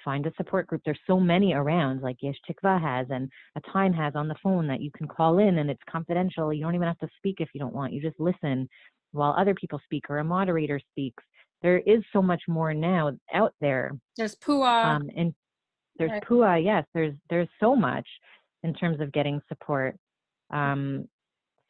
Find 0.04 0.26
a 0.26 0.34
support 0.36 0.68
group. 0.68 0.82
There's 0.84 1.00
so 1.08 1.18
many 1.18 1.54
around, 1.54 2.02
like 2.02 2.18
Yesh 2.22 2.36
Tikva 2.50 2.82
has 2.82 3.08
and 3.10 3.30
A 3.56 3.62
TIME 3.72 3.94
has 3.94 4.14
on 4.16 4.28
the 4.28 4.36
phone 4.44 4.68
that 4.68 4.82
you 4.82 4.92
can 4.98 5.08
call 5.08 5.40
in 5.40 5.60
and 5.60 5.70
it's 5.70 5.82
confidential. 5.90 6.52
You 6.52 6.64
don't 6.64 6.76
even 6.76 6.88
have 6.88 7.00
to 7.00 7.08
speak 7.18 7.38
if 7.40 7.50
you 7.54 7.62
don't 7.62 7.74
want. 7.74 7.94
You 7.94 8.02
just 8.02 8.20
listen 8.20 8.68
while 9.14 9.34
other 9.38 9.56
people 9.56 9.80
speak 9.86 10.10
or 10.10 10.18
a 10.18 10.24
moderator 10.24 10.82
speaks. 10.92 11.24
There 11.62 11.80
is 11.80 12.04
so 12.12 12.22
much 12.22 12.42
more 12.50 12.74
now 12.74 13.14
out 13.34 13.54
there. 13.62 13.92
There's 14.18 14.36
PUA. 14.36 14.86
Um, 14.86 15.10
and 15.16 15.34
there's 15.98 16.12
right. 16.12 16.24
PUA, 16.24 16.64
yes. 16.64 16.86
There's 16.94 17.14
there's 17.30 17.48
so 17.60 17.76
much 17.76 18.08
in 18.64 18.74
terms 18.74 19.00
of 19.00 19.12
getting 19.12 19.42
support. 19.48 19.98
Um, 20.52 21.08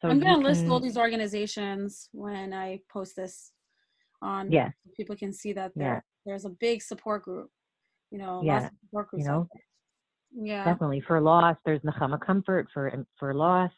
so 0.00 0.08
I'm 0.08 0.20
going 0.20 0.40
to 0.40 0.46
list 0.46 0.66
all 0.66 0.80
these 0.80 0.98
organizations 0.98 2.08
when 2.12 2.52
I 2.52 2.80
post 2.92 3.16
this 3.16 3.52
on. 4.20 4.50
Yeah. 4.50 4.68
So 4.84 4.90
people 4.96 5.16
can 5.16 5.32
see 5.32 5.52
that 5.54 5.72
there 5.74 5.94
yeah. 5.94 6.00
there's 6.24 6.44
a 6.44 6.50
big 6.50 6.82
support 6.82 7.22
group. 7.22 7.50
You 8.10 8.18
know, 8.18 8.42
yeah. 8.44 8.68
support 8.84 9.08
groups. 9.08 9.24
You 9.24 9.30
know, 9.30 9.48
yeah. 10.34 10.64
Definitely 10.64 11.02
for 11.06 11.20
loss. 11.20 11.56
There's 11.64 11.80
Nechama 11.80 12.20
Comfort 12.20 12.68
for 12.72 13.06
for 13.18 13.34
loss. 13.34 13.70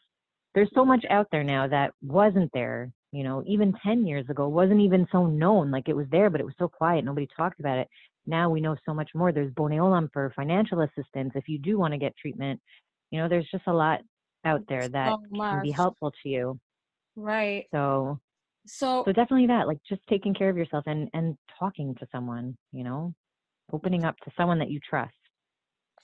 There's 0.55 0.69
so 0.73 0.83
much 0.83 1.05
out 1.09 1.27
there 1.31 1.43
now 1.43 1.67
that 1.67 1.93
wasn't 2.01 2.51
there. 2.53 2.91
You 3.11 3.23
know, 3.23 3.43
even 3.47 3.73
10 3.83 4.05
years 4.05 4.29
ago, 4.29 4.47
wasn't 4.47 4.81
even 4.81 5.07
so 5.11 5.25
known. 5.25 5.71
Like 5.71 5.89
it 5.89 5.95
was 5.95 6.05
there, 6.11 6.29
but 6.29 6.41
it 6.41 6.43
was 6.43 6.53
so 6.59 6.67
quiet. 6.67 7.05
Nobody 7.05 7.27
talked 7.35 7.59
about 7.59 7.79
it 7.79 7.87
now 8.29 8.49
we 8.49 8.61
know 8.61 8.75
so 8.85 8.93
much 8.93 9.09
more. 9.15 9.31
There's 9.31 9.51
Bonei 9.53 9.79
Olam 9.79 10.09
for 10.13 10.31
financial 10.35 10.81
assistance 10.81 11.31
if 11.35 11.47
you 11.47 11.57
do 11.59 11.77
want 11.77 11.93
to 11.93 11.97
get 11.97 12.15
treatment. 12.17 12.61
You 13.11 13.19
know, 13.19 13.27
there's 13.27 13.49
just 13.51 13.67
a 13.67 13.73
lot 13.73 14.01
out 14.45 14.61
there 14.69 14.87
that 14.87 15.09
so 15.09 15.39
can 15.39 15.61
be 15.61 15.71
helpful 15.71 16.11
to 16.23 16.29
you. 16.29 16.59
Right. 17.15 17.65
So 17.73 18.19
so 18.65 19.03
so 19.05 19.11
definitely 19.11 19.47
that, 19.47 19.67
like 19.67 19.79
just 19.87 20.01
taking 20.09 20.33
care 20.33 20.49
of 20.49 20.57
yourself 20.57 20.83
and 20.87 21.09
and 21.13 21.35
talking 21.57 21.95
to 21.95 22.07
someone, 22.11 22.55
you 22.71 22.83
know, 22.83 23.13
opening 23.73 24.05
up 24.05 24.15
to 24.23 24.31
someone 24.37 24.59
that 24.59 24.69
you 24.69 24.79
trust. 24.87 25.13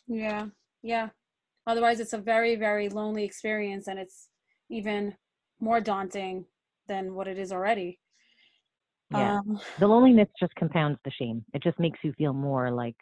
Yeah. 0.07 0.47
Yeah. 0.83 1.09
Otherwise 1.67 1.99
it's 1.99 2.13
a 2.13 2.17
very 2.17 2.55
very 2.55 2.89
lonely 2.89 3.23
experience 3.23 3.88
and 3.88 3.99
it's 3.99 4.29
even 4.69 5.15
more 5.59 5.79
daunting 5.79 6.45
than 6.88 7.13
what 7.13 7.27
it 7.27 7.38
is 7.38 7.51
already. 7.51 7.99
Yeah. 9.15 9.38
Um, 9.38 9.60
the 9.80 9.88
loneliness 9.88 10.30
just 10.39 10.54
compounds 10.56 10.99
the 11.04 11.12
shame. 11.12 11.43
It 11.54 11.63
just 11.63 11.80
makes 11.80 11.99
you 12.04 12.13
feel 12.17 12.34
more 12.34 12.71
like 12.71 12.95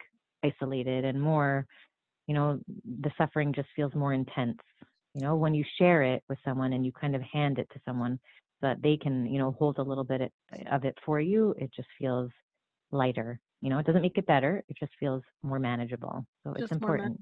isolated 0.44 1.04
and 1.04 1.20
more, 1.20 1.66
you 2.26 2.34
know, 2.34 2.58
the 3.02 3.10
suffering 3.16 3.52
just 3.52 3.68
feels 3.74 3.94
more 3.94 4.12
intense. 4.12 4.58
You 5.14 5.22
know, 5.22 5.36
when 5.36 5.54
you 5.54 5.64
share 5.78 6.02
it 6.02 6.22
with 6.28 6.38
someone 6.44 6.72
and 6.72 6.84
you 6.84 6.92
kind 6.92 7.14
of 7.14 7.22
hand 7.22 7.58
it 7.58 7.68
to 7.72 7.80
someone 7.84 8.18
so 8.60 8.68
that 8.68 8.82
they 8.82 8.96
can, 8.96 9.26
you 9.26 9.38
know, 9.38 9.52
hold 9.58 9.78
a 9.78 9.82
little 9.82 10.04
bit 10.04 10.32
of 10.70 10.84
it 10.84 10.96
for 11.04 11.20
you, 11.20 11.54
it 11.58 11.70
just 11.74 11.88
feels 11.98 12.30
lighter. 12.90 13.38
You 13.60 13.70
know, 13.70 13.78
it 13.78 13.86
doesn't 13.86 14.02
make 14.02 14.18
it 14.18 14.26
better. 14.26 14.62
It 14.68 14.76
just 14.78 14.92
feels 14.98 15.22
more 15.42 15.58
manageable. 15.58 16.26
So 16.42 16.50
just 16.50 16.64
it's 16.64 16.72
important. 16.72 17.20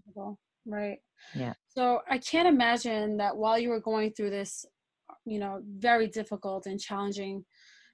Right. 0.67 0.99
Yeah. 1.35 1.53
So 1.69 2.01
I 2.09 2.19
can't 2.19 2.49
imagine 2.49 3.17
that 3.19 3.37
while 3.37 3.59
you 3.59 3.69
were 3.69 3.81
going 3.81 4.13
through 4.13 4.31
this, 4.31 4.65
you 5.25 5.39
know, 5.39 5.61
very 5.65 6.09
difficult 6.09 6.67
and 6.67 6.81
challenging 6.81 7.45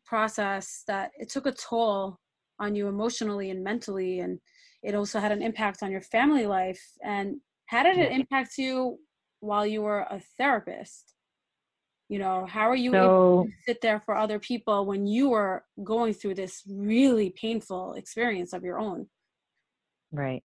process 0.08 0.84
that 0.86 1.10
it 1.18 1.28
took 1.28 1.46
a 1.46 1.52
toll 1.52 2.18
on 2.58 2.74
you 2.74 2.88
emotionally 2.88 3.50
and 3.50 3.62
mentally 3.62 4.20
and 4.20 4.38
it 4.82 4.94
also 4.94 5.20
had 5.20 5.32
an 5.32 5.42
impact 5.42 5.82
on 5.82 5.90
your 5.90 6.00
family 6.00 6.46
life 6.46 6.82
and 7.04 7.36
how 7.66 7.82
did 7.82 7.98
it 7.98 8.12
impact 8.12 8.56
you 8.56 8.98
while 9.40 9.66
you 9.66 9.82
were 9.82 10.06
a 10.10 10.20
therapist? 10.38 11.14
You 12.08 12.18
know 12.18 12.46
how 12.46 12.70
are 12.70 12.76
you 12.76 12.92
so, 12.92 13.04
able 13.04 13.44
to 13.44 13.50
sit 13.66 13.80
there 13.82 14.00
for 14.00 14.16
other 14.16 14.38
people 14.38 14.86
when 14.86 15.06
you 15.06 15.28
were 15.28 15.64
going 15.84 16.14
through 16.14 16.36
this 16.36 16.62
really 16.66 17.30
painful 17.30 17.92
experience 17.94 18.54
of 18.54 18.62
your 18.62 18.78
own? 18.78 19.06
Right. 20.10 20.42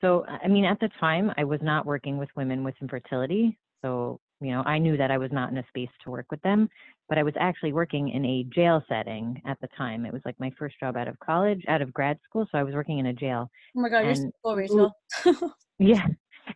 So 0.00 0.24
i 0.28 0.46
mean 0.46 0.64
at 0.64 0.78
the 0.78 0.90
time 1.00 1.32
i 1.36 1.42
was 1.42 1.60
not 1.62 1.86
working 1.86 2.18
with 2.18 2.28
women 2.36 2.62
with 2.62 2.74
infertility 2.80 3.58
so 3.82 4.20
you 4.40 4.50
know, 4.50 4.62
I 4.62 4.78
knew 4.78 4.96
that 4.96 5.10
I 5.10 5.18
was 5.18 5.32
not 5.32 5.50
in 5.50 5.58
a 5.58 5.64
space 5.68 5.88
to 6.04 6.10
work 6.10 6.26
with 6.30 6.42
them, 6.42 6.68
but 7.08 7.18
I 7.18 7.22
was 7.22 7.34
actually 7.38 7.72
working 7.72 8.10
in 8.10 8.24
a 8.24 8.44
jail 8.54 8.82
setting 8.88 9.40
at 9.46 9.58
the 9.60 9.68
time. 9.76 10.04
It 10.04 10.12
was 10.12 10.22
like 10.24 10.38
my 10.38 10.52
first 10.58 10.78
job 10.78 10.96
out 10.96 11.08
of 11.08 11.18
college, 11.20 11.62
out 11.68 11.82
of 11.82 11.92
grad 11.92 12.18
school. 12.28 12.46
So 12.50 12.58
I 12.58 12.62
was 12.62 12.74
working 12.74 12.98
in 12.98 13.06
a 13.06 13.12
jail. 13.12 13.50
Oh 13.76 13.80
my 13.80 13.88
God, 13.88 14.04
you're 14.04 14.14
so 14.14 14.54
Rachel. 14.54 14.92
yeah. 15.78 16.06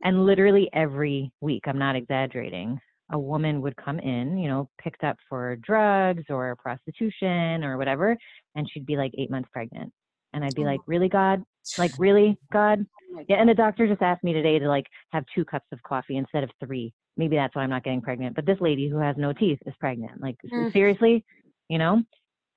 And 0.02 0.26
literally 0.26 0.68
every 0.72 1.32
week, 1.40 1.62
I'm 1.66 1.78
not 1.78 1.96
exaggerating, 1.96 2.78
a 3.12 3.18
woman 3.18 3.60
would 3.62 3.76
come 3.76 3.98
in, 3.98 4.38
you 4.38 4.48
know, 4.48 4.68
picked 4.82 5.04
up 5.04 5.16
for 5.28 5.56
drugs 5.56 6.24
or 6.28 6.54
prostitution 6.56 7.64
or 7.64 7.76
whatever, 7.76 8.16
and 8.54 8.68
she'd 8.70 8.86
be 8.86 8.96
like 8.96 9.12
eight 9.18 9.30
months 9.30 9.48
pregnant. 9.52 9.92
And 10.32 10.44
I'd 10.44 10.54
be 10.54 10.62
oh 10.62 10.66
like, 10.66 10.80
really, 10.86 11.08
God? 11.08 11.42
Like, 11.76 11.92
really, 11.98 12.38
God? 12.52 12.86
Oh 13.16 13.24
yeah. 13.28 13.40
And 13.40 13.48
the 13.48 13.54
doctor 13.54 13.88
just 13.88 14.02
asked 14.02 14.22
me 14.22 14.32
today 14.32 14.58
to 14.60 14.68
like 14.68 14.86
have 15.12 15.24
two 15.34 15.44
cups 15.44 15.66
of 15.72 15.82
coffee 15.82 16.16
instead 16.16 16.44
of 16.44 16.50
three. 16.64 16.92
Maybe 17.20 17.36
that's 17.36 17.54
why 17.54 17.62
I'm 17.62 17.70
not 17.70 17.84
getting 17.84 18.00
pregnant. 18.00 18.34
But 18.34 18.46
this 18.46 18.56
lady 18.60 18.88
who 18.88 18.98
has 18.98 19.14
no 19.18 19.32
teeth 19.32 19.58
is 19.66 19.74
pregnant. 19.78 20.20
Like, 20.20 20.36
mm. 20.52 20.72
seriously, 20.72 21.24
you 21.68 21.78
know? 21.78 22.02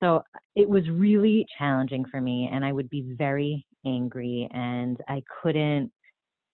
So 0.02 0.22
it 0.56 0.68
was 0.68 0.88
really 0.88 1.46
challenging 1.58 2.04
for 2.10 2.20
me. 2.20 2.48
And 2.52 2.64
I 2.64 2.72
would 2.72 2.88
be 2.88 3.14
very 3.16 3.64
angry 3.86 4.48
and 4.52 4.96
I 5.06 5.22
couldn't, 5.42 5.92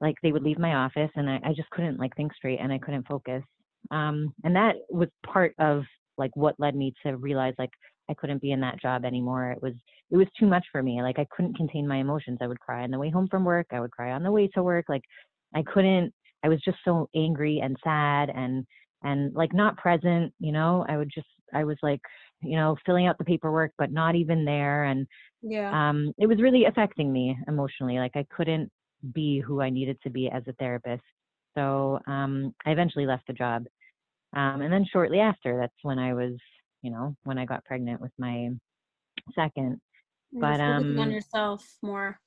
like, 0.01 0.17
they 0.23 0.33
would 0.33 0.43
leave 0.43 0.59
my 0.59 0.75
office 0.75 1.11
and 1.15 1.31
I, 1.31 1.41
I 1.45 1.53
just 1.55 1.71
couldn't 1.71 1.99
like 2.01 2.15
think 2.17 2.35
straight 2.35 2.59
and 2.61 2.73
I 2.73 2.79
couldn't 2.79 3.07
focus. 3.07 3.43
Um, 3.91 4.35
and 4.45 4.55
that 4.57 4.75
was 4.91 5.09
part 5.25 5.55
of 5.59 5.85
like 6.19 6.35
what 6.35 6.55
led 6.59 6.77
me 6.77 6.93
to 7.05 7.17
realize 7.17 7.55
like 7.59 7.71
I 8.11 8.15
couldn't 8.15 8.43
be 8.43 8.53
in 8.53 8.61
that 8.61 8.81
job 8.81 9.05
anymore. 9.05 9.53
It 9.53 9.63
was 9.63 9.75
it 10.11 10.17
was 10.17 10.27
too 10.39 10.47
much 10.47 10.65
for 10.73 10.83
me. 10.83 11.03
Like 11.03 11.19
I 11.19 11.27
couldn't 11.35 11.57
contain 11.57 11.89
my 11.89 11.97
emotions. 11.97 12.39
I 12.41 12.47
would 12.47 12.61
cry 12.61 12.83
on 12.83 12.91
the 12.91 12.99
way 12.99 13.11
home 13.11 13.29
from 13.31 13.45
work. 13.45 13.67
I 13.73 13.81
would 13.81 13.93
cry 13.93 14.13
on 14.13 14.23
the 14.23 14.33
way 14.33 14.49
to 14.49 14.63
work. 14.63 14.87
Like 14.89 15.03
I 15.55 15.63
couldn't. 15.63 16.13
I 16.45 16.49
was 16.49 16.61
just 16.65 16.79
so 16.85 17.09
angry 17.15 17.61
and 17.63 17.77
sad 17.83 18.31
and 18.31 18.67
and 19.03 19.35
like 19.35 19.53
not 19.53 19.77
present. 19.77 20.33
You 20.39 20.53
know, 20.53 20.85
I 20.89 20.97
would 20.97 21.11
just 21.15 21.29
I 21.55 21.65
was 21.65 21.77
like 21.83 22.01
you 22.43 22.57
know 22.57 22.77
filling 22.87 23.07
out 23.07 23.19
the 23.19 23.25
paperwork 23.25 23.71
but 23.77 23.93
not 23.93 24.15
even 24.15 24.47
there 24.47 24.85
and 24.85 25.07
yeah 25.43 25.91
um 25.91 26.11
it 26.17 26.27
was 26.27 26.41
really 26.41 26.65
affecting 26.65 27.13
me 27.13 27.37
emotionally 27.49 27.99
like 27.99 28.13
i 28.15 28.25
couldn't 28.35 28.71
be 29.13 29.41
who 29.41 29.61
i 29.61 29.69
needed 29.69 29.99
to 30.03 30.09
be 30.09 30.31
as 30.31 30.43
a 30.49 30.53
therapist 30.55 31.03
so 31.55 31.99
um 32.07 32.55
i 32.65 32.71
eventually 32.71 33.05
left 33.05 33.27
the 33.27 33.35
job 33.35 33.67
um 34.35 34.63
and 34.63 34.73
then 34.73 34.87
shortly 34.91 35.21
after 35.21 35.59
that's 35.59 35.75
when 35.83 35.99
i 35.99 36.15
was 36.15 36.33
you 36.83 36.91
know, 36.91 37.17
when 37.25 37.39
I 37.39 37.45
got 37.45 37.65
pregnant 37.65 38.01
with 38.01 38.13
my 38.19 38.51
second. 39.35 39.81
You're 40.33 40.41
but 40.41 40.61
um 40.61 40.99
on 40.99 41.11
yourself 41.11 41.67
more 41.83 42.21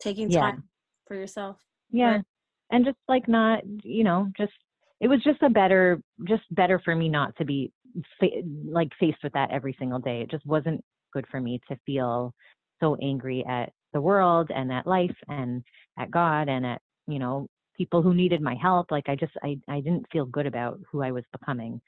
taking 0.00 0.28
time 0.28 0.54
yeah. 0.56 1.06
for 1.06 1.14
yourself. 1.14 1.58
Yeah. 1.90 2.16
Right? 2.16 2.24
And 2.70 2.84
just 2.84 2.98
like 3.08 3.28
not, 3.28 3.60
you 3.82 4.04
know, 4.04 4.30
just 4.36 4.52
it 5.00 5.08
was 5.08 5.22
just 5.22 5.42
a 5.42 5.50
better 5.50 6.00
just 6.26 6.42
better 6.50 6.80
for 6.84 6.94
me 6.94 7.08
not 7.08 7.36
to 7.36 7.44
be 7.44 7.70
fa- 8.18 8.42
like 8.66 8.88
faced 8.98 9.22
with 9.22 9.32
that 9.34 9.50
every 9.50 9.76
single 9.78 9.98
day. 9.98 10.22
It 10.22 10.30
just 10.30 10.46
wasn't 10.46 10.82
good 11.12 11.26
for 11.30 11.40
me 11.40 11.60
to 11.68 11.78
feel 11.86 12.34
so 12.80 12.96
angry 13.02 13.44
at 13.48 13.72
the 13.92 14.00
world 14.00 14.50
and 14.54 14.72
at 14.72 14.86
life 14.86 15.14
and 15.28 15.62
at 15.98 16.10
God 16.10 16.48
and 16.48 16.66
at, 16.66 16.82
you 17.06 17.18
know, 17.18 17.46
people 17.76 18.02
who 18.02 18.14
needed 18.14 18.40
my 18.40 18.54
help. 18.54 18.90
Like 18.90 19.08
I 19.08 19.16
just 19.16 19.32
I 19.42 19.58
I 19.68 19.80
didn't 19.80 20.06
feel 20.10 20.26
good 20.26 20.46
about 20.46 20.80
who 20.90 21.02
I 21.02 21.12
was 21.12 21.24
becoming. 21.32 21.80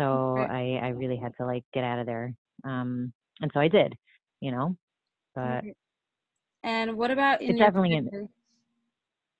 So 0.00 0.46
I, 0.50 0.80
I 0.82 0.88
really 0.88 1.16
had 1.16 1.36
to 1.36 1.46
like 1.46 1.62
get 1.72 1.84
out 1.84 2.00
of 2.00 2.06
there. 2.06 2.34
Um, 2.64 3.12
and 3.40 3.50
so 3.54 3.60
I 3.60 3.68
did, 3.68 3.94
you 4.40 4.50
know, 4.50 4.76
but. 5.34 5.62
And 6.64 6.96
what 6.96 7.10
about 7.10 7.42
in 7.42 7.50
it's 7.50 7.58
definitely 7.58 7.94
in, 7.94 8.28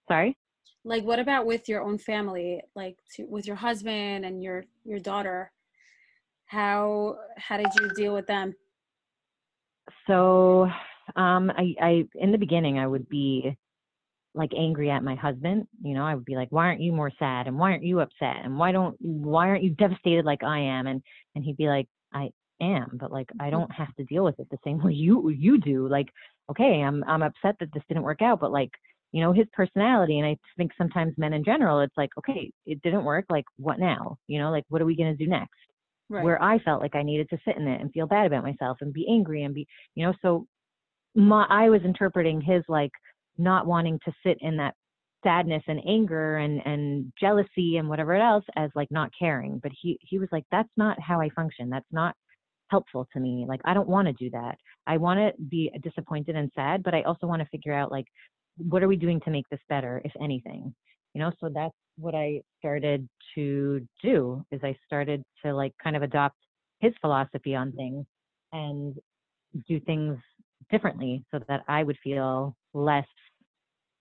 sorry? 0.08 0.36
Like, 0.84 1.04
what 1.04 1.18
about 1.18 1.46
with 1.46 1.68
your 1.68 1.82
own 1.82 1.98
family, 1.98 2.62
like 2.74 2.98
to, 3.16 3.24
with 3.24 3.46
your 3.46 3.56
husband 3.56 4.24
and 4.24 4.42
your, 4.42 4.64
your 4.84 4.98
daughter? 4.98 5.50
How, 6.46 7.16
how 7.36 7.56
did 7.56 7.68
you 7.80 7.90
deal 7.96 8.14
with 8.14 8.26
them? 8.26 8.54
So, 10.06 10.68
um, 11.16 11.50
I, 11.56 11.74
I, 11.80 12.08
in 12.14 12.32
the 12.32 12.38
beginning, 12.38 12.78
I 12.78 12.86
would 12.86 13.08
be 13.08 13.56
like 14.34 14.50
angry 14.56 14.90
at 14.90 15.04
my 15.04 15.14
husband 15.14 15.66
you 15.82 15.94
know? 15.94 16.04
I 16.04 16.14
would 16.14 16.24
be 16.24 16.36
like 16.36 16.48
why 16.50 16.66
aren't 16.66 16.80
you 16.80 16.92
more 16.92 17.12
sad? 17.18 17.46
And 17.46 17.56
why 17.58 17.70
aren't 17.70 17.84
you 17.84 18.00
upset? 18.00 18.38
And 18.42 18.58
why 18.58 18.72
don't 18.72 18.96
why 19.00 19.48
aren't 19.48 19.62
you 19.62 19.70
devastated 19.70 20.24
like 20.24 20.42
i 20.42 20.58
am? 20.58 20.86
And 20.86 21.02
and 21.34 21.44
he'd 21.44 21.56
be 21.56 21.68
like 21.68 21.86
i 22.12 22.30
am 22.60 22.98
but 23.00 23.12
like 23.12 23.28
i 23.40 23.50
don't 23.50 23.70
have 23.72 23.94
to 23.96 24.04
deal 24.04 24.24
with 24.24 24.38
it 24.38 24.48
the 24.50 24.58
same 24.64 24.82
way 24.82 24.92
you 24.92 25.28
you 25.30 25.58
do. 25.58 25.88
Like 25.88 26.08
okay 26.50 26.82
i'm 26.82 27.02
i'm 27.04 27.22
upset 27.22 27.56
that 27.58 27.72
this 27.72 27.82
didn't 27.88 28.02
work 28.02 28.20
out 28.20 28.40
but 28.40 28.52
like 28.52 28.70
you 29.14 29.22
know 29.22 29.32
his 29.32 29.46
personality 29.52 30.18
and 30.18 30.26
i 30.26 30.36
think 30.56 30.72
sometimes 30.76 31.14
men 31.16 31.32
in 31.32 31.44
general 31.44 31.80
it's 31.80 31.96
like 31.96 32.10
okay 32.18 32.50
it 32.66 32.82
didn't 32.82 33.04
work 33.04 33.24
like 33.30 33.44
what 33.56 33.78
now? 33.78 34.18
You 34.26 34.40
know 34.40 34.50
like 34.50 34.64
what 34.68 34.82
are 34.82 34.86
we 34.86 34.96
going 34.96 35.16
to 35.16 35.24
do 35.24 35.30
next? 35.30 35.52
Right. 36.10 36.22
where 36.22 36.42
i 36.42 36.58
felt 36.58 36.82
like 36.82 36.94
i 36.94 37.02
needed 37.02 37.30
to 37.30 37.38
sit 37.46 37.56
in 37.56 37.66
it 37.66 37.80
and 37.80 37.90
feel 37.90 38.06
bad 38.06 38.26
about 38.26 38.42
myself 38.42 38.76
and 38.82 38.92
be 38.92 39.06
angry 39.08 39.44
and 39.44 39.54
be 39.54 39.66
you 39.94 40.04
know 40.04 40.12
so 40.20 40.46
my 41.14 41.46
i 41.48 41.70
was 41.70 41.80
interpreting 41.82 42.42
his 42.42 42.62
like 42.68 42.92
not 43.38 43.66
wanting 43.66 43.98
to 44.04 44.12
sit 44.22 44.36
in 44.42 44.58
that 44.58 44.74
sadness 45.24 45.62
and 45.66 45.80
anger 45.88 46.36
and 46.36 46.60
and 46.66 47.12
jealousy 47.18 47.78
and 47.78 47.88
whatever 47.88 48.14
else 48.14 48.44
as 48.56 48.70
like 48.74 48.90
not 48.90 49.10
caring 49.18 49.58
but 49.62 49.72
he 49.80 49.98
he 50.02 50.18
was 50.18 50.28
like 50.30 50.44
that's 50.52 50.68
not 50.76 51.00
how 51.00 51.20
i 51.20 51.28
function. 51.30 51.70
That's 51.70 51.86
not 51.90 52.14
helpful 52.70 53.08
to 53.12 53.20
me. 53.20 53.46
Like 53.48 53.60
i 53.64 53.74
don't 53.74 53.88
want 53.88 54.06
to 54.06 54.12
do 54.12 54.30
that. 54.30 54.56
I 54.86 54.98
want 54.98 55.18
to 55.18 55.42
be 55.42 55.70
disappointed 55.82 56.36
and 56.36 56.50
sad 56.54 56.82
but 56.82 56.94
i 56.94 57.02
also 57.02 57.26
want 57.26 57.40
to 57.40 57.48
figure 57.48 57.72
out 57.72 57.90
like 57.90 58.06
what 58.56 58.82
are 58.82 58.88
we 58.88 58.96
doing 58.96 59.20
to 59.20 59.30
make 59.30 59.48
this 59.50 59.60
better 59.68 60.00
if 60.04 60.12
anything? 60.20 60.74
You 61.14 61.20
know 61.20 61.32
so 61.40 61.48
that's 61.48 61.74
what 61.96 62.14
i 62.14 62.40
started 62.58 63.08
to 63.34 63.86
do 64.02 64.44
is 64.50 64.60
i 64.62 64.76
started 64.86 65.22
to 65.44 65.54
like 65.54 65.72
kind 65.82 65.96
of 65.96 66.02
adopt 66.02 66.36
his 66.80 66.92
philosophy 67.00 67.54
on 67.54 67.72
things 67.72 68.04
and 68.52 68.96
do 69.68 69.78
things 69.80 70.18
differently 70.70 71.24
so 71.30 71.40
that 71.48 71.62
i 71.68 71.82
would 71.82 71.96
feel 72.02 72.56
less 72.72 73.06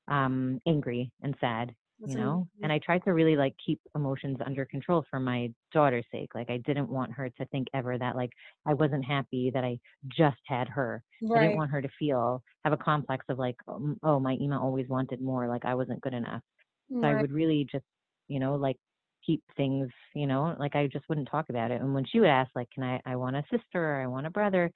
um 0.08 0.60
angry 0.68 1.12
and 1.22 1.36
sad 1.40 1.74
you 2.06 2.18
know 2.18 2.48
and 2.62 2.72
i 2.72 2.80
tried 2.80 3.04
to 3.04 3.12
really 3.12 3.36
like 3.36 3.56
keep 3.66 3.80
emotions 3.96 4.38
under 4.46 4.66
control 4.66 5.06
for 5.10 5.20
my 5.20 5.50
daughter's 5.72 6.06
sake 6.12 6.30
like 6.36 6.50
i 6.50 6.58
didn't 6.66 6.90
want 6.90 7.12
her 7.12 7.30
to 7.30 7.46
think 7.48 7.68
ever 7.74 7.98
that 7.98 8.16
like 8.16 8.32
i 8.66 8.74
wasn't 8.74 9.04
happy 9.04 9.52
that 9.54 9.64
i 9.64 9.78
just 10.18 10.38
had 10.48 10.68
her. 10.68 11.04
Right. 11.22 11.40
i 11.40 11.42
didn't 11.44 11.58
want 11.58 11.72
her 11.72 11.82
to 11.82 11.90
feel 11.98 12.42
have 12.64 12.74
a 12.74 12.78
complex 12.78 13.26
of 13.30 13.40
like 13.40 13.56
oh, 13.68 13.96
oh 14.04 14.20
my 14.20 14.34
Ima 14.34 14.62
always 14.62 14.88
wanted 14.90 15.22
more 15.22 15.48
like 15.48 15.66
i 15.66 15.76
wasn't 15.76 16.02
good 16.02 16.14
enough. 16.14 16.42
So 16.90 16.98
right. 16.98 17.16
i 17.16 17.22
would 17.22 17.32
really 17.32 17.68
just 17.72 17.86
you 18.28 18.40
know 18.40 18.56
like 18.56 18.78
keep 19.26 19.42
things 19.56 19.90
you 20.14 20.28
know 20.28 20.56
like 20.60 20.76
i 20.76 20.88
just 20.88 21.08
wouldn't 21.08 21.30
talk 21.30 21.46
about 21.50 21.72
it. 21.72 21.82
And 21.82 21.94
when 21.94 22.06
she 22.06 22.20
would 22.20 22.30
ask 22.30 22.52
like 22.56 22.70
can 22.74 22.84
i 22.84 23.02
i 23.06 23.16
want 23.16 23.36
a 23.36 23.44
sister 23.52 23.84
or 23.84 24.02
i 24.02 24.08
want 24.08 24.28
a 24.28 24.32
brother? 24.32 24.72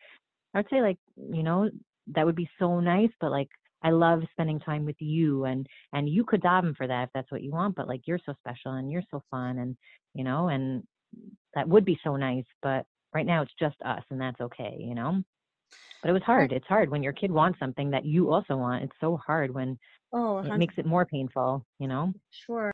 I 0.54 0.60
would 0.60 0.68
say 0.70 0.82
like 0.82 0.98
you 1.18 1.44
know 1.44 1.70
that 2.16 2.26
would 2.26 2.36
be 2.36 2.50
so 2.58 2.80
nice 2.80 3.12
but 3.20 3.32
like 3.32 3.50
I 3.84 3.92
love 3.92 4.24
spending 4.32 4.60
time 4.60 4.86
with 4.86 4.96
you 5.00 5.46
and 5.46 5.68
and 5.94 6.10
you 6.10 6.24
could 6.24 6.42
daven 6.42 6.76
for 6.76 6.88
that 6.88 7.04
if 7.04 7.10
that's 7.14 7.32
what 7.32 7.44
you 7.44 7.52
want, 7.52 7.76
but 7.76 7.88
like 7.88 8.02
you're 8.06 8.20
so 8.26 8.34
special 8.40 8.74
and 8.74 8.92
you're 8.92 9.04
so 9.12 9.24
fun 9.30 9.60
and 9.60 9.78
you 10.14 10.24
know, 10.24 10.50
and 10.50 10.84
that 11.54 11.68
would 11.68 11.86
be 11.86 12.00
so 12.04 12.16
nice, 12.16 12.46
but 12.62 12.86
right 13.14 13.26
now 13.26 13.42
it's 13.42 13.54
just 13.60 13.76
us 13.86 14.04
and 14.10 14.20
that's 14.20 14.42
okay, 14.42 14.76
you 14.80 14.96
know? 14.96 15.22
But 16.02 16.10
it 16.10 16.14
was 16.14 16.24
hard. 16.24 16.52
It's 16.52 16.68
hard 16.68 16.90
when 16.90 17.04
your 17.04 17.14
kid 17.14 17.32
wants 17.32 17.60
something 17.60 17.92
that 17.92 18.06
you 18.06 18.32
also 18.32 18.56
want. 18.56 18.84
It's 18.84 18.96
so 19.00 19.18
hard 19.18 19.54
when 19.54 19.78
oh, 20.14 20.40
it 20.40 20.58
makes 20.58 20.76
it 20.78 20.86
more 20.86 21.06
painful, 21.06 21.66
you 21.80 21.88
know? 21.88 22.14
Sure. 22.32 22.72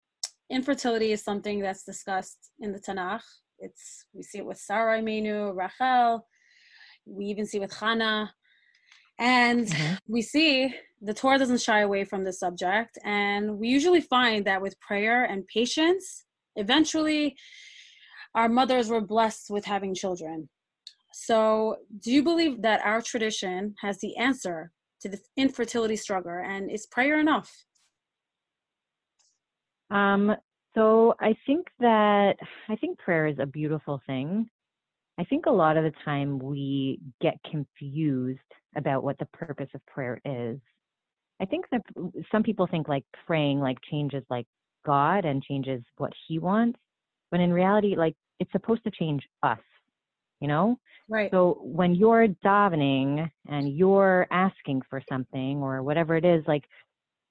Infertility 0.49 1.11
is 1.13 1.23
something 1.23 1.59
that's 1.59 1.83
discussed 1.83 2.51
in 2.59 2.73
the 2.73 2.79
Tanakh. 2.79 3.21
It's 3.59 4.05
we 4.13 4.23
see 4.23 4.39
it 4.39 4.45
with 4.45 4.57
Sarah 4.57 5.01
Imenu, 5.01 5.55
Rachel. 5.55 6.27
We 7.05 7.25
even 7.25 7.45
see 7.45 7.59
with 7.59 7.73
Hannah 7.73 8.31
and 9.19 9.67
mm-hmm. 9.67 9.93
we 10.07 10.21
see 10.21 10.73
the 11.01 11.13
Torah 11.13 11.37
doesn't 11.37 11.61
shy 11.61 11.81
away 11.81 12.05
from 12.05 12.23
this 12.23 12.39
subject. 12.39 12.97
And 13.03 13.59
we 13.59 13.67
usually 13.67 14.01
find 14.01 14.45
that 14.45 14.61
with 14.61 14.79
prayer 14.79 15.25
and 15.25 15.45
patience, 15.47 16.23
eventually 16.55 17.35
our 18.35 18.49
mothers 18.49 18.89
were 18.89 19.01
blessed 19.01 19.47
with 19.49 19.65
having 19.65 19.93
children. 19.93 20.49
So, 21.11 21.77
do 21.99 22.11
you 22.11 22.23
believe 22.23 22.63
that 22.63 22.83
our 22.83 23.01
tradition 23.01 23.75
has 23.81 23.99
the 23.99 24.17
answer 24.17 24.71
to 25.01 25.09
the 25.09 25.19
infertility 25.37 25.95
struggle? 25.95 26.41
And 26.43 26.71
is 26.71 26.87
prayer 26.87 27.19
enough? 27.19 27.51
Um, 29.91 30.35
so, 30.73 31.13
I 31.19 31.35
think 31.45 31.67
that 31.79 32.37
I 32.67 32.75
think 32.77 32.97
prayer 32.97 33.27
is 33.27 33.37
a 33.39 33.45
beautiful 33.45 34.01
thing. 34.07 34.49
I 35.19 35.23
think 35.25 35.45
a 35.45 35.51
lot 35.51 35.77
of 35.77 35.83
the 35.83 35.93
time 36.03 36.39
we 36.39 36.99
get 37.21 37.35
confused 37.49 38.39
about 38.75 39.03
what 39.03 39.17
the 39.19 39.25
purpose 39.27 39.69
of 39.75 39.85
prayer 39.85 40.19
is. 40.25 40.59
I 41.41 41.45
think 41.45 41.65
that 41.71 41.81
some 42.31 42.43
people 42.43 42.67
think 42.67 42.87
like 42.87 43.03
praying 43.27 43.59
like 43.59 43.77
changes 43.89 44.23
like 44.29 44.47
God 44.85 45.25
and 45.25 45.43
changes 45.43 45.83
what 45.97 46.13
he 46.27 46.39
wants, 46.39 46.79
but 47.31 47.39
in 47.39 47.51
reality 47.53 47.95
like 47.95 48.15
it's 48.39 48.51
supposed 48.51 48.83
to 48.85 48.91
change 48.91 49.23
us. 49.43 49.59
You 50.39 50.47
know? 50.47 50.77
Right. 51.07 51.29
So 51.31 51.59
when 51.61 51.95
you're 51.95 52.27
davening 52.43 53.29
and 53.47 53.77
you're 53.77 54.27
asking 54.31 54.81
for 54.89 55.01
something 55.07 55.57
or 55.57 55.83
whatever 55.83 56.15
it 56.15 56.25
is 56.25 56.43
like 56.47 56.63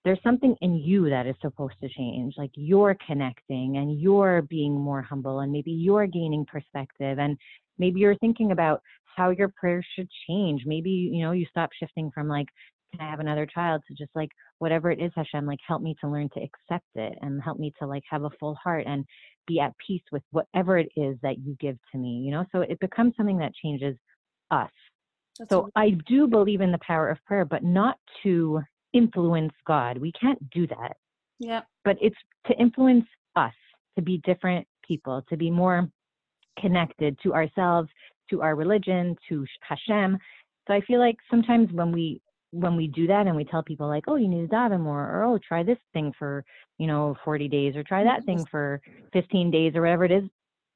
there's 0.05 0.23
something 0.25 0.57
in 0.61 0.77
you 0.77 1.09
that 1.11 1.27
is 1.27 1.37
supposed 1.41 1.75
to 1.81 1.89
change. 1.89 2.35
Like 2.37 2.51
you're 2.55 2.97
connecting 3.07 3.77
and 3.77 4.01
you're 4.01 4.43
being 4.43 4.75
more 4.75 5.01
humble 5.01 5.41
and 5.41 5.53
maybe 5.53 5.71
you're 5.71 6.07
gaining 6.07 6.45
perspective 6.45 7.19
and 7.19 7.37
maybe 7.83 7.99
you're 7.99 8.17
thinking 8.19 8.53
about 8.53 8.81
how 9.17 9.31
your 9.31 9.53
prayers 9.61 9.85
should 9.95 10.09
change. 10.29 10.63
Maybe, 10.65 10.91
you 10.91 11.23
know, 11.23 11.33
you 11.33 11.47
stop 11.51 11.71
shifting 11.79 12.11
from 12.15 12.29
like, 12.29 12.47
can 12.93 13.05
I 13.05 13.11
have 13.11 13.21
another 13.21 13.47
child 13.47 13.83
to 13.89 13.95
just 13.95 14.11
like 14.15 14.29
whatever 14.59 14.91
it 14.93 15.01
is, 15.01 15.11
Hashem, 15.17 15.47
like 15.47 15.59
help 15.67 15.83
me 15.83 15.97
to 16.01 16.09
learn 16.09 16.29
to 16.35 16.41
accept 16.41 16.87
it 16.95 17.19
and 17.23 17.43
help 17.43 17.59
me 17.59 17.73
to 17.81 17.87
like 17.87 18.05
have 18.09 18.23
a 18.23 18.31
full 18.39 18.55
heart 18.63 18.85
and 18.87 19.05
be 19.49 19.59
at 19.59 19.73
peace 19.85 20.03
with 20.13 20.23
whatever 20.31 20.79
it 20.79 20.89
is 20.97 21.17
that 21.23 21.39
you 21.45 21.57
give 21.59 21.77
to 21.91 21.99
me, 21.99 22.23
you 22.25 22.31
know? 22.31 22.45
So 22.53 22.61
it 22.61 22.79
becomes 22.81 23.15
something 23.17 23.39
that 23.39 23.53
changes 23.55 23.97
us. 24.51 24.71
That's 25.39 25.51
so 25.51 25.71
I 25.75 25.91
do 26.07 26.29
believe 26.29 26.61
in 26.61 26.71
the 26.71 26.79
power 26.87 27.09
of 27.09 27.19
prayer, 27.25 27.45
but 27.45 27.65
not 27.65 27.97
to 28.23 28.61
influence 28.93 29.55
God. 29.67 29.99
We 29.99 30.13
can't 30.13 30.39
do 30.51 30.67
that. 30.69 30.97
Yeah. 31.41 31.63
But 31.85 31.97
it's 32.01 32.17
to 32.47 32.53
influence 32.55 33.07
us, 33.35 33.55
to 33.97 34.03
be 34.03 34.19
different 34.19 34.67
people, 34.87 35.25
to 35.29 35.37
be 35.37 35.51
more 35.51 35.89
connected 36.59 37.19
to 37.23 37.35
ourselves, 37.35 37.89
to 38.31 38.43
our 38.43 38.55
religion, 38.55 39.17
to 39.29 39.45
Hashem. 39.61 40.19
So 40.67 40.75
I 40.75 40.81
feel 40.83 40.99
like 40.99 41.17
sometimes 41.31 41.73
when 41.73 41.93
we 41.93 42.21
when 42.53 42.77
we 42.77 42.87
do 42.87 43.07
that 43.07 43.27
and 43.27 43.35
we 43.35 43.45
tell 43.45 43.63
people 43.63 43.89
like, 43.89 44.05
oh, 44.09 44.17
you 44.17 44.29
need 44.29 44.49
to 44.49 44.55
daven 44.55 44.81
more, 44.81 45.01
or 45.01 45.25
oh, 45.25 45.39
try 45.47 45.63
this 45.63 45.79
thing 45.93 46.13
for 46.19 46.45
you 46.79 46.87
know 46.87 47.17
40 47.25 47.49
days, 47.49 47.77
or 47.77 47.83
try 47.83 48.05
that 48.05 48.25
thing 48.25 48.45
for 48.51 48.81
15 49.13 49.51
days, 49.51 49.75
or 49.75 49.83
whatever 49.83 50.05
it 50.05 50.13
is. 50.13 50.25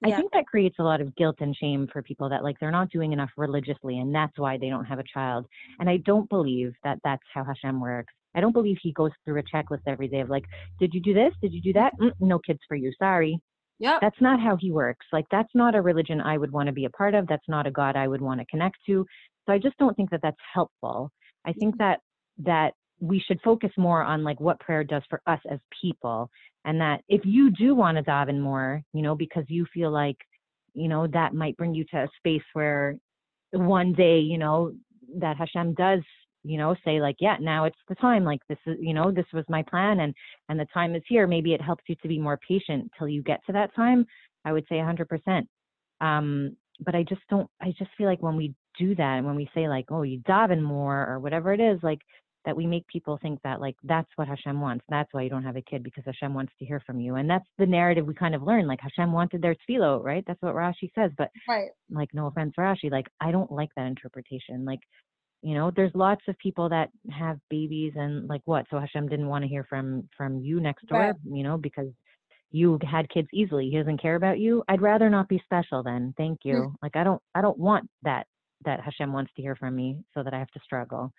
Yeah. 0.05 0.15
I 0.15 0.17
think 0.19 0.33
that 0.33 0.47
creates 0.47 0.77
a 0.79 0.83
lot 0.83 1.01
of 1.01 1.15
guilt 1.17 1.37
and 1.41 1.57
shame 1.57 1.89
for 1.91 2.03
people 2.03 2.29
that 2.29 2.45
like 2.45 2.59
they're 2.61 2.71
not 2.71 2.91
doing 2.91 3.13
enough 3.13 3.31
religiously, 3.37 3.99
and 3.99 4.15
that's 4.15 4.39
why 4.39 4.59
they 4.59 4.69
don't 4.69 4.85
have 4.85 4.99
a 4.99 5.05
child. 5.05 5.47
And 5.79 5.89
I 5.89 5.99
don't 5.99 6.29
believe 6.29 6.75
that 6.85 6.99
that's 7.05 7.23
how 7.33 7.45
Hashem 7.45 7.81
works. 7.81 8.13
I 8.35 8.41
don't 8.41 8.53
believe 8.53 8.77
he 8.83 8.93
goes 8.93 9.13
through 9.25 9.41
a 9.41 9.43
checklist 9.43 9.81
every 9.87 10.09
day 10.09 10.21
of 10.21 10.29
like, 10.29 10.45
did 10.79 10.93
you 10.93 11.01
do 11.01 11.15
this? 11.15 11.33
Did 11.41 11.55
you 11.55 11.63
do 11.63 11.73
that? 11.73 11.93
Mm, 11.99 12.13
no 12.21 12.39
kids 12.39 12.61
for 12.69 12.77
you. 12.77 12.93
Sorry. 12.99 13.41
Yeah. 13.79 13.99
That's 14.01 14.21
not 14.21 14.41
how 14.41 14.57
he 14.59 14.71
works. 14.71 15.07
Like 15.13 15.27
that's 15.31 15.55
not 15.55 15.75
a 15.75 15.83
religion 15.83 16.21
I 16.21 16.39
would 16.39 16.51
want 16.51 16.67
to 16.69 16.73
be 16.73 16.87
a 16.87 16.91
part 16.91 17.15
of. 17.15 17.27
That's 17.27 17.49
not 17.49 17.67
a 17.67 17.71
God 17.71 17.97
I 17.97 18.09
would 18.09 18.23
want 18.23 18.41
to 18.41 18.47
connect 18.47 18.77
to. 18.87 19.05
So 19.47 19.53
I 19.53 19.59
just 19.59 19.77
don't 19.79 19.95
think 19.97 20.11
that 20.11 20.21
that's 20.23 20.37
helpful. 20.53 21.11
I 21.47 21.53
think 21.53 21.75
mm-hmm. 21.75 21.85
that 21.85 22.01
that 22.39 22.75
we 23.01 23.23
should 23.27 23.41
focus 23.43 23.71
more 23.77 24.03
on 24.03 24.25
like 24.25 24.41
what 24.41 24.59
prayer 24.61 24.83
does 24.83 25.03
for 25.11 25.21
us 25.27 25.41
as 25.51 25.59
people 25.83 26.31
and 26.65 26.81
that 26.81 27.03
if 27.09 27.21
you 27.25 27.51
do 27.51 27.75
want 27.75 27.97
to 27.97 28.03
daven 28.03 28.41
more, 28.41 28.83
you 28.93 29.03
know, 29.03 29.15
because 29.15 29.45
you 29.49 29.67
feel 29.73 29.91
like, 29.91 30.17
you 30.75 30.89
know, 30.89 31.07
that 31.07 31.35
might 31.35 31.57
bring 31.57 31.75
you 31.75 31.85
to 31.91 31.99
a 31.99 32.09
space 32.19 32.43
where 32.55 32.97
one 33.53 33.93
day, 33.93 34.19
you 34.19 34.39
know, 34.39 34.73
that 35.19 35.37
Hashem 35.37 35.75
does 35.75 36.01
you 36.47 36.59
know 36.59 36.75
say 36.85 37.01
like 37.01 37.17
yeah 37.21 37.37
now 37.41 37.65
it's 37.65 37.77
the 37.89 37.95
time 37.97 38.25
like 38.25 38.41
this 38.49 38.59
is 38.67 38.77
you 38.81 38.95
know 38.95 39.11
this 39.11 39.27
was 39.33 39.45
my 39.49 39.63
plan 39.63 40.01
and 40.01 40.15
and 40.49 40.59
the 40.59 40.67
time 40.73 40.95
is 40.95 41.03
here 41.09 41.27
maybe 41.27 41.53
it 41.53 41.61
helps 41.61 41.85
you 41.89 41.95
to 41.97 42.09
be 42.09 42.19
more 42.19 42.39
patient 42.49 42.91
till 42.99 43.09
you 43.09 43.23
get 43.23 43.41
to 43.47 43.53
that 43.53 43.75
time 43.75 44.07
i 44.45 44.53
would 44.53 44.65
say 44.69 44.77
100% 44.77 45.43
um 46.01 46.57
but 46.81 46.95
i 46.95 47.03
just 47.03 47.23
don't 47.29 47.49
i 47.61 47.73
just 47.79 47.91
feel 47.99 48.07
like 48.07 48.23
when 48.23 48.37
we 48.37 48.55
do 48.79 48.95
that 48.95 49.17
and 49.17 49.27
when 49.27 49.37
we 49.37 49.49
say 49.55 49.69
like 49.69 49.87
oh 49.91 50.03
you 50.03 50.21
daven 50.21 50.63
more 50.63 51.07
or 51.09 51.19
whatever 51.19 51.53
it 51.53 51.61
is 51.61 51.79
like 51.83 52.01
that 52.47 52.57
we 52.57 52.65
make 52.65 52.87
people 52.87 53.19
think 53.21 53.41
that 53.43 53.61
like 53.61 53.75
that's 53.83 54.09
what 54.15 54.29
Hashem 54.29 54.61
wants. 54.61 54.85
That's 54.89 55.13
why 55.13 55.23
you 55.23 55.29
don't 55.29 55.43
have 55.43 55.57
a 55.57 55.63
kid 55.63 55.83
because 55.83 56.05
Hashem 56.07 56.33
wants 56.33 56.53
to 56.59 56.65
hear 56.65 56.81
from 56.87 57.01
you. 57.01 57.17
And 57.17 57.29
that's 57.29 57.45
the 57.59 57.67
narrative 57.67 58.07
we 58.07 58.15
kind 58.15 58.37
of 58.37 58.43
learn. 58.43 58.69
Like 58.69 58.79
Hashem 58.81 59.13
wanted 59.13 59.43
their 59.43 59.57
tefillah, 59.69 60.03
right? 60.03 60.23
That's 60.27 60.41
what 60.41 60.55
Rashi 60.55 60.89
says. 60.95 61.11
But 61.19 61.31
right. 61.49 61.71
like 61.91 62.09
no 62.15 62.29
offense, 62.29 62.55
Rashi, 62.57 62.91
like 62.91 63.09
I 63.21 63.33
don't 63.33 63.51
like 63.51 63.71
that 63.77 63.89
interpretation. 63.89 64.65
Like 64.65 64.79
you 65.47 65.55
know 65.55 65.71
there's 65.77 65.93
lots 65.95 66.23
of 66.27 66.37
people 66.39 66.69
that 66.69 66.89
have 67.11 67.39
babies 67.51 67.93
and 67.95 68.27
like 68.29 68.43
what 68.47 68.67
so 68.69 68.81
hashem 68.81 69.09
didn't 69.09 69.29
want 69.29 69.45
to 69.45 69.49
hear 69.49 69.65
from 69.69 70.09
from 70.17 70.41
you 70.41 70.59
next 70.59 70.85
door 70.89 70.99
right. 70.99 71.15
you 71.25 71.45
know 71.45 71.57
because 71.57 71.89
you 72.53 72.79
had 72.89 73.09
kids 73.11 73.29
easily. 73.33 73.69
He 73.69 73.77
doesn't 73.77 74.01
care 74.01 74.15
about 74.15 74.39
you. 74.39 74.63
I'd 74.69 74.81
rather 74.81 75.11
not 75.11 75.29
be 75.29 75.43
special 75.45 75.83
then. 75.83 76.15
Thank 76.17 76.41
you. 76.45 76.55
Mm. 76.55 76.75
like 76.83 76.97
i 76.97 77.05
don't 77.05 77.23
i 77.35 77.41
don't 77.41 77.59
want 77.59 77.89
that 78.03 78.27
that 78.65 78.81
hashem 78.81 79.13
wants 79.13 79.33
to 79.37 79.43
hear 79.43 79.55
from 79.55 79.77
me 79.77 79.99
so 80.15 80.23
that 80.23 80.35
i 80.35 80.39
have 80.39 80.51
to 80.51 80.61
struggle. 80.65 81.13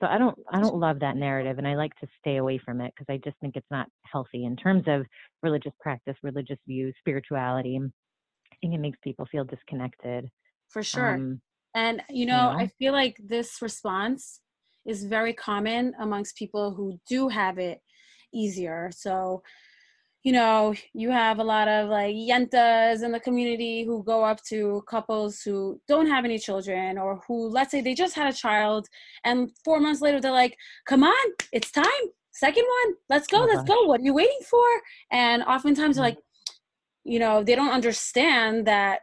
So 0.00 0.08
i 0.08 0.18
don't 0.18 0.36
i 0.50 0.60
don't 0.60 0.76
love 0.76 0.98
that 1.00 1.16
narrative 1.16 1.58
and 1.58 1.68
i 1.68 1.74
like 1.76 1.94
to 2.00 2.06
stay 2.18 2.36
away 2.38 2.58
from 2.58 2.80
it 2.80 2.92
because 2.94 3.12
i 3.12 3.20
just 3.24 3.38
think 3.40 3.56
it's 3.56 3.70
not 3.70 3.86
healthy 4.10 4.44
in 4.44 4.56
terms 4.56 4.84
of 4.86 5.06
religious 5.42 5.72
practice 5.80 6.16
religious 6.22 6.58
views 6.66 6.94
spirituality. 6.98 7.78
I 7.80 8.56
think 8.60 8.74
it 8.74 8.80
makes 8.80 8.98
people 9.02 9.26
feel 9.30 9.44
disconnected. 9.44 10.28
For 10.68 10.82
sure. 10.82 11.14
Um, 11.14 11.40
and, 11.74 12.02
you 12.10 12.26
know, 12.26 12.52
yeah. 12.52 12.56
I 12.56 12.66
feel 12.78 12.92
like 12.92 13.16
this 13.24 13.62
response 13.62 14.40
is 14.86 15.04
very 15.04 15.32
common 15.32 15.94
amongst 16.00 16.36
people 16.36 16.74
who 16.74 16.98
do 17.08 17.28
have 17.28 17.58
it 17.58 17.80
easier. 18.34 18.90
So, 18.92 19.42
you 20.22 20.32
know, 20.32 20.74
you 20.94 21.10
have 21.10 21.38
a 21.38 21.44
lot 21.44 21.66
of 21.68 21.88
like 21.88 22.14
yentas 22.14 23.02
in 23.02 23.10
the 23.10 23.20
community 23.20 23.84
who 23.84 24.04
go 24.04 24.24
up 24.24 24.42
to 24.48 24.82
couples 24.88 25.42
who 25.42 25.80
don't 25.88 26.06
have 26.06 26.24
any 26.24 26.38
children 26.38 26.96
or 26.96 27.20
who, 27.26 27.48
let's 27.48 27.70
say, 27.72 27.80
they 27.80 27.94
just 27.94 28.14
had 28.14 28.32
a 28.32 28.36
child 28.36 28.86
and 29.24 29.50
four 29.64 29.80
months 29.80 30.00
later 30.00 30.20
they're 30.20 30.30
like, 30.30 30.56
come 30.86 31.02
on, 31.02 31.32
it's 31.52 31.72
time. 31.72 31.84
Second 32.30 32.64
one, 32.64 32.94
let's 33.08 33.26
go, 33.26 33.42
oh 33.42 33.46
let's 33.46 33.68
gosh. 33.68 33.68
go. 33.68 33.86
What 33.86 34.00
are 34.00 34.04
you 34.04 34.14
waiting 34.14 34.40
for? 34.48 34.64
And 35.10 35.42
oftentimes, 35.42 35.96
mm-hmm. 35.96 36.02
like, 36.02 36.18
you 37.04 37.18
know, 37.18 37.42
they 37.42 37.56
don't 37.56 37.72
understand 37.72 38.66
that 38.66 39.00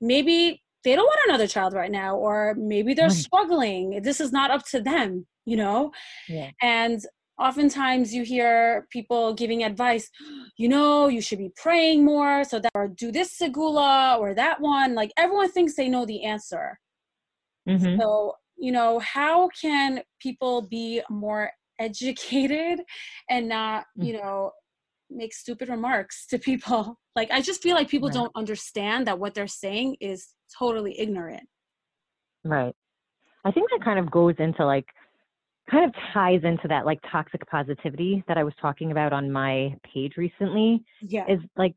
maybe 0.00 0.61
they 0.84 0.94
don't 0.94 1.06
want 1.06 1.20
another 1.28 1.46
child 1.46 1.72
right 1.72 1.90
now 1.90 2.16
or 2.16 2.54
maybe 2.56 2.94
they're 2.94 3.10
struggling 3.10 4.02
this 4.02 4.20
is 4.20 4.32
not 4.32 4.50
up 4.50 4.64
to 4.66 4.80
them 4.80 5.26
you 5.44 5.56
know 5.56 5.90
yeah. 6.28 6.50
and 6.60 7.00
oftentimes 7.38 8.14
you 8.14 8.22
hear 8.22 8.86
people 8.90 9.34
giving 9.34 9.64
advice 9.64 10.08
you 10.56 10.68
know 10.68 11.08
you 11.08 11.20
should 11.20 11.38
be 11.38 11.50
praying 11.56 12.04
more 12.04 12.44
so 12.44 12.58
that 12.58 12.70
or 12.74 12.88
do 12.88 13.10
this 13.10 13.38
segula 13.38 14.18
or 14.18 14.34
that 14.34 14.60
one 14.60 14.94
like 14.94 15.12
everyone 15.16 15.50
thinks 15.50 15.74
they 15.74 15.88
know 15.88 16.06
the 16.06 16.22
answer 16.24 16.78
mm-hmm. 17.68 18.00
so 18.00 18.34
you 18.56 18.72
know 18.72 18.98
how 19.00 19.48
can 19.60 20.02
people 20.20 20.62
be 20.62 21.02
more 21.10 21.50
educated 21.80 22.80
and 23.28 23.48
not 23.48 23.86
mm. 23.98 24.06
you 24.06 24.12
know 24.12 24.52
make 25.16 25.32
stupid 25.32 25.68
remarks 25.68 26.26
to 26.26 26.38
people 26.38 26.98
like 27.16 27.30
i 27.30 27.40
just 27.40 27.62
feel 27.62 27.74
like 27.74 27.88
people 27.88 28.08
right. 28.08 28.14
don't 28.14 28.32
understand 28.34 29.06
that 29.06 29.18
what 29.18 29.34
they're 29.34 29.46
saying 29.46 29.96
is 30.00 30.34
totally 30.56 30.98
ignorant. 30.98 31.48
Right. 32.44 32.74
I 33.44 33.50
think 33.50 33.70
that 33.70 33.84
kind 33.84 33.98
of 33.98 34.10
goes 34.10 34.34
into 34.38 34.64
like, 34.64 34.86
kind 35.70 35.84
of 35.84 35.94
ties 36.12 36.40
into 36.42 36.68
that 36.68 36.84
like 36.84 36.98
toxic 37.10 37.40
positivity 37.48 38.22
that 38.26 38.36
I 38.36 38.44
was 38.44 38.52
talking 38.60 38.90
about 38.90 39.12
on 39.12 39.30
my 39.30 39.74
page 39.92 40.14
recently. 40.16 40.84
Yeah. 41.00 41.24
Is 41.28 41.38
like 41.56 41.74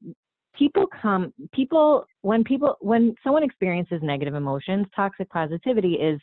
people 0.58 0.86
come, 1.02 1.34
people, 1.54 2.06
when 2.22 2.44
people, 2.44 2.76
when 2.82 3.16
someone 3.24 3.44
experiences 3.44 4.00
negative 4.02 4.34
emotions, 4.34 4.88
toxic 4.96 5.30
positivity 5.30 5.94
is 5.94 6.20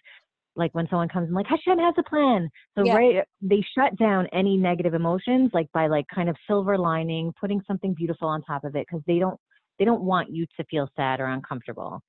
like 0.56 0.74
when 0.74 0.86
someone 0.88 1.08
comes 1.08 1.26
and 1.26 1.34
like 1.34 1.46
Hashem 1.46 1.78
has 1.78 1.94
a 1.98 2.02
plan. 2.02 2.50
So 2.76 2.84
yeah. 2.84 2.94
right, 2.94 3.24
they 3.40 3.64
shut 3.76 3.96
down 3.96 4.26
any 4.32 4.56
negative 4.56 4.94
emotions 4.94 5.50
like 5.52 5.70
by 5.72 5.86
like 5.86 6.06
kind 6.14 6.28
of 6.28 6.36
silver 6.46 6.78
lining, 6.78 7.32
putting 7.40 7.60
something 7.66 7.94
beautiful 7.94 8.28
on 8.28 8.42
top 8.42 8.64
of 8.64 8.76
it 8.76 8.86
because 8.88 9.02
they 9.06 9.18
don't 9.18 9.38
they 9.78 9.84
don't 9.84 10.02
want 10.02 10.30
you 10.30 10.46
to 10.56 10.64
feel 10.70 10.88
sad 10.96 11.20
or 11.20 11.26
uncomfortable. 11.26 12.00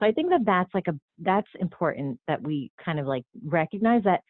So 0.00 0.06
I 0.06 0.12
think 0.12 0.30
that 0.30 0.44
that's 0.44 0.72
like 0.74 0.88
a 0.88 0.98
that's 1.18 1.48
important 1.60 2.18
that 2.26 2.42
we 2.42 2.72
kind 2.84 2.98
of 2.98 3.06
like 3.06 3.24
recognize 3.44 4.02
that 4.04 4.20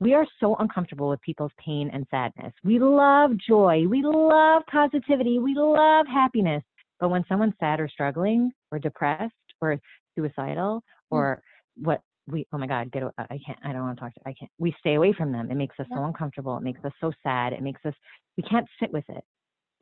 we 0.00 0.14
are 0.14 0.26
so 0.40 0.56
uncomfortable 0.56 1.10
with 1.10 1.20
people's 1.20 1.52
pain 1.64 1.90
and 1.92 2.06
sadness. 2.10 2.52
We 2.64 2.78
love 2.78 3.32
joy, 3.46 3.84
we 3.86 4.02
love 4.02 4.62
positivity, 4.70 5.38
we 5.38 5.54
love 5.54 6.06
happiness. 6.06 6.62
But 6.98 7.10
when 7.10 7.24
someone's 7.28 7.54
sad 7.60 7.80
or 7.80 7.88
struggling 7.88 8.50
or 8.72 8.78
depressed 8.78 9.34
or 9.60 9.78
suicidal 10.18 10.82
hmm. 11.10 11.16
or 11.16 11.42
mm. 11.78 11.84
what 11.84 12.00
we 12.30 12.46
oh 12.52 12.58
my 12.58 12.66
god 12.66 12.90
get 12.92 13.02
i 13.18 13.38
can't 13.44 13.58
i 13.64 13.72
don't 13.72 13.82
want 13.82 13.96
to 13.96 14.00
talk 14.00 14.14
to 14.14 14.20
i 14.26 14.34
can't 14.34 14.50
we 14.58 14.74
stay 14.80 14.94
away 14.94 15.12
from 15.12 15.32
them. 15.32 15.50
It 15.50 15.56
makes 15.56 15.78
us 15.80 15.86
so 15.92 16.04
uncomfortable. 16.04 16.56
It 16.56 16.62
makes 16.62 16.84
us 16.84 16.92
so 17.00 17.12
sad. 17.22 17.52
It 17.52 17.62
makes 17.62 17.84
us 17.84 17.94
we 18.36 18.42
can't 18.42 18.66
sit 18.78 18.92
with 18.92 19.04
it. 19.08 19.24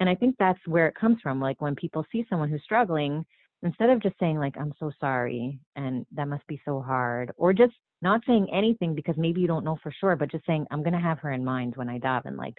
And 0.01 0.09
i 0.09 0.15
think 0.15 0.37
that's 0.39 0.61
where 0.67 0.87
it 0.87 0.95
comes 0.95 1.19
from 1.23 1.41
like 1.41 1.61
when 1.61 1.75
people 1.75 2.05
see 2.11 2.25
someone 2.29 2.49
who's 2.49 2.63
struggling 2.63 3.25
instead 3.63 3.91
of 3.91 4.03
just 4.03 4.19
saying 4.21 4.39
like 4.39 4.57
i'm 4.59 4.73
so 4.79 4.91
sorry 5.01 5.59
and 5.77 6.07
that 6.15 6.29
must 6.29 6.47
be 6.47 6.61
so 6.65 6.81
hard 6.81 7.33
or 7.37 7.53
just 7.53 7.75
not 8.03 8.21
saying 8.27 8.47
anything 8.53 8.95
because 8.95 9.17
maybe 9.17 9.41
you 9.41 9.49
don't 9.49 9.65
know 9.65 9.79
for 9.83 9.93
sure 10.01 10.17
but 10.17 10.31
just 10.31 10.47
saying 10.47 10.67
i'm 10.71 10.83
going 10.83 10.93
to 10.93 11.01
have 11.01 11.19
her 11.19 11.33
in 11.33 11.45
mind 11.45 11.75
when 11.77 11.89
i 11.89 11.99
daven 11.99 12.37
like 12.37 12.55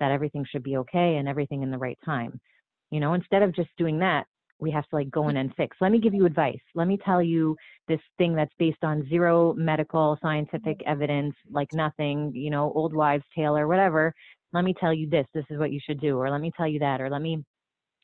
that 0.00 0.10
everything 0.10 0.44
should 0.50 0.62
be 0.62 0.76
okay 0.76 1.16
and 1.16 1.28
everything 1.28 1.62
in 1.62 1.70
the 1.70 1.78
right 1.78 1.98
time 2.04 2.40
you 2.90 2.98
know 2.98 3.14
instead 3.14 3.42
of 3.42 3.54
just 3.54 3.70
doing 3.78 3.98
that 4.00 4.26
we 4.60 4.70
have 4.70 4.86
to 4.88 4.96
like 4.96 5.10
go 5.10 5.28
in 5.28 5.30
mm-hmm. 5.30 5.38
and 5.38 5.54
fix. 5.56 5.76
Let 5.80 5.92
me 5.92 6.00
give 6.00 6.14
you 6.14 6.26
advice. 6.26 6.60
Let 6.74 6.88
me 6.88 6.98
tell 7.04 7.22
you 7.22 7.56
this 7.88 8.00
thing 8.18 8.34
that's 8.34 8.52
based 8.58 8.82
on 8.82 9.08
zero 9.08 9.54
medical 9.54 10.18
scientific 10.22 10.78
mm-hmm. 10.78 10.90
evidence 10.90 11.34
like 11.50 11.68
nothing 11.72 12.32
you 12.34 12.50
know 12.50 12.72
old 12.74 12.94
wives 12.94 13.24
tale 13.36 13.56
or 13.56 13.66
whatever. 13.66 14.12
Let 14.52 14.64
me 14.64 14.74
tell 14.78 14.92
you 14.92 15.08
this 15.08 15.26
this 15.34 15.44
is 15.50 15.58
what 15.58 15.72
you 15.72 15.80
should 15.84 16.00
do 16.00 16.18
or 16.18 16.30
let 16.30 16.40
me 16.40 16.52
tell 16.56 16.68
you 16.68 16.78
that 16.80 17.00
or 17.00 17.10
let 17.10 17.22
me 17.22 17.44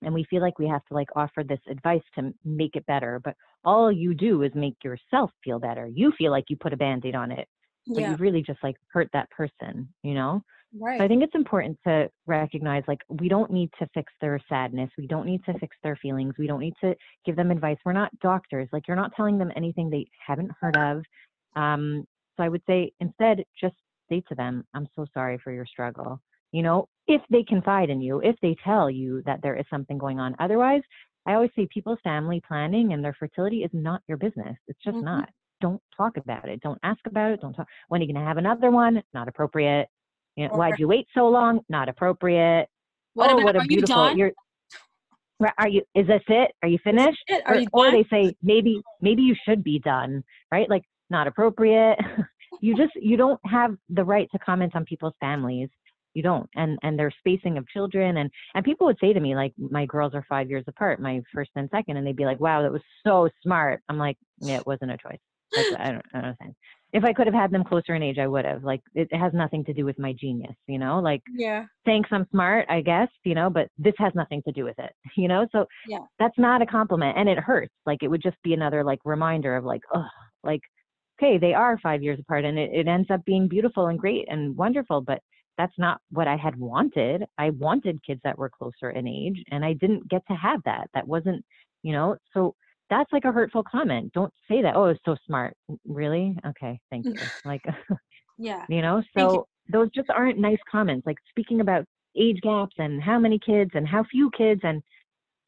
and 0.02 0.12
we 0.12 0.24
feel 0.24 0.42
like 0.42 0.59
we 0.59 0.68
have 0.68 0.84
to 0.86 0.94
like 0.94 1.09
offer 1.16 1.42
this 1.42 1.61
advice 1.70 2.02
to 2.14 2.32
make 2.44 2.76
it 2.76 2.86
better 2.86 3.20
but 3.24 3.34
all 3.64 3.90
you 3.90 4.14
do 4.14 4.42
is 4.42 4.52
make 4.54 4.76
yourself 4.84 5.30
feel 5.42 5.59
better. 5.59 5.86
You 5.86 6.12
feel 6.16 6.30
like 6.30 6.44
you 6.48 6.57
put 6.57 6.72
a 6.72 6.76
band-aid 6.76 7.14
on 7.14 7.32
it 7.32 7.48
but 7.86 8.00
yeah. 8.00 8.11
you 8.11 8.16
really 8.16 8.42
just 8.42 8.62
like 8.62 8.76
hurt 8.92 9.09
that 9.12 9.30
person 9.30 9.88
you 10.02 10.14
know 10.14 10.42
Right. 10.72 10.98
So 10.98 11.04
I 11.04 11.08
think 11.08 11.22
it's 11.22 11.34
important 11.34 11.78
to 11.86 12.10
recognize 12.26 12.82
like 12.88 13.00
we 13.08 13.28
don't 13.28 13.50
need 13.50 13.70
to 13.78 13.86
fix 13.92 14.12
their 14.20 14.40
sadness. 14.48 14.90
We 14.96 15.06
don't 15.06 15.26
need 15.26 15.44
to 15.44 15.58
fix 15.58 15.76
their 15.82 15.96
feelings. 15.96 16.34
We 16.38 16.46
don't 16.46 16.60
need 16.60 16.74
to 16.82 16.94
give 17.24 17.36
them 17.36 17.50
advice. 17.50 17.76
We're 17.84 17.92
not 17.92 18.18
doctors. 18.20 18.68
Like 18.72 18.88
you're 18.88 18.96
not 18.96 19.12
telling 19.14 19.38
them 19.38 19.52
anything 19.56 19.90
they 19.90 20.06
haven't 20.26 20.50
heard 20.60 20.76
of. 20.76 21.02
Um, 21.54 22.06
so 22.36 22.42
I 22.44 22.48
would 22.48 22.62
say 22.66 22.92
instead 23.00 23.44
just 23.60 23.74
say 24.08 24.22
to 24.28 24.34
them, 24.34 24.64
I'm 24.74 24.88
so 24.94 25.06
sorry 25.12 25.38
for 25.42 25.52
your 25.52 25.66
struggle. 25.66 26.20
You 26.52 26.62
know, 26.62 26.88
if 27.06 27.20
they 27.30 27.42
confide 27.42 27.90
in 27.90 28.00
you, 28.00 28.20
if 28.20 28.36
they 28.40 28.56
tell 28.64 28.88
you 28.90 29.22
that 29.26 29.40
there 29.42 29.56
is 29.56 29.66
something 29.68 29.98
going 29.98 30.18
on. 30.18 30.34
Otherwise, 30.38 30.82
I 31.26 31.34
always 31.34 31.50
say 31.56 31.66
people's 31.72 31.98
family 32.04 32.40
planning 32.46 32.92
and 32.92 33.04
their 33.04 33.14
fertility 33.18 33.64
is 33.64 33.70
not 33.74 34.02
your 34.08 34.16
business. 34.16 34.56
It's 34.68 34.82
just 34.82 34.96
Mhm. 34.96 35.02
not. 35.02 35.28
Don't 35.60 35.82
talk 35.96 36.16
about 36.16 36.48
it. 36.48 36.60
Don't 36.60 36.78
ask 36.82 37.00
about 37.06 37.32
it. 37.32 37.40
Don't 37.40 37.52
talk. 37.54 37.68
When 37.88 38.00
are 38.00 38.04
you 38.04 38.12
going 38.12 38.22
to 38.22 38.26
have 38.28 38.38
another 38.38 38.70
one? 38.70 39.02
Not 39.12 39.28
appropriate. 39.28 39.88
You 40.37 40.49
know, 40.49 40.55
Or- 40.55 40.59
why'd 40.59 40.78
you 40.78 40.89
wait 40.89 41.07
so 41.14 41.28
long? 41.28 41.61
Not 41.68 41.89
appropriate. 41.89 42.68
What 43.14 43.30
oh, 43.30 43.34
about 43.34 43.45
what 43.45 43.57
a 43.57 43.59
are 43.61 43.62
you 43.62 43.68
beautiful. 43.68 43.97
done? 43.97 44.18
You're, 44.18 44.32
are 45.59 45.68
you? 45.68 45.82
Is 45.95 46.07
this 46.07 46.22
it? 46.28 46.53
Are 46.62 46.68
you 46.68 46.78
finished? 46.84 47.18
Are 47.47 47.55
or, 47.55 47.61
you 47.61 47.66
or 47.72 47.91
they 47.91 48.05
say 48.11 48.34
maybe 48.43 48.80
maybe 49.01 49.22
you 49.22 49.34
should 49.47 49.64
be 49.64 49.78
done. 49.78 50.22
Right? 50.53 50.68
Like 50.68 50.82
not 51.11 51.26
appropriate. 51.26 51.99
you 52.61 52.76
just 52.76 52.93
you 52.97 53.16
don't 53.16 53.41
have 53.47 53.76
the 53.89 54.05
right 54.05 54.28
to 54.32 54.39
comment 54.39 54.76
on 54.76 54.84
people's 54.84 55.14
families. 55.20 55.68
You 56.14 56.22
don't. 56.22 56.49
And 56.55 56.78
and 56.82 56.99
their 56.99 57.11
spacing 57.18 57.59
of 57.59 57.68
children 57.68 58.18
and 58.18 58.30
and 58.55 58.64
people 58.64 58.87
would 58.87 58.99
say 59.01 59.12
to 59.12 59.20
me 59.20 59.34
like 59.34 59.53
my 59.59 59.87
girls 59.87 60.14
are 60.14 60.24
five 60.28 60.49
years 60.49 60.64
apart, 60.66 61.01
my 61.01 61.20
first 61.34 61.51
and 61.57 61.68
second, 61.70 61.97
and 61.97 62.07
they'd 62.07 62.16
be 62.16 62.24
like, 62.24 62.41
wow, 62.41 62.62
that 62.62 62.72
was 62.72 62.82
so 63.07 63.28
smart. 63.43 63.82
I'm 63.89 63.99
like, 63.99 64.16
yeah, 64.41 64.57
it 64.57 64.66
wasn't 64.66 64.93
a 64.93 64.97
choice. 64.97 65.18
Like, 65.55 65.66
I 65.78 65.90
don't 65.92 66.07
I 66.14 66.18
don't 66.20 66.24
understand. 66.24 66.55
If 66.92 67.05
I 67.05 67.12
could 67.12 67.26
have 67.26 67.34
had 67.34 67.51
them 67.51 67.64
closer 67.64 67.94
in 67.94 68.03
age, 68.03 68.18
I 68.18 68.26
would 68.26 68.44
have. 68.44 68.64
Like 68.64 68.80
it, 68.94 69.09
it 69.11 69.18
has 69.18 69.32
nothing 69.34 69.64
to 69.66 69.72
do 69.74 69.84
with 69.84 69.99
my 69.99 70.12
genius, 70.14 70.55
you 70.66 70.78
know. 70.78 70.99
Like 71.01 71.22
yeah. 71.34 71.64
thanks 71.84 72.09
i'm 72.12 72.26
smart 72.30 72.66
i 72.68 72.80
guess 72.80 73.09
you 73.24 73.34
know 73.34 73.51
but 73.51 73.68
this 73.78 73.94
has 73.99 74.12
nothing 74.14 74.42
to 74.47 74.53
do 74.53 74.64
with 74.64 74.78
it 74.78 74.92
you 75.16 75.28
know 75.28 75.47
so 75.53 75.66
Yeah. 75.86 75.99
that's 76.18 76.38
not 76.38 76.62
a 76.62 76.66
compliment 76.66 77.16
and 77.18 77.28
it 77.28 77.38
hurts 77.38 77.74
like 77.84 78.03
it 78.03 78.09
would 78.09 78.22
just 78.22 78.36
be 78.42 78.55
another 78.55 78.82
like 78.84 79.01
reminder 79.05 79.57
of 79.57 79.64
like 79.64 79.82
oh 79.94 80.07
like 80.42 80.61
okay 81.20 81.38
they 81.38 81.55
are 81.55 81.78
five 81.82 82.03
years 82.03 82.18
apart 82.20 82.44
and 82.44 82.59
it, 82.59 82.70
it 82.72 82.88
ends 82.88 83.11
up 83.11 83.24
being 83.24 83.49
beautiful 83.49 83.86
and 83.88 83.99
great 83.99 84.26
and 84.30 84.57
wonderful 84.57 85.01
but 85.01 85.20
that's 85.59 85.78
not 85.78 86.01
what 86.11 86.28
i 86.28 86.36
had 86.36 86.57
wanted 86.59 87.24
i 87.38 87.51
wanted 87.51 87.99
kids 88.07 88.20
that 88.24 88.38
were 88.38 88.51
closer 88.51 88.90
in 88.90 89.07
age 89.07 89.42
and 89.51 89.64
i 89.64 89.72
didn't 89.72 90.09
get 90.09 90.22
to 90.28 90.34
have 90.34 90.61
that 90.64 90.88
that 90.94 91.07
wasn't 91.07 91.42
you 91.82 91.92
know 91.92 92.16
so 92.32 92.55
that's 92.91 93.12
like 93.12 93.24
a 93.24 93.32
hurtful 93.32 93.62
comment 93.64 94.12
don't 94.12 94.32
say 94.49 94.62
that 94.62 94.76
oh 94.76 94.87
it's 94.87 95.01
so 95.05 95.16
smart 95.26 95.55
really 95.87 96.37
okay 96.47 96.78
thank 96.91 97.05
you 97.14 97.18
like 97.45 97.62
Yeah. 98.39 98.64
you 98.68 98.82
know 98.82 99.03
Thank 99.14 99.32
you. 99.32 99.39
so 99.39 99.47
those 99.68 99.91
just 99.91 100.11
aren't 100.11 100.39
nice 100.39 100.59
comments 100.70 101.07
like 101.07 101.16
speaking 101.30 101.61
about 101.61 101.84
age 102.16 102.41
gaps 102.43 102.74
and 102.78 103.03
how 103.03 103.18
many 103.18 103.39
kids 103.39 103.70
and 103.74 103.87
how 103.87 104.05
few 104.05 104.30
kids 104.37 104.61
and 104.64 104.82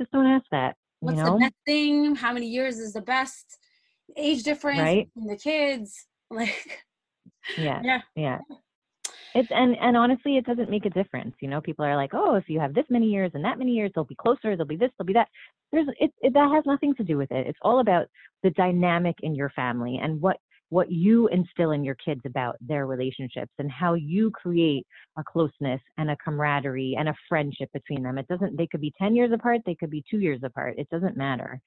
just 0.00 0.10
don't 0.12 0.26
ask 0.26 0.44
that 0.50 0.74
you 1.00 1.06
What's 1.06 1.18
know 1.18 1.34
the 1.34 1.40
best 1.44 1.54
thing? 1.64 2.16
How 2.16 2.32
many 2.32 2.46
years 2.48 2.78
is 2.78 2.92
the 2.92 3.00
best 3.00 3.58
age 4.16 4.42
difference 4.42 4.80
Right. 4.80 5.08
the 5.14 5.36
kids? 5.36 6.06
Like 6.30 6.84
yeah 7.56 7.80
Yeah. 7.82 8.00
yeah 8.16 8.38
it's 9.34 9.48
and 9.50 9.76
and 9.80 9.96
honestly 9.96 10.36
it 10.36 10.46
doesn't 10.46 10.70
make 10.70 10.86
a 10.86 10.90
difference 10.90 11.34
you 11.40 11.48
know 11.48 11.60
people 11.60 11.84
are 11.84 11.96
like 11.96 12.10
oh 12.14 12.34
if 12.34 12.44
you 12.48 12.58
have 12.58 12.74
this 12.74 12.86
many 12.88 13.06
years 13.06 13.30
and 13.34 13.44
that 13.44 13.58
many 13.58 13.72
years 13.72 13.90
they'll 13.94 14.04
be 14.04 14.14
closer 14.14 14.56
they'll 14.56 14.66
be 14.66 14.76
this 14.76 14.90
they'll 14.98 15.06
be 15.06 15.12
that. 15.12 15.28
There's 15.70 15.86
it, 16.00 16.12
it 16.22 16.32
that 16.32 16.50
has 16.54 16.64
nothing 16.66 16.94
to 16.94 17.04
do 17.04 17.18
with 17.18 17.30
it. 17.30 17.46
It's 17.46 17.58
all 17.62 17.80
about 17.80 18.06
the 18.42 18.50
dynamic 18.50 19.16
in 19.22 19.34
your 19.34 19.50
family 19.50 20.00
and 20.02 20.20
what 20.20 20.38
what 20.70 20.90
you 20.92 21.28
instill 21.28 21.70
in 21.70 21.82
your 21.82 21.94
kids 21.94 22.20
about 22.26 22.56
their 22.60 22.86
relationships 22.86 23.52
and 23.58 23.70
how 23.70 23.94
you 23.94 24.30
create 24.30 24.86
a 25.18 25.24
closeness 25.24 25.80
and 25.96 26.10
a 26.10 26.16
camaraderie 26.16 26.94
and 26.98 27.08
a 27.08 27.14
friendship 27.28 27.70
between 27.72 28.02
them. 28.02 28.18
It 28.18 28.28
doesn't 28.28 28.56
they 28.56 28.66
could 28.66 28.80
be 28.80 28.92
10 28.98 29.14
years 29.14 29.32
apart 29.32 29.60
they 29.66 29.74
could 29.74 29.90
be 29.90 30.04
2 30.10 30.18
years 30.18 30.40
apart. 30.42 30.74
It 30.78 30.88
doesn't 30.90 31.16
matter 31.16 31.60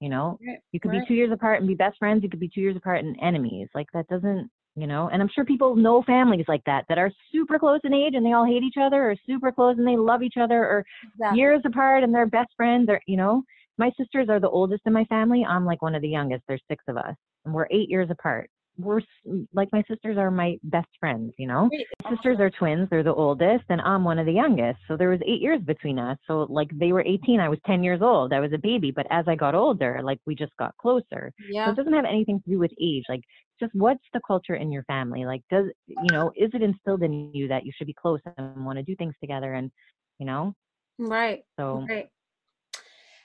you 0.00 0.08
know? 0.08 0.38
Right, 0.46 0.58
you 0.72 0.80
could 0.80 0.92
right. 0.92 1.00
be 1.00 1.08
2 1.08 1.14
years 1.14 1.32
apart 1.32 1.58
and 1.58 1.66
be 1.66 1.74
best 1.74 1.98
friends 1.98 2.22
you 2.22 2.30
could 2.30 2.40
be 2.40 2.48
2 2.48 2.60
years 2.60 2.76
apart 2.76 3.04
and 3.04 3.16
enemies. 3.20 3.68
Like 3.74 3.88
that 3.94 4.06
doesn't 4.08 4.50
you 4.80 4.86
know? 4.86 5.08
And 5.12 5.20
i'm 5.22 5.28
sure 5.34 5.44
people 5.44 5.76
know 5.76 6.02
families 6.02 6.46
like 6.48 6.62
that 6.66 6.84
that 6.88 6.98
are 6.98 7.10
super 7.32 7.58
close 7.58 7.80
in 7.84 7.92
age 7.94 8.14
and 8.14 8.24
they 8.24 8.32
all 8.32 8.44
hate 8.46 8.62
each 8.62 8.76
other 8.80 9.10
or 9.10 9.16
super 9.26 9.50
close 9.52 9.76
and 9.78 9.86
they 9.86 9.96
love 9.96 10.22
each 10.22 10.36
other 10.40 10.64
or 10.64 10.84
exactly. 11.14 11.38
years 11.38 11.60
apart 11.64 12.02
and 12.04 12.14
they're 12.14 12.26
best 12.26 12.50
friends 12.56 12.88
or 12.88 13.00
you 13.06 13.16
know? 13.16 13.42
My 13.78 13.90
sisters 13.96 14.28
are 14.28 14.40
the 14.40 14.48
oldest 14.50 14.82
in 14.86 14.92
my 14.92 15.04
family. 15.04 15.44
I'm 15.48 15.64
like 15.64 15.82
one 15.82 15.94
of 15.94 16.02
the 16.02 16.08
youngest. 16.08 16.42
There's 16.48 16.62
six 16.68 16.82
of 16.88 16.96
us. 16.96 17.14
And 17.44 17.54
we're 17.54 17.68
eight 17.70 17.88
years 17.88 18.08
apart. 18.10 18.50
We're 18.76 18.98
s- 18.98 19.46
like 19.54 19.68
my 19.72 19.82
sisters 19.88 20.18
are 20.18 20.30
my 20.32 20.56
best 20.64 20.88
friends 20.98 21.32
you 21.38 21.46
know? 21.46 21.68
My 22.04 22.10
sisters 22.10 22.38
are 22.40 22.50
twins. 22.50 22.88
They're 22.90 23.02
the 23.04 23.14
oldest 23.14 23.64
and 23.68 23.80
i'm 23.82 24.02
one 24.04 24.18
of 24.18 24.26
the 24.26 24.32
youngest. 24.32 24.78
So 24.88 24.96
there 24.96 25.10
was 25.10 25.20
eight 25.26 25.40
years 25.40 25.60
between 25.62 25.98
us. 25.98 26.18
So 26.26 26.46
like 26.50 26.68
they 26.72 26.90
were 26.92 27.02
18 27.02 27.38
i 27.40 27.48
was 27.48 27.58
10 27.66 27.82
years 27.84 28.00
old. 28.02 28.32
I 28.32 28.40
was 28.40 28.52
a 28.52 28.58
baby. 28.58 28.90
But 28.90 29.06
as 29.10 29.24
i 29.28 29.34
got 29.36 29.54
older 29.54 30.00
like 30.02 30.18
we 30.26 30.34
just 30.34 30.56
got 30.58 30.76
closer. 30.76 31.32
So 31.38 31.44
Yeah. 31.48 31.70
it 31.70 31.76
doesn't 31.76 31.92
have 31.92 32.04
anything 32.04 32.40
to 32.42 32.50
do 32.50 32.58
with 32.58 32.72
age. 32.80 33.04
Like 33.08 33.22
just 33.60 33.74
what's 33.74 34.04
the 34.12 34.20
culture 34.26 34.54
in 34.54 34.70
your 34.70 34.84
family 34.84 35.24
like 35.24 35.42
does 35.50 35.66
you 35.86 36.12
know 36.12 36.30
is 36.36 36.50
it 36.54 36.62
instilled 36.62 37.02
in 37.02 37.32
you 37.34 37.48
that 37.48 37.64
you 37.64 37.72
should 37.76 37.86
be 37.86 37.94
close 37.94 38.20
and 38.36 38.64
want 38.64 38.78
to 38.78 38.82
do 38.82 38.94
things 38.96 39.14
together 39.20 39.54
and 39.54 39.70
you 40.18 40.26
know 40.26 40.54
Right. 40.98 41.44
so 41.58 41.86
Right. 41.88 42.08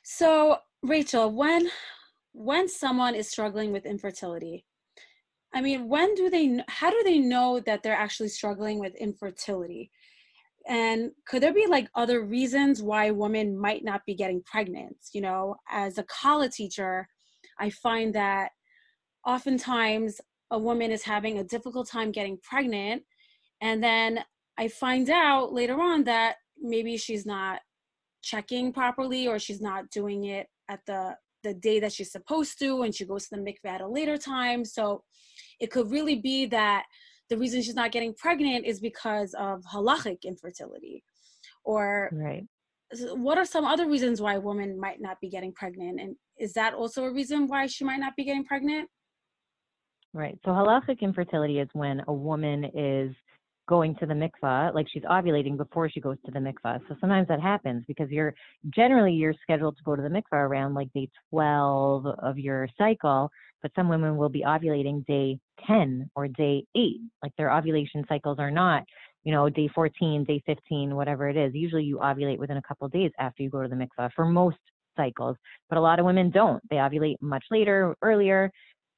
So, 0.03 0.57
Rachel, 0.81 1.31
when 1.31 1.69
when 2.34 2.67
someone 2.67 3.15
is 3.15 3.29
struggling 3.29 3.71
with 3.71 3.86
infertility, 3.86 4.65
I 5.53 5.61
mean, 5.61 5.88
when 5.88 6.13
do 6.15 6.29
they 6.29 6.59
how 6.67 6.91
do 6.91 7.01
they 7.03 7.19
know 7.19 7.59
that 7.65 7.84
they're 7.84 7.95
actually 7.95 8.29
struggling 8.29 8.79
with 8.79 8.95
infertility? 8.95 9.91
And 10.67 11.11
could 11.27 11.43
there 11.43 11.53
be 11.53 11.67
like 11.67 11.89
other 11.95 12.23
reasons 12.23 12.81
why 12.81 13.11
women 13.11 13.57
might 13.57 13.84
not 13.84 14.01
be 14.05 14.15
getting 14.15 14.41
pregnant? 14.43 14.97
You 15.13 15.21
know, 15.21 15.55
as 15.69 15.97
a 15.97 16.03
kallah 16.03 16.51
teacher, 16.51 17.07
I 17.59 17.69
find 17.69 18.13
that 18.15 18.51
oftentimes 19.26 20.19
a 20.51 20.59
woman 20.59 20.91
is 20.91 21.03
having 21.03 21.39
a 21.39 21.43
difficult 21.43 21.89
time 21.89 22.11
getting 22.11 22.38
pregnant 22.43 23.03
and 23.61 23.82
then 23.82 24.24
I 24.57 24.67
find 24.67 25.09
out 25.09 25.53
later 25.53 25.80
on 25.80 26.03
that 26.03 26.36
maybe 26.61 26.97
she's 26.97 27.26
not 27.26 27.61
checking 28.21 28.71
properly 28.71 29.28
or 29.28 29.39
she's 29.39 29.61
not 29.61 29.89
doing 29.89 30.26
it 30.26 30.47
at 30.69 30.80
the 30.86 31.15
the 31.43 31.53
day 31.53 31.80
that 31.80 31.91
she's 31.91 32.11
supposed 32.11 32.57
to 32.59 32.84
and 32.84 32.95
she 32.95 33.05
goes 33.05 33.28
to 33.28 33.36
the 33.36 33.41
mikveh 33.41 33.69
at 33.69 33.82
a 33.82 33.88
later 33.88 34.17
time. 34.17 34.63
So 34.63 35.03
it 35.59 35.71
could 35.71 35.91
really 35.91 36.15
be 36.15 36.45
that 36.47 36.86
the 37.30 37.38
reason 37.38 37.61
she's 37.61 37.76
not 37.76 37.91
getting 37.91 38.13
pregnant 38.13 38.65
is 38.65 38.80
because 38.80 39.34
of 39.34 39.61
halachic 39.63 40.24
infertility. 40.24 41.03
Or 41.65 42.09
right. 42.13 42.45
what 43.13 43.38
are 43.38 43.45
some 43.45 43.65
other 43.65 43.89
reasons 43.89 44.21
why 44.21 44.36
a 44.36 44.39
woman 44.39 44.80
might 44.80 45.01
not 45.01 45.19
be 45.19 45.30
getting 45.30 45.51
pregnant? 45.51 45.99
And 45.99 46.15
is 46.38 46.53
that 46.53 46.74
also 46.74 47.03
a 47.03 47.11
reason 47.11 47.47
why 47.47 47.67
she 47.67 47.84
might 47.84 47.99
not 47.99 48.15
be 48.15 48.24
getting 48.24 48.45
pregnant 48.45 48.89
Right. 50.14 50.38
So 50.45 50.51
halachic 50.51 51.01
infertility 51.01 51.59
is 51.59 51.70
when 51.74 52.03
a 52.07 52.14
woman 52.14 52.66
is 52.76 53.16
going 53.68 53.95
to 53.95 54.05
the 54.05 54.14
mikvah, 54.14 54.74
like 54.74 54.88
she's 54.91 55.03
ovulating 55.03 55.57
before 55.57 55.89
she 55.89 55.99
goes 55.99 56.18
to 56.26 56.32
the 56.32 56.39
mikvah. 56.39 56.80
So 56.88 56.95
sometimes 56.99 57.28
that 57.30 57.41
happens 57.41 57.84
because 57.88 58.09
you're 58.09 58.34
generally 58.70 59.14
you're 59.14 59.34
scheduled 59.41 59.78
to 59.78 59.84
go 59.84 59.95
to 59.95 60.01
the 60.01 60.09
mikvah 60.09 60.34
around 60.34 60.74
like 60.74 60.91
day 60.93 61.09
12 61.32 62.05
of 62.05 62.38
your 62.38 62.68
cycle, 62.78 63.32
but 63.61 63.72
some 63.76 63.89
women 63.89 64.18
will 64.18 64.30
be 64.30 64.43
ovulating 64.43 65.05
day 65.05 65.39
10 65.66 66.09
or 66.16 66.28
day 66.28 66.64
8. 66.76 66.97
Like 67.24 67.32
their 67.38 67.51
ovulation 67.51 68.03
cycles 68.07 68.38
are 68.38 68.51
not, 68.51 68.84
you 69.24 69.32
know, 69.32 69.49
day 69.49 69.70
14, 69.74 70.26
day 70.26 70.43
15, 70.45 70.95
whatever 70.95 71.30
it 71.30 71.38
is. 71.38 71.55
Usually 71.55 71.86
you 71.86 71.97
ovulate 71.97 72.38
within 72.38 72.57
a 72.57 72.61
couple 72.61 72.86
of 72.86 72.91
days 72.91 73.11
after 73.18 73.41
you 73.41 73.49
go 73.49 73.64
to 73.64 73.70
the 73.70 73.76
mikvah 73.76 74.11
for 74.16 74.26
most 74.26 74.57
cycles, 74.97 75.38
but 75.70 75.78
a 75.78 75.82
lot 75.82 75.99
of 75.99 76.05
women 76.05 76.30
don't. 76.30 76.61
They 76.70 76.76
ovulate 76.76 77.16
much 77.22 77.45
later, 77.49 77.95
earlier. 78.01 78.51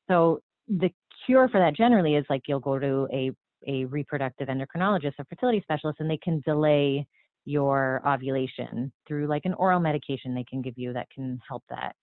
So 0.10 0.40
the 0.68 0.90
cure 1.26 1.48
for 1.50 1.60
that 1.60 1.76
generally 1.76 2.16
is 2.16 2.26
like 2.30 2.44
you'll 2.48 2.60
go 2.60 2.80
to 2.80 3.08
a 3.12 3.32
a 3.68 3.86
reproductive 3.86 4.48
endocrinologist, 4.48 5.14
a 5.18 5.26
fertility 5.26 5.60
specialist, 5.62 6.00
and 6.00 6.10
they 6.10 6.20
can 6.24 6.40
delay 6.46 7.06
your 7.46 8.02
ovulation 8.08 8.92
through 9.08 9.28
like 9.28 9.46
an 9.46 9.54
oral 9.56 9.80
medication 9.80 10.34
they 10.34 10.44
can 10.44 10.62
give 10.62 10.78
you 10.78 10.94
that 10.94 11.08
can 11.14 11.40
help 11.48 11.64
that. 11.70 11.96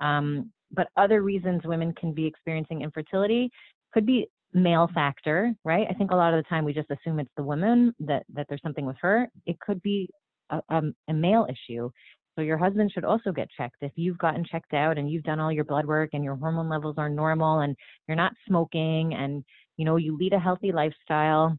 Um, 0.00 0.52
but 0.70 0.88
other 0.96 1.22
reasons 1.22 1.62
women 1.64 1.92
can 1.94 2.12
be 2.12 2.26
experiencing 2.26 2.82
infertility 2.82 3.50
could 3.92 4.06
be 4.06 4.28
male 4.52 4.88
factor, 4.94 5.54
right? 5.64 5.86
I 5.88 5.94
think 5.94 6.10
a 6.10 6.16
lot 6.16 6.34
of 6.34 6.42
the 6.42 6.48
time 6.48 6.64
we 6.64 6.72
just 6.72 6.90
assume 6.90 7.20
it's 7.20 7.30
the 7.36 7.42
woman 7.42 7.94
that 8.00 8.24
that 8.34 8.46
there's 8.48 8.62
something 8.62 8.86
with 8.86 8.96
her. 9.00 9.28
It 9.46 9.58
could 9.60 9.82
be 9.82 10.08
a, 10.50 10.60
um, 10.68 10.94
a 11.08 11.12
male 11.12 11.46
issue. 11.48 11.90
So 12.38 12.42
your 12.42 12.56
husband 12.56 12.92
should 12.92 13.04
also 13.04 13.32
get 13.32 13.48
checked. 13.56 13.78
If 13.80 13.90
you've 13.96 14.18
gotten 14.18 14.44
checked 14.44 14.72
out 14.72 14.96
and 14.96 15.10
you've 15.10 15.24
done 15.24 15.40
all 15.40 15.50
your 15.50 15.64
blood 15.64 15.86
work 15.86 16.10
and 16.12 16.22
your 16.22 16.36
hormone 16.36 16.68
levels 16.68 16.94
are 16.96 17.08
normal 17.08 17.60
and 17.60 17.74
you're 18.06 18.16
not 18.16 18.32
smoking 18.46 19.12
and 19.14 19.42
you 19.76 19.84
know 19.84 19.96
you 19.96 20.16
lead 20.16 20.32
a 20.32 20.38
healthy 20.38 20.70
lifestyle, 20.70 21.58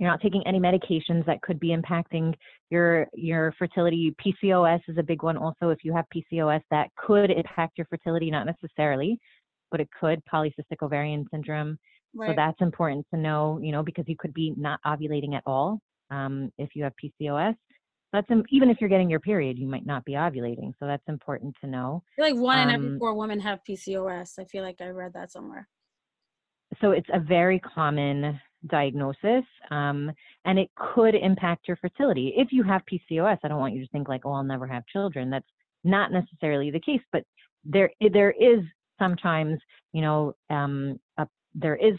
you're 0.00 0.10
not 0.10 0.20
taking 0.20 0.44
any 0.48 0.58
medications 0.58 1.24
that 1.26 1.40
could 1.42 1.60
be 1.60 1.68
impacting 1.68 2.34
your 2.70 3.06
your 3.14 3.54
fertility. 3.56 4.12
PCOS 4.20 4.80
is 4.88 4.98
a 4.98 5.02
big 5.04 5.22
one 5.22 5.36
also. 5.36 5.68
If 5.68 5.84
you 5.84 5.92
have 5.94 6.06
PCOS, 6.12 6.62
that 6.72 6.88
could 6.96 7.30
impact 7.30 7.78
your 7.78 7.86
fertility, 7.86 8.32
not 8.32 8.46
necessarily, 8.46 9.16
but 9.70 9.80
it 9.80 9.88
could. 10.00 10.20
Polycystic 10.24 10.82
ovarian 10.82 11.24
syndrome. 11.30 11.78
So 12.16 12.32
that's 12.34 12.60
important 12.60 13.06
to 13.14 13.20
know, 13.20 13.60
you 13.62 13.70
know, 13.70 13.84
because 13.84 14.06
you 14.08 14.16
could 14.18 14.34
be 14.34 14.54
not 14.56 14.80
ovulating 14.84 15.36
at 15.36 15.44
all 15.46 15.78
Um, 16.10 16.50
if 16.58 16.70
you 16.74 16.82
have 16.82 16.94
PCOS, 17.00 17.54
that's 18.12 18.28
even 18.50 18.70
if 18.70 18.78
you're 18.80 18.90
getting 18.90 19.10
your 19.10 19.20
period, 19.20 19.58
you 19.58 19.66
might 19.66 19.86
not 19.86 20.04
be 20.04 20.12
ovulating. 20.12 20.72
So 20.78 20.86
that's 20.86 21.06
important 21.08 21.54
to 21.60 21.68
know. 21.68 22.02
like 22.18 22.34
one 22.34 22.58
in 22.58 22.70
every 22.70 22.88
um, 22.88 22.98
four 22.98 23.14
women 23.14 23.38
have 23.40 23.60
PCOS. 23.68 24.38
I 24.38 24.44
feel 24.44 24.64
like 24.64 24.80
I 24.80 24.88
read 24.88 25.12
that 25.14 25.30
somewhere. 25.30 25.68
So 26.80 26.92
it's 26.92 27.08
a 27.12 27.20
very 27.20 27.60
common 27.60 28.40
diagnosis, 28.66 29.44
um, 29.70 30.12
and 30.44 30.58
it 30.58 30.70
could 30.76 31.14
impact 31.14 31.66
your 31.66 31.76
fertility. 31.76 32.34
If 32.36 32.48
you 32.52 32.62
have 32.62 32.82
PCOS, 32.90 33.38
I 33.42 33.48
don't 33.48 33.58
want 33.58 33.74
you 33.74 33.82
to 33.84 33.90
think 33.90 34.08
like, 34.08 34.22
oh, 34.24 34.32
I'll 34.32 34.44
never 34.44 34.66
have 34.66 34.86
children. 34.86 35.30
That's 35.30 35.48
not 35.84 36.12
necessarily 36.12 36.70
the 36.70 36.80
case, 36.80 37.00
but 37.12 37.24
there 37.64 37.90
there 38.12 38.32
is 38.32 38.60
sometimes, 38.98 39.58
you 39.92 40.02
know, 40.02 40.34
um, 40.50 40.98
a, 41.18 41.26
there 41.54 41.76
is 41.76 41.94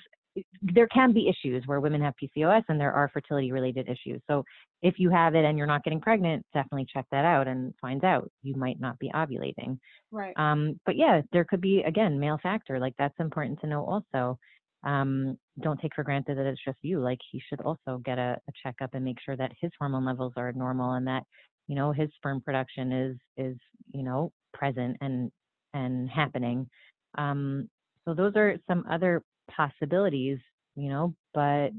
there 0.62 0.88
can 0.88 1.14
be 1.14 1.30
issues 1.30 1.64
where 1.66 1.80
women 1.80 2.02
have 2.02 2.14
PCOS 2.22 2.64
and 2.70 2.80
there 2.80 2.94
are 2.94 3.10
fertility 3.10 3.52
related 3.52 3.90
issues. 3.90 4.22
So 4.30 4.44
if 4.82 4.96
you 4.98 5.10
have 5.10 5.36
it 5.36 5.44
and 5.44 5.58
you're 5.58 5.68
not 5.68 5.84
getting 5.84 6.00
pregnant, 6.00 6.46
definitely 6.54 6.88
check 6.92 7.06
that 7.12 7.26
out 7.26 7.48
and 7.48 7.74
find 7.82 8.04
out 8.04 8.32
you 8.42 8.56
might 8.56 8.80
not 8.80 8.98
be 9.00 9.12
ovulating. 9.14 9.78
Right. 10.12 10.34
Um, 10.38 10.80
but 10.86 10.96
yeah, 10.96 11.22
there 11.34 11.44
could 11.44 11.62
be 11.62 11.82
again 11.82 12.20
male 12.20 12.40
factor. 12.42 12.80
Like 12.80 12.94
that's 12.98 13.20
important 13.20 13.60
to 13.62 13.68
know 13.68 13.86
also. 13.86 14.38
Um, 14.84 15.38
don't 15.60 15.80
take 15.80 15.94
for 15.94 16.04
granted 16.04 16.38
that 16.38 16.46
it's 16.48 16.64
just 16.66 16.78
you. 16.82 17.02
Like 17.02 17.20
he 17.32 17.42
should 17.48 17.62
also 17.62 18.02
get 18.04 18.18
a, 18.18 18.40
a 18.48 18.52
checkup 18.64 18.94
and 18.94 19.06
make 19.06 19.18
sure 19.24 19.38
that 19.38 19.52
his 19.60 19.72
hormone 19.78 20.06
levels 20.06 20.34
are 20.38 20.52
normal 20.54 20.94
and 20.94 21.06
that 21.08 21.24
you 21.68 21.76
know 21.76 21.92
his 21.92 22.10
sperm 22.16 22.42
production 22.42 22.92
is 22.92 23.18
is 23.38 23.58
you 23.94 24.04
know 24.04 24.32
present 24.54 24.98
and 25.02 25.32
and 25.74 26.10
happening. 26.10 26.70
Um, 27.18 27.70
so 28.06 28.14
those 28.14 28.34
are 28.36 28.56
some 28.68 28.86
other 28.90 29.22
possibilities, 29.56 30.40
you 30.76 30.90
know, 30.90 31.14
but 31.34 31.70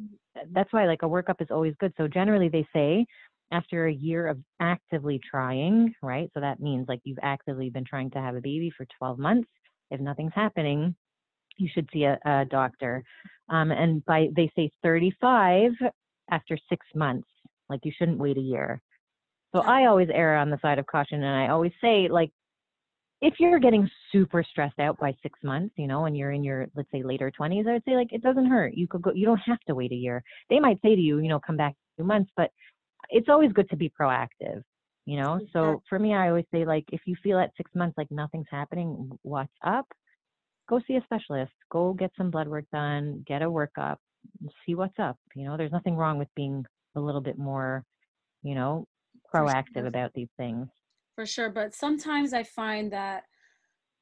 that's 0.52 0.72
why 0.72 0.86
like 0.86 1.02
a 1.02 1.08
workup 1.08 1.40
is 1.40 1.48
always 1.50 1.74
good. 1.80 1.92
So 1.96 2.08
generally 2.08 2.48
they 2.48 2.66
say 2.74 3.06
after 3.50 3.86
a 3.86 3.92
year 3.92 4.26
of 4.28 4.38
actively 4.60 5.20
trying, 5.30 5.94
right? 6.02 6.30
So 6.34 6.40
that 6.40 6.60
means 6.60 6.86
like 6.88 7.00
you've 7.04 7.18
actively 7.22 7.70
been 7.70 7.84
trying 7.84 8.10
to 8.12 8.18
have 8.18 8.34
a 8.34 8.40
baby 8.40 8.72
for 8.76 8.86
12 8.98 9.18
months. 9.18 9.48
If 9.90 10.00
nothing's 10.00 10.32
happening, 10.34 10.94
you 11.58 11.68
should 11.72 11.88
see 11.92 12.04
a, 12.04 12.18
a 12.24 12.44
doctor. 12.46 13.04
Um, 13.50 13.70
and 13.70 14.04
by 14.06 14.28
they 14.34 14.50
say 14.56 14.70
35 14.82 15.72
after 16.30 16.56
six 16.68 16.86
months, 16.94 17.28
like 17.68 17.80
you 17.84 17.92
shouldn't 17.96 18.18
wait 18.18 18.38
a 18.38 18.40
year. 18.40 18.80
So 19.54 19.60
I 19.60 19.84
always 19.84 20.08
err 20.12 20.38
on 20.38 20.48
the 20.48 20.58
side 20.62 20.78
of 20.78 20.86
caution, 20.86 21.22
and 21.22 21.36
I 21.36 21.48
always 21.48 21.72
say 21.82 22.08
like 22.08 22.30
if 23.22 23.34
you're 23.38 23.60
getting 23.60 23.88
super 24.10 24.44
stressed 24.50 24.80
out 24.80 24.98
by 24.98 25.14
six 25.22 25.38
months, 25.44 25.72
you 25.78 25.86
know, 25.86 26.06
and 26.06 26.16
you're 26.16 26.32
in 26.32 26.42
your, 26.42 26.66
let's 26.74 26.90
say, 26.90 27.04
later 27.04 27.30
20s, 27.30 27.68
I 27.68 27.74
would 27.74 27.84
say, 27.84 27.94
like, 27.94 28.12
it 28.12 28.20
doesn't 28.20 28.46
hurt. 28.46 28.74
You 28.74 28.88
could 28.88 29.00
go, 29.00 29.12
you 29.14 29.24
don't 29.24 29.40
have 29.46 29.60
to 29.68 29.76
wait 29.76 29.92
a 29.92 29.96
year. 29.96 30.24
They 30.50 30.58
might 30.58 30.80
say 30.82 30.96
to 30.96 31.00
you, 31.00 31.20
you 31.20 31.28
know, 31.28 31.38
come 31.38 31.56
back 31.56 31.76
in 31.96 32.02
two 32.02 32.06
months, 32.06 32.32
but 32.36 32.50
it's 33.10 33.28
always 33.28 33.52
good 33.52 33.70
to 33.70 33.76
be 33.76 33.92
proactive, 33.98 34.62
you 35.06 35.20
know? 35.20 35.40
So 35.52 35.82
for 35.88 36.00
me, 36.00 36.14
I 36.14 36.28
always 36.30 36.46
say, 36.52 36.64
like, 36.64 36.84
if 36.90 37.02
you 37.06 37.14
feel 37.22 37.38
at 37.38 37.52
six 37.56 37.70
months 37.76 37.96
like 37.96 38.10
nothing's 38.10 38.48
happening, 38.50 39.08
what's 39.22 39.52
up? 39.64 39.86
Go 40.68 40.80
see 40.88 40.96
a 40.96 41.02
specialist, 41.04 41.52
go 41.70 41.92
get 41.92 42.10
some 42.18 42.30
blood 42.30 42.48
work 42.48 42.64
done, 42.72 43.24
get 43.28 43.42
a 43.42 43.46
workup, 43.46 43.98
see 44.66 44.74
what's 44.74 44.98
up. 44.98 45.16
You 45.36 45.44
know, 45.44 45.56
there's 45.56 45.72
nothing 45.72 45.94
wrong 45.94 46.18
with 46.18 46.28
being 46.34 46.64
a 46.96 47.00
little 47.00 47.20
bit 47.20 47.38
more, 47.38 47.84
you 48.42 48.56
know, 48.56 48.84
proactive 49.32 49.86
about 49.86 50.12
these 50.12 50.28
things 50.36 50.66
for 51.22 51.26
sure. 51.26 51.50
But 51.50 51.72
sometimes 51.72 52.32
I 52.32 52.42
find 52.42 52.92
that 52.92 53.22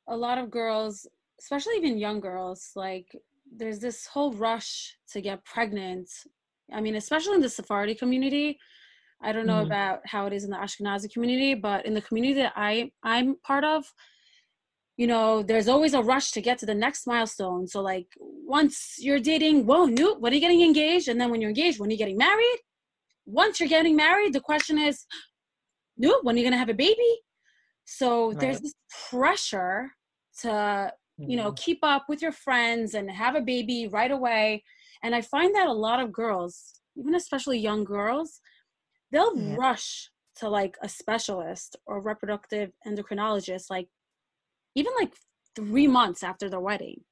a 0.08 0.16
lot 0.16 0.38
of 0.38 0.50
girls, 0.50 1.06
especially 1.38 1.74
even 1.76 1.98
young 1.98 2.18
girls, 2.18 2.70
like 2.74 3.14
there's 3.54 3.78
this 3.78 4.06
whole 4.06 4.32
rush 4.32 4.96
to 5.12 5.20
get 5.20 5.44
pregnant. 5.44 6.08
I 6.72 6.80
mean, 6.80 6.96
especially 6.96 7.34
in 7.34 7.42
the 7.42 7.50
Sephardi 7.50 7.94
community. 7.94 8.58
I 9.22 9.32
don't 9.32 9.46
know 9.46 9.56
mm-hmm. 9.56 9.66
about 9.66 9.98
how 10.06 10.24
it 10.24 10.32
is 10.32 10.44
in 10.44 10.50
the 10.50 10.56
Ashkenazi 10.56 11.12
community, 11.12 11.52
but 11.52 11.84
in 11.84 11.92
the 11.92 12.00
community 12.00 12.32
that 12.40 12.54
I 12.56 12.90
I'm 13.02 13.36
part 13.50 13.64
of, 13.64 13.84
you 14.96 15.06
know, 15.06 15.42
there's 15.42 15.68
always 15.68 15.92
a 15.92 16.00
rush 16.00 16.30
to 16.32 16.40
get 16.40 16.56
to 16.60 16.66
the 16.66 16.80
next 16.86 17.06
milestone. 17.06 17.66
So 17.66 17.82
like 17.82 18.06
once 18.56 18.96
you're 18.98 19.20
dating, 19.20 19.66
whoa, 19.66 19.84
new, 19.84 20.16
when 20.20 20.32
are 20.32 20.36
you 20.36 20.40
getting 20.40 20.62
engaged? 20.62 21.08
And 21.08 21.20
then 21.20 21.30
when 21.30 21.42
you're 21.42 21.50
engaged, 21.50 21.78
when 21.78 21.90
are 21.90 21.92
you 21.92 21.98
getting 21.98 22.16
married? 22.16 22.60
Once 23.26 23.60
you're 23.60 23.68
getting 23.68 23.94
married, 23.94 24.32
the 24.32 24.40
question 24.40 24.78
is, 24.78 25.04
no, 26.01 26.18
when 26.22 26.34
are 26.34 26.38
you 26.38 26.44
going 26.44 26.53
to 26.53 26.59
have 26.59 26.70
a 26.70 26.74
baby? 26.74 27.20
So 27.84 28.28
right. 28.28 28.40
there's 28.40 28.61
this 28.61 28.74
pressure 29.11 29.90
to, 30.40 30.92
you 31.18 31.36
know, 31.36 31.48
mm-hmm. 31.48 31.55
keep 31.57 31.78
up 31.82 32.07
with 32.09 32.22
your 32.22 32.32
friends 32.32 32.94
and 32.94 33.11
have 33.11 33.34
a 33.34 33.40
baby 33.40 33.86
right 33.86 34.11
away. 34.11 34.64
And 35.03 35.14
I 35.14 35.20
find 35.20 35.55
that 35.55 35.66
a 35.66 35.72
lot 35.72 36.01
of 36.01 36.12
girls, 36.12 36.80
even 36.96 37.14
especially 37.14 37.59
young 37.59 37.84
girls, 37.84 38.40
they'll 39.12 39.36
yeah. 39.36 39.57
rush 39.57 40.09
to 40.36 40.48
like 40.48 40.76
a 40.82 40.88
specialist 40.88 41.76
or 41.86 42.01
reproductive 42.01 42.70
endocrinologist, 42.86 43.64
like 43.68 43.88
even 44.74 44.92
like 44.98 45.12
three 45.55 45.86
months 45.86 46.22
after 46.22 46.48
their 46.48 46.61
wedding 46.61 47.03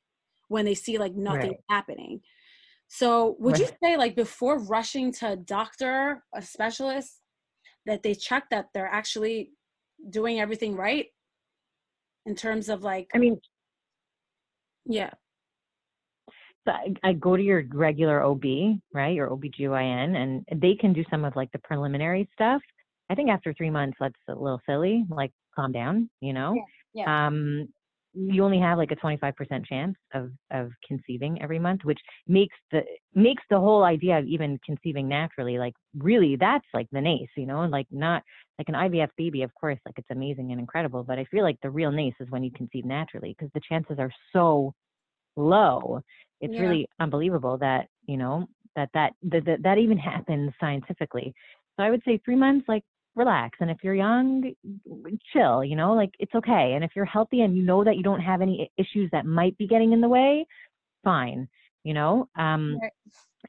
when 0.49 0.64
they 0.64 0.74
see 0.74 0.97
like 0.97 1.14
nothing 1.14 1.51
right. 1.51 1.61
happening. 1.68 2.20
So 2.89 3.36
would 3.39 3.59
right. 3.59 3.68
you 3.68 3.76
say 3.82 3.97
like 3.99 4.16
before 4.16 4.59
rushing 4.61 5.12
to 5.14 5.32
a 5.32 5.36
doctor, 5.36 6.24
a 6.34 6.41
specialist, 6.41 7.20
that 7.89 8.03
they 8.03 8.14
check 8.14 8.49
that 8.51 8.68
they're 8.72 8.86
actually 8.86 9.51
doing 10.11 10.41
everything 10.41 10.76
right 10.76 11.07
in 12.26 12.36
terms 12.36 12.68
of 12.68 12.82
like 12.82 13.11
i 13.14 13.18
mean 13.18 13.41
yeah. 14.89 15.11
So 16.66 16.72
I, 16.72 16.93
I, 17.05 17.12
go 17.12 17.36
to 17.36 17.43
your 17.43 17.64
regular 17.72 18.22
ob 18.24 18.45
right? 18.93 19.14
Your 19.14 19.28
obgyn 19.30 20.16
and 20.16 20.45
they 20.61 20.74
can 20.74 20.93
do 20.93 21.05
some 21.11 21.24
of 21.24 21.36
like 21.36 21.53
the 21.53 21.59
preliminary 21.61 22.28
stuff. 22.32 22.61
I 23.11 23.14
think 23.14 23.30
after 23.30 23.55
three 23.55 23.70
months 23.70 23.97
that's 24.01 24.14
a 24.28 24.34
little 24.34 24.61
silly 24.68 25.05
like 25.09 25.32
calm 25.55 25.72
down 25.72 26.11
you 26.20 26.32
know? 26.32 26.55
Yeah, 26.93 27.05
yeah. 27.05 27.26
um 27.26 27.68
you 28.20 28.44
only 28.44 28.58
have 28.58 28.78
like 28.78 28.90
a 28.90 28.96
25% 28.96 29.66
chance 29.66 29.96
of 30.12 30.30
of 30.50 30.70
conceiving 30.86 31.40
every 31.40 31.58
month 31.58 31.84
which 31.84 32.00
makes 32.26 32.56
the 32.72 32.82
makes 33.14 33.42
the 33.48 33.58
whole 33.58 33.84
idea 33.84 34.18
of 34.18 34.26
even 34.26 34.58
conceiving 34.66 35.08
naturally 35.08 35.58
like 35.58 35.74
really 35.96 36.36
that's 36.36 36.66
like 36.74 36.88
the 36.90 37.00
nace 37.00 37.28
you 37.36 37.46
know 37.46 37.60
like 37.66 37.86
not 37.90 38.22
like 38.58 38.68
an 38.68 38.74
IVF 38.74 39.08
baby 39.16 39.42
of 39.42 39.54
course 39.54 39.78
like 39.86 39.94
it's 39.98 40.10
amazing 40.10 40.50
and 40.50 40.60
incredible 40.60 41.04
but 41.04 41.18
I 41.18 41.24
feel 41.26 41.44
like 41.44 41.58
the 41.62 41.70
real 41.70 41.92
nace 41.92 42.14
is 42.18 42.30
when 42.30 42.42
you 42.42 42.50
conceive 42.50 42.84
naturally 42.84 43.36
because 43.38 43.52
the 43.54 43.60
chances 43.68 43.98
are 43.98 44.10
so 44.32 44.74
low 45.36 46.00
it's 46.40 46.54
yeah. 46.54 46.62
really 46.62 46.88
unbelievable 46.98 47.56
that 47.58 47.86
you 48.06 48.16
know 48.16 48.48
that 48.74 48.88
that, 48.94 49.12
that 49.22 49.44
that 49.44 49.62
that 49.62 49.78
even 49.78 49.98
happens 50.12 50.52
scientifically 50.58 51.32
so 51.76 51.84
I 51.84 51.90
would 51.90 52.02
say 52.04 52.20
3 52.24 52.34
months 52.34 52.66
like 52.68 52.82
relax. 53.18 53.58
And 53.60 53.70
if 53.70 53.78
you're 53.82 53.94
young, 53.94 54.54
chill, 55.32 55.64
you 55.64 55.76
know, 55.76 55.92
like 55.92 56.10
it's 56.18 56.34
okay. 56.34 56.72
And 56.74 56.84
if 56.84 56.92
you're 56.96 57.04
healthy 57.04 57.42
and 57.42 57.56
you 57.56 57.62
know 57.62 57.84
that 57.84 57.96
you 57.96 58.02
don't 58.02 58.20
have 58.20 58.40
any 58.40 58.70
issues 58.78 59.10
that 59.12 59.26
might 59.26 59.58
be 59.58 59.66
getting 59.66 59.92
in 59.92 60.00
the 60.00 60.08
way, 60.08 60.46
fine, 61.04 61.48
you 61.84 61.94
know. 61.94 62.28
Um, 62.36 62.78
right. 62.80 62.92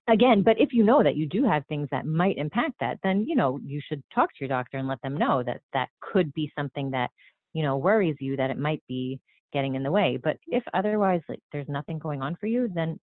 Again, 0.08 0.44
but 0.44 0.60
if 0.60 0.70
you 0.72 0.84
know 0.84 1.04
that 1.04 1.16
you 1.16 1.28
do 1.28 1.44
have 1.44 1.66
things 1.66 1.88
that 1.92 2.06
might 2.06 2.38
impact 2.38 2.74
that, 2.80 3.00
then, 3.04 3.26
you 3.28 3.36
know, 3.36 3.60
you 3.64 3.82
should 3.88 4.04
talk 4.14 4.30
to 4.30 4.38
your 4.42 4.50
doctor 4.50 4.78
and 4.78 4.88
let 4.88 5.02
them 5.02 5.18
know 5.18 5.44
that 5.44 5.62
that 5.74 5.90
could 6.00 6.34
be 6.34 6.52
something 6.58 6.92
that, 6.92 7.10
you 7.54 7.64
know, 7.64 7.78
worries 7.78 8.16
you 8.20 8.36
that 8.38 8.50
it 8.50 8.58
might 8.58 8.84
be 8.88 9.20
getting 9.54 9.76
in 9.76 9.84
the 9.84 9.92
way. 9.92 10.18
But 10.22 10.38
if 10.48 10.64
otherwise, 10.74 11.22
like, 11.28 11.42
there's 11.52 11.68
nothing 11.68 12.00
going 12.00 12.22
on 12.22 12.36
for 12.40 12.48
you, 12.48 12.70
then 12.74 13.00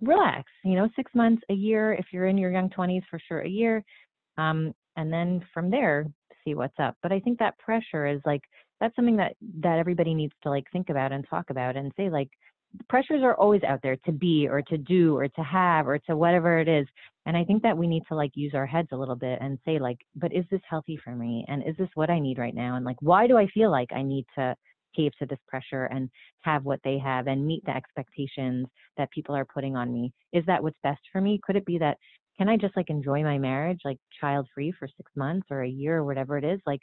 relax, 0.00 0.50
you 0.64 0.74
know, 0.74 0.88
six 0.96 1.12
months, 1.14 1.42
a 1.48 1.54
year, 1.54 1.94
if 1.94 2.06
you're 2.12 2.26
in 2.26 2.38
your 2.38 2.50
young 2.50 2.70
20s, 2.70 3.02
for 3.08 3.20
sure, 3.28 3.40
a 3.40 3.48
year. 3.48 3.84
Um, 4.36 4.72
and 4.96 5.12
then 5.12 5.44
from 5.52 5.70
there 5.70 6.06
see 6.44 6.54
what's 6.54 6.78
up. 6.78 6.96
But 7.02 7.12
i 7.12 7.20
think 7.20 7.38
that 7.38 7.58
pressure 7.58 8.06
is 8.06 8.20
like 8.24 8.42
that's 8.80 8.94
something 8.96 9.16
that 9.16 9.34
that 9.60 9.78
everybody 9.78 10.14
needs 10.14 10.34
to 10.42 10.50
like 10.50 10.64
think 10.72 10.90
about 10.90 11.12
and 11.12 11.26
talk 11.28 11.50
about 11.50 11.76
and 11.76 11.92
say 11.96 12.08
like 12.10 12.30
pressures 12.88 13.22
are 13.22 13.34
always 13.34 13.62
out 13.64 13.80
there 13.82 13.96
to 14.06 14.12
be 14.12 14.46
or 14.48 14.62
to 14.62 14.78
do 14.78 15.16
or 15.16 15.26
to 15.28 15.42
have 15.42 15.88
or 15.88 15.98
to 15.98 16.16
whatever 16.16 16.58
it 16.58 16.68
is. 16.68 16.86
And 17.26 17.36
i 17.36 17.44
think 17.44 17.62
that 17.62 17.76
we 17.76 17.86
need 17.86 18.02
to 18.08 18.14
like 18.14 18.32
use 18.34 18.52
our 18.54 18.66
heads 18.66 18.88
a 18.92 18.96
little 18.96 19.16
bit 19.16 19.38
and 19.40 19.58
say 19.64 19.78
like 19.78 19.98
but 20.16 20.32
is 20.32 20.44
this 20.50 20.62
healthy 20.68 20.98
for 21.02 21.14
me? 21.14 21.44
And 21.48 21.62
is 21.66 21.76
this 21.76 21.90
what 21.94 22.10
i 22.10 22.18
need 22.18 22.38
right 22.38 22.54
now? 22.54 22.76
And 22.76 22.84
like 22.84 23.00
why 23.00 23.26
do 23.26 23.36
i 23.36 23.46
feel 23.48 23.70
like 23.70 23.92
i 23.92 24.02
need 24.02 24.26
to 24.36 24.54
cave 24.96 25.12
to 25.18 25.26
this 25.26 25.38
pressure 25.46 25.84
and 25.84 26.10
have 26.40 26.64
what 26.64 26.80
they 26.82 26.98
have 26.98 27.28
and 27.28 27.46
meet 27.46 27.64
the 27.64 27.76
expectations 27.76 28.66
that 28.96 29.10
people 29.12 29.34
are 29.34 29.44
putting 29.44 29.76
on 29.76 29.92
me? 29.92 30.12
Is 30.32 30.44
that 30.46 30.62
what's 30.62 30.78
best 30.82 31.00
for 31.12 31.20
me? 31.20 31.40
Could 31.44 31.56
it 31.56 31.66
be 31.66 31.78
that 31.78 31.98
can 32.40 32.48
I 32.48 32.56
just 32.56 32.74
like 32.74 32.88
enjoy 32.88 33.22
my 33.22 33.36
marriage 33.36 33.80
like 33.84 33.98
child 34.18 34.48
free 34.54 34.72
for 34.72 34.88
six 34.96 35.12
months 35.14 35.48
or 35.50 35.62
a 35.62 35.68
year 35.68 35.98
or 35.98 36.04
whatever 36.04 36.38
it 36.38 36.44
is? 36.44 36.58
Like, 36.64 36.80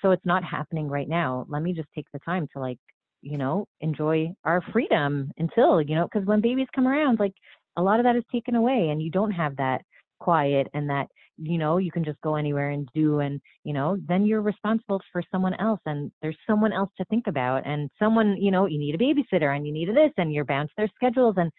so 0.00 0.10
it's 0.10 0.24
not 0.24 0.42
happening 0.42 0.88
right 0.88 1.06
now. 1.08 1.44
Let 1.50 1.62
me 1.62 1.74
just 1.74 1.88
take 1.94 2.06
the 2.14 2.18
time 2.20 2.48
to 2.54 2.60
like, 2.60 2.78
you 3.20 3.36
know, 3.36 3.66
enjoy 3.82 4.32
our 4.44 4.62
freedom 4.72 5.30
until, 5.36 5.82
you 5.82 5.96
know, 5.96 6.08
because 6.10 6.26
when 6.26 6.40
babies 6.40 6.68
come 6.74 6.88
around, 6.88 7.20
like 7.20 7.34
a 7.76 7.82
lot 7.82 8.00
of 8.00 8.04
that 8.04 8.16
is 8.16 8.22
taken 8.32 8.54
away 8.54 8.88
and 8.88 9.02
you 9.02 9.10
don't 9.10 9.32
have 9.32 9.54
that 9.56 9.82
quiet 10.18 10.66
and 10.72 10.88
that, 10.88 11.08
you 11.36 11.58
know, 11.58 11.76
you 11.76 11.92
can 11.92 12.02
just 12.02 12.20
go 12.22 12.36
anywhere 12.36 12.70
and 12.70 12.88
do 12.94 13.20
and, 13.20 13.38
you 13.64 13.74
know, 13.74 13.98
then 14.08 14.24
you're 14.24 14.40
responsible 14.40 15.02
for 15.12 15.22
someone 15.30 15.52
else 15.60 15.80
and 15.84 16.10
there's 16.22 16.38
someone 16.46 16.72
else 16.72 16.88
to 16.96 17.04
think 17.10 17.26
about 17.26 17.66
and 17.66 17.90
someone, 17.98 18.34
you 18.40 18.50
know, 18.50 18.64
you 18.64 18.78
need 18.78 18.94
a 18.94 18.98
babysitter 18.98 19.54
and 19.54 19.66
you 19.66 19.74
need 19.74 19.90
this 19.90 20.12
and 20.16 20.32
you're 20.32 20.46
bound 20.46 20.70
to 20.70 20.74
their 20.78 20.90
schedules 20.94 21.34
and 21.36 21.52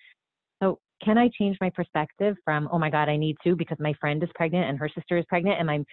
can 1.04 1.18
I 1.18 1.30
change 1.38 1.58
my 1.62 1.70
perspective 1.70 2.36
from, 2.44 2.68
oh 2.72 2.80
my 2.80 2.90
God, 2.90 3.10
I 3.10 3.18
need 3.18 3.38
to 3.44 3.56
because 3.56 3.78
my 3.80 3.94
friend 4.00 4.22
is 4.24 4.30
pregnant 4.36 4.70
and 4.70 4.80
her 4.80 4.90
sister 4.94 5.18
is 5.18 5.26
pregnant 5.30 5.60
and 5.60 5.70
I'm 5.70 5.86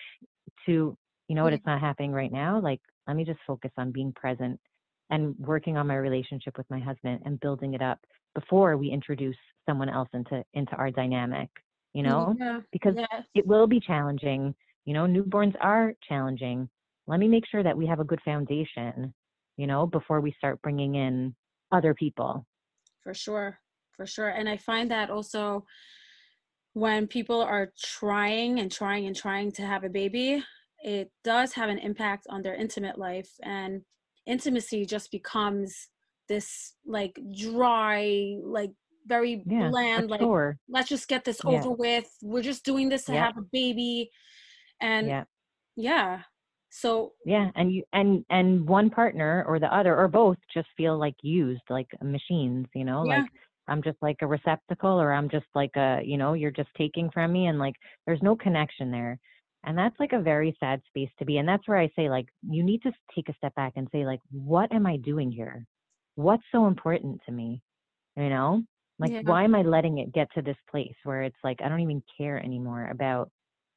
to, 0.67 0.97
you 1.29 1.35
know 1.35 1.45
what, 1.45 1.53
it's 1.53 1.67
not 1.67 1.81
happening 1.81 2.13
right 2.13 2.33
now. 2.33 2.61
Like, 2.61 2.81
let 3.07 3.17
me 3.17 3.25
just 3.25 3.41
focus 3.47 3.71
on 3.77 3.93
being 3.93 4.13
present 4.13 4.59
and 5.11 5.35
working 5.39 5.77
on 5.77 5.87
my 5.87 5.97
relationship 5.97 6.57
with 6.57 6.69
my 6.71 6.81
husband 6.81 7.21
and 7.25 7.39
building 7.41 7.75
it 7.75 7.83
up 7.83 7.99
before 8.35 8.77
we 8.77 8.91
introduce 8.91 9.37
someone 9.69 9.89
else 9.89 10.09
into 10.13 10.43
into 10.55 10.73
our 10.77 10.91
dynamic 10.91 11.49
you 11.95 12.03
mm, 12.03 12.07
know? 12.07 12.37
yeah. 12.39 12.61
because 12.73 12.95
yes. 12.97 13.23
it 13.35 13.47
will 13.47 13.67
be 13.67 13.81
challenging. 13.81 14.55
You 14.85 14.93
know 14.93 15.07
newborns 15.07 15.55
are 15.61 15.95
challenging. 16.07 16.69
Let 17.07 17.21
me 17.21 17.29
make 17.29 17.45
sure 17.51 17.63
that 17.63 17.77
we 17.77 17.87
have 17.87 18.01
a 18.01 18.05
good 18.05 18.21
foundation 18.25 19.15
you 19.57 19.67
know 19.67 19.87
before 19.87 20.21
we 20.21 20.35
start 20.37 20.61
bringing 20.61 20.97
in 20.97 21.35
other 21.73 21.95
people. 21.95 22.45
For 23.03 23.15
sure 23.15 23.59
for 23.97 24.07
sure 24.07 24.29
and 24.29 24.49
i 24.49 24.57
find 24.57 24.91
that 24.91 25.11
also 25.11 25.65
when 26.75 27.07
people 27.07 27.41
are 27.41 27.73
trying 27.81 28.59
and 28.59 28.71
trying 28.71 29.07
and 29.07 29.17
trying 29.17 29.53
to 29.53 29.63
have 29.63 29.85
a 29.85 29.89
baby 29.89 30.43
it 30.81 31.11
does 31.23 31.53
have 31.53 31.71
an 31.71 31.79
impact 31.79 32.27
on 32.29 32.43
their 32.43 32.55
intimate 32.55 32.99
life 32.99 33.31
and 33.43 33.83
intimacy 34.27 34.85
just 34.85 35.11
becomes 35.11 35.89
this 36.29 36.75
like 36.87 37.19
dry 37.37 38.37
like 38.43 38.71
very 39.07 39.43
yeah, 39.47 39.69
bland 39.69 40.11
like 40.11 40.21
sure. 40.21 40.59
let's 40.69 40.89
just 40.89 41.09
get 41.09 41.25
this 41.25 41.41
yeah. 41.45 41.51
over 41.51 41.71
with 41.71 42.07
we're 42.23 42.43
just 42.43 42.65
doing 42.65 42.89
this 42.89 43.05
to 43.05 43.13
yeah. 43.13 43.27
have 43.27 43.37
a 43.37 43.45
baby 43.53 44.11
and 44.81 45.07
yeah 45.07 45.25
yeah 45.77 46.21
so 46.71 47.13
yeah 47.27 47.51
and 47.55 47.73
you 47.73 47.83
and 47.93 48.25
and 48.31 48.67
one 48.67 48.91
partner 48.91 49.45
or 49.47 49.59
the 49.59 49.75
other 49.75 49.97
or 49.97 50.09
both 50.09 50.39
just 50.53 50.69
feel 50.77 50.99
like 50.99 51.15
used 51.23 51.63
like 51.69 51.89
machines 52.03 52.67
you 52.75 52.85
know 52.85 53.03
like 53.03 53.25
i'm 53.69 53.83
just 53.83 53.99
like 54.03 54.17
a 54.21 54.27
receptacle 54.27 55.01
or 55.01 55.13
i'm 55.13 55.29
just 55.29 55.47
like 55.55 55.75
a 55.77 56.01
you 56.05 56.17
know 56.17 56.35
you're 56.35 56.51
just 56.51 56.69
taking 56.77 57.11
from 57.11 57.33
me 57.33 57.47
and 57.47 57.59
like 57.59 57.75
there's 58.07 58.23
no 58.23 58.37
connection 58.37 58.91
there. 58.91 59.19
And 59.67 59.79
that's 59.79 59.99
like 59.99 60.13
a 60.13 60.21
very 60.21 60.55
sad 60.61 60.83
space 60.87 61.09
to 61.19 61.25
be 61.25 61.39
and 61.39 61.49
that's 61.49 61.67
where 61.67 61.79
i 61.79 61.89
say 61.97 62.11
like 62.11 62.27
you 62.43 62.63
need 62.63 62.83
to 62.83 62.93
take 63.15 63.31
a 63.31 63.35
step 63.35 63.55
back 63.55 63.73
and 63.77 63.89
say 63.93 64.05
like 64.05 64.21
what 64.31 64.71
am 64.75 64.85
i 64.87 64.99
doing 64.99 65.33
here? 65.33 65.65
What's 66.17 66.43
so 66.53 66.67
important 66.67 67.21
to 67.25 67.33
me? 67.33 67.63
You 68.15 68.29
know? 68.29 68.63
Like 68.99 69.13
yeah. 69.13 69.23
why 69.25 69.43
am 69.45 69.55
i 69.55 69.63
letting 69.63 69.99
it 69.99 70.13
get 70.13 70.29
to 70.35 70.43
this 70.43 70.59
place 70.71 70.95
where 71.05 71.23
it's 71.23 71.43
like 71.43 71.61
i 71.65 71.69
don't 71.69 71.81
even 71.81 72.03
care 72.19 72.39
anymore 72.39 72.89
about 72.91 73.31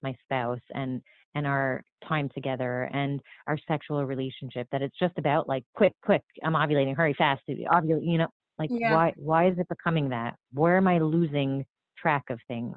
my 0.03 0.15
spouse 0.25 0.61
and 0.73 1.01
and 1.35 1.47
our 1.47 1.83
time 2.07 2.29
together 2.33 2.89
and 2.93 3.19
our 3.47 3.57
sexual 3.67 4.05
relationship 4.05 4.67
that 4.71 4.81
it's 4.81 4.97
just 4.99 5.17
about 5.17 5.47
like 5.47 5.63
quick 5.75 5.93
quick 6.03 6.23
i'm 6.43 6.53
ovulating 6.53 6.95
hurry 6.95 7.15
fast 7.17 7.41
ovulate 7.49 8.05
you 8.05 8.17
know 8.17 8.27
like 8.59 8.69
yeah. 8.71 8.93
why 8.93 9.13
why 9.17 9.47
is 9.47 9.57
it 9.57 9.67
becoming 9.69 10.09
that 10.09 10.35
where 10.53 10.77
am 10.77 10.87
i 10.87 10.99
losing 10.99 11.65
track 11.97 12.23
of 12.29 12.39
things 12.47 12.75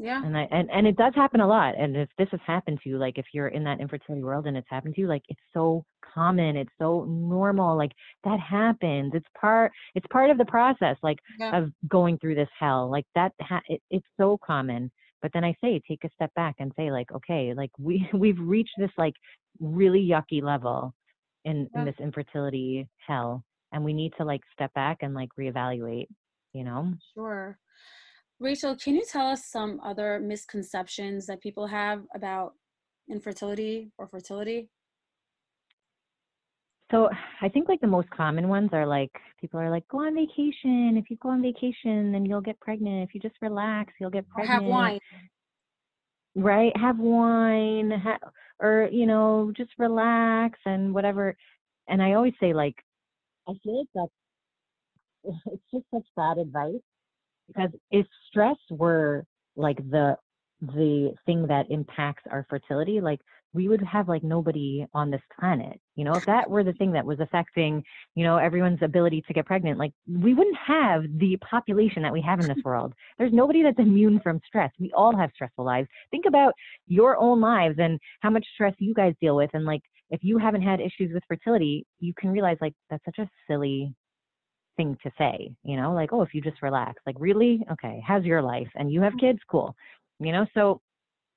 yeah. 0.00 0.24
And 0.24 0.36
I 0.36 0.46
and, 0.52 0.70
and 0.70 0.86
it 0.86 0.96
does 0.96 1.12
happen 1.16 1.40
a 1.40 1.46
lot. 1.46 1.74
And 1.76 1.96
if 1.96 2.08
this 2.18 2.28
has 2.30 2.40
happened 2.46 2.78
to 2.82 2.88
you, 2.88 2.98
like 2.98 3.18
if 3.18 3.26
you're 3.32 3.48
in 3.48 3.64
that 3.64 3.80
infertility 3.80 4.22
world 4.22 4.46
and 4.46 4.56
it's 4.56 4.68
happened 4.70 4.94
to 4.94 5.00
you, 5.00 5.08
like 5.08 5.24
it's 5.28 5.40
so 5.52 5.84
common, 6.14 6.56
it's 6.56 6.70
so 6.78 7.04
normal. 7.04 7.76
Like 7.76 7.90
that 8.22 8.38
happens. 8.38 9.12
It's 9.14 9.26
part 9.38 9.72
it's 9.96 10.06
part 10.12 10.30
of 10.30 10.38
the 10.38 10.44
process, 10.44 10.96
like 11.02 11.18
yeah. 11.40 11.58
of 11.58 11.72
going 11.88 12.16
through 12.18 12.36
this 12.36 12.48
hell. 12.58 12.88
Like 12.88 13.06
that 13.16 13.32
ha- 13.40 13.60
it, 13.66 13.82
it's 13.90 14.06
so 14.16 14.38
common. 14.44 14.90
But 15.20 15.32
then 15.34 15.42
I 15.42 15.52
say 15.60 15.80
take 15.88 16.04
a 16.04 16.10
step 16.14 16.32
back 16.34 16.54
and 16.60 16.72
say, 16.76 16.92
like, 16.92 17.10
okay, 17.10 17.52
like 17.52 17.70
we 17.76 18.08
we've 18.14 18.38
reached 18.38 18.74
this 18.78 18.92
like 18.96 19.14
really 19.58 20.00
yucky 20.00 20.40
level 20.40 20.94
in, 21.44 21.68
yeah. 21.74 21.80
in 21.80 21.86
this 21.86 21.96
infertility 21.98 22.88
hell. 23.04 23.42
And 23.72 23.84
we 23.84 23.92
need 23.92 24.12
to 24.18 24.24
like 24.24 24.42
step 24.52 24.72
back 24.74 24.98
and 25.02 25.14
like 25.14 25.28
reevaluate, 25.38 26.08
you 26.52 26.64
know? 26.64 26.94
Sure. 27.14 27.58
Rachel, 28.40 28.76
can 28.76 28.94
you 28.94 29.04
tell 29.10 29.26
us 29.26 29.46
some 29.46 29.80
other 29.84 30.20
misconceptions 30.20 31.26
that 31.26 31.40
people 31.40 31.66
have 31.66 32.02
about 32.14 32.54
infertility 33.10 33.90
or 33.98 34.06
fertility? 34.06 34.68
So 36.90 37.10
I 37.42 37.48
think 37.48 37.68
like 37.68 37.80
the 37.80 37.86
most 37.86 38.08
common 38.10 38.48
ones 38.48 38.70
are 38.72 38.86
like 38.86 39.10
people 39.40 39.60
are 39.60 39.70
like 39.70 39.86
go 39.88 40.06
on 40.06 40.14
vacation. 40.14 40.96
If 40.96 41.10
you 41.10 41.16
go 41.20 41.28
on 41.30 41.42
vacation, 41.42 42.12
then 42.12 42.24
you'll 42.24 42.40
get 42.40 42.58
pregnant. 42.60 43.06
If 43.06 43.14
you 43.14 43.20
just 43.20 43.36
relax, 43.42 43.92
you'll 44.00 44.10
get 44.10 44.26
pregnant. 44.28 44.60
Or 44.60 44.62
have 44.62 44.70
wine. 44.70 45.00
Right, 46.34 46.74
have 46.76 46.98
wine, 46.98 47.90
ha- 47.90 48.30
or 48.60 48.88
you 48.90 49.06
know, 49.06 49.52
just 49.56 49.70
relax 49.78 50.58
and 50.64 50.94
whatever. 50.94 51.36
And 51.88 52.02
I 52.02 52.12
always 52.12 52.34
say 52.40 52.54
like, 52.54 52.76
I 53.48 53.52
feel 53.64 53.78
like 53.78 53.88
that's 53.94 54.12
it's 55.46 55.62
just 55.72 55.84
such 55.92 56.06
bad 56.16 56.38
advice 56.38 56.80
because 57.48 57.70
if 57.90 58.06
stress 58.28 58.56
were 58.70 59.24
like 59.56 59.78
the 59.90 60.16
the 60.60 61.14
thing 61.24 61.46
that 61.46 61.66
impacts 61.70 62.24
our 62.30 62.44
fertility 62.50 63.00
like 63.00 63.20
we 63.54 63.68
would 63.68 63.80
have 63.82 64.08
like 64.08 64.24
nobody 64.24 64.84
on 64.92 65.10
this 65.10 65.20
planet 65.38 65.80
you 65.94 66.04
know? 66.04 66.16
If 66.16 66.24
that 66.26 66.48
were 66.48 66.62
the 66.64 66.72
thing 66.74 66.92
that 66.92 67.04
was 67.06 67.20
affecting 67.20 67.82
you 68.14 68.24
know 68.24 68.36
everyone's 68.38 68.82
ability 68.82 69.22
to 69.26 69.32
get 69.32 69.46
pregnant 69.46 69.78
like 69.78 69.92
we 70.08 70.34
wouldn't 70.34 70.56
have 70.56 71.02
the 71.18 71.36
population 71.48 72.02
that 72.02 72.12
we 72.12 72.20
have 72.22 72.40
in 72.40 72.48
this 72.48 72.58
world. 72.64 72.92
There's 73.18 73.32
nobody 73.32 73.62
that's 73.62 73.78
immune 73.78 74.20
from 74.20 74.40
stress. 74.46 74.70
We 74.78 74.92
all 74.92 75.16
have 75.16 75.30
stressful 75.34 75.64
lives. 75.64 75.88
Think 76.10 76.24
about 76.26 76.52
your 76.86 77.16
own 77.16 77.40
lives 77.40 77.76
and 77.78 77.98
how 78.20 78.30
much 78.30 78.46
stress 78.54 78.74
you 78.78 78.94
guys 78.94 79.14
deal 79.20 79.36
with 79.36 79.50
and 79.54 79.64
like 79.64 79.82
if 80.10 80.20
you 80.22 80.38
haven't 80.38 80.62
had 80.62 80.80
issues 80.80 81.12
with 81.12 81.22
fertility 81.28 81.86
you 81.98 82.12
can 82.18 82.30
realize 82.30 82.56
like 82.60 82.74
that's 82.90 83.04
such 83.04 83.18
a 83.18 83.28
silly 83.48 83.94
thing 84.78 84.96
to 85.02 85.10
say, 85.18 85.52
you 85.64 85.76
know, 85.76 85.92
like, 85.92 86.14
oh, 86.14 86.22
if 86.22 86.32
you 86.32 86.40
just 86.40 86.62
relax, 86.62 87.02
like, 87.04 87.16
really? 87.18 87.62
Okay, 87.70 88.02
how's 88.06 88.24
your 88.24 88.40
life? 88.40 88.68
And 88.76 88.90
you 88.90 89.02
have 89.02 89.12
mm-hmm. 89.12 89.26
kids? 89.26 89.40
Cool. 89.50 89.74
You 90.20 90.32
know, 90.32 90.46
so 90.54 90.80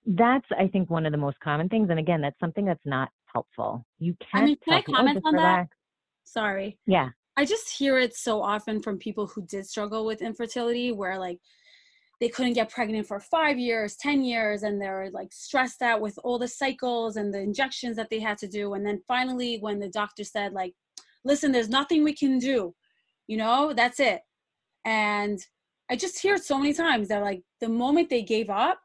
that's, 0.05 0.45
I 0.57 0.67
think, 0.67 0.89
one 0.89 1.05
of 1.05 1.11
the 1.11 1.17
most 1.17 1.37
common 1.43 1.67
things. 1.67 1.89
And 1.89 1.99
again, 1.99 2.21
that's 2.21 2.39
something 2.39 2.63
that's 2.63 2.85
not 2.85 3.09
helpful. 3.25 3.85
You 3.99 4.15
can't. 4.21 4.43
I 4.43 4.45
mean, 4.45 4.57
can 4.63 4.73
I 4.75 4.83
oh, 4.87 4.93
comment 4.93 5.19
on 5.25 5.33
relax. 5.33 5.69
that? 5.69 6.31
Sorry. 6.31 6.77
Yeah. 6.85 7.09
I 7.35 7.43
just 7.45 7.69
hear 7.69 7.97
it 7.97 8.15
so 8.15 8.41
often 8.41 8.81
from 8.81 8.97
people 8.97 9.27
who 9.27 9.41
did 9.41 9.67
struggle 9.67 10.05
with 10.05 10.21
infertility, 10.21 10.91
where 10.91 11.17
like 11.17 11.39
they 12.21 12.29
couldn't 12.29 12.53
get 12.53 12.69
pregnant 12.69 13.07
for 13.07 13.19
five 13.19 13.59
years, 13.59 13.97
10 13.97 14.23
years, 14.23 14.63
and 14.63 14.79
they're 14.79 15.09
like 15.11 15.33
stressed 15.33 15.81
out 15.81 15.99
with 15.99 16.17
all 16.23 16.39
the 16.39 16.47
cycles 16.47 17.17
and 17.17 17.33
the 17.33 17.39
injections 17.39 17.97
that 17.97 18.09
they 18.09 18.19
had 18.19 18.37
to 18.37 18.47
do. 18.47 18.75
And 18.75 18.85
then 18.85 19.01
finally, 19.07 19.57
when 19.59 19.79
the 19.79 19.89
doctor 19.89 20.23
said, 20.23 20.53
like, 20.53 20.73
listen, 21.25 21.51
there's 21.51 21.67
nothing 21.67 22.03
we 22.03 22.13
can 22.13 22.39
do, 22.39 22.73
you 23.31 23.37
know 23.37 23.71
that's 23.73 24.01
it 24.01 24.19
and 24.83 25.39
i 25.89 25.95
just 25.95 26.19
hear 26.19 26.35
it 26.35 26.43
so 26.43 26.57
many 26.57 26.73
times 26.73 27.07
that 27.07 27.21
like 27.21 27.41
the 27.61 27.69
moment 27.69 28.09
they 28.09 28.21
gave 28.21 28.49
up 28.49 28.77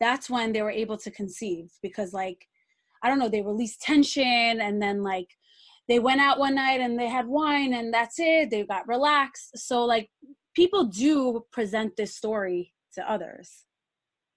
that's 0.00 0.28
when 0.28 0.52
they 0.52 0.62
were 0.62 0.78
able 0.82 0.98
to 0.98 1.12
conceive 1.12 1.70
because 1.80 2.12
like 2.12 2.48
i 3.04 3.08
don't 3.08 3.20
know 3.20 3.28
they 3.28 3.40
released 3.40 3.80
tension 3.80 4.60
and 4.60 4.82
then 4.82 5.04
like 5.04 5.28
they 5.86 6.00
went 6.00 6.20
out 6.20 6.40
one 6.40 6.56
night 6.56 6.80
and 6.80 6.98
they 6.98 7.08
had 7.08 7.28
wine 7.28 7.72
and 7.72 7.94
that's 7.94 8.16
it 8.18 8.50
they 8.50 8.64
got 8.64 8.88
relaxed 8.88 9.56
so 9.56 9.84
like 9.84 10.10
people 10.56 10.86
do 10.86 11.44
present 11.52 11.96
this 11.96 12.16
story 12.16 12.72
to 12.94 13.10
others 13.10 13.64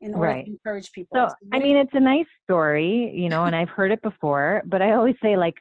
in 0.01 0.13
order 0.13 0.27
right. 0.27 0.45
to 0.45 0.51
encourage 0.51 0.91
people 0.91 1.17
so 1.17 1.33
i 1.51 1.59
mean 1.59 1.75
it's 1.75 1.93
a 1.93 1.99
nice 1.99 2.27
story 2.43 3.11
you 3.15 3.29
know 3.29 3.45
and 3.45 3.55
i've 3.55 3.69
heard 3.69 3.91
it 3.91 4.01
before 4.01 4.61
but 4.65 4.81
i 4.81 4.93
always 4.93 5.15
say 5.23 5.35
like 5.35 5.55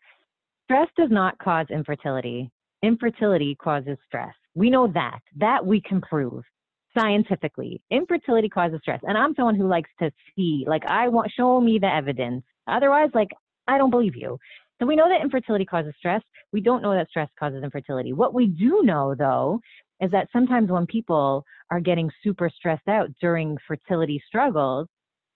stress 0.65 0.89
does 0.97 1.11
not 1.11 1.39
cause 1.39 1.67
infertility 1.71 2.51
infertility 2.83 3.57
causes 3.57 3.99
stress. 4.07 4.35
We 4.55 4.71
know 4.71 4.87
that. 4.89 5.21
That 5.37 5.65
we 5.65 5.81
can 5.81 6.01
prove 6.01 6.45
scientifically. 6.97 7.83
Infertility 7.91 8.49
causes 8.49 8.79
stress. 8.81 9.01
And 9.03 9.19
I'm 9.19 9.35
someone 9.35 9.57
who 9.57 9.69
likes 9.69 9.91
to 10.01 10.11
see, 10.35 10.65
like, 10.67 10.85
I 10.87 11.09
want, 11.09 11.31
show 11.37 11.61
me 11.61 11.79
the 11.79 11.93
evidence. 11.93 12.43
Otherwise, 12.67 13.11
like, 13.13 13.29
I 13.69 13.77
don't 13.77 13.91
believe 13.91 14.17
you. 14.17 14.39
So 14.81 14.87
we 14.87 14.97
know 14.97 15.09
that 15.09 15.23
infertility 15.23 15.65
causes 15.65 15.95
stress. 15.99 16.23
We 16.53 16.61
don't 16.61 16.83
know 16.83 16.95
that 16.95 17.09
stress 17.09 17.29
causes 17.39 17.63
infertility. 17.63 18.13
What 18.13 18.35
we 18.35 18.47
do 18.47 18.83
know, 18.83 19.15
though, 19.19 19.61
is 20.01 20.11
that 20.11 20.29
sometimes 20.33 20.71
when 20.71 20.87
people 20.87 21.45
are 21.71 21.81
getting 21.81 22.11
super 22.23 22.51
stressed 22.55 22.89
out 22.89 23.09
during 23.21 23.57
fertility 23.67 24.23
struggles, 24.27 24.87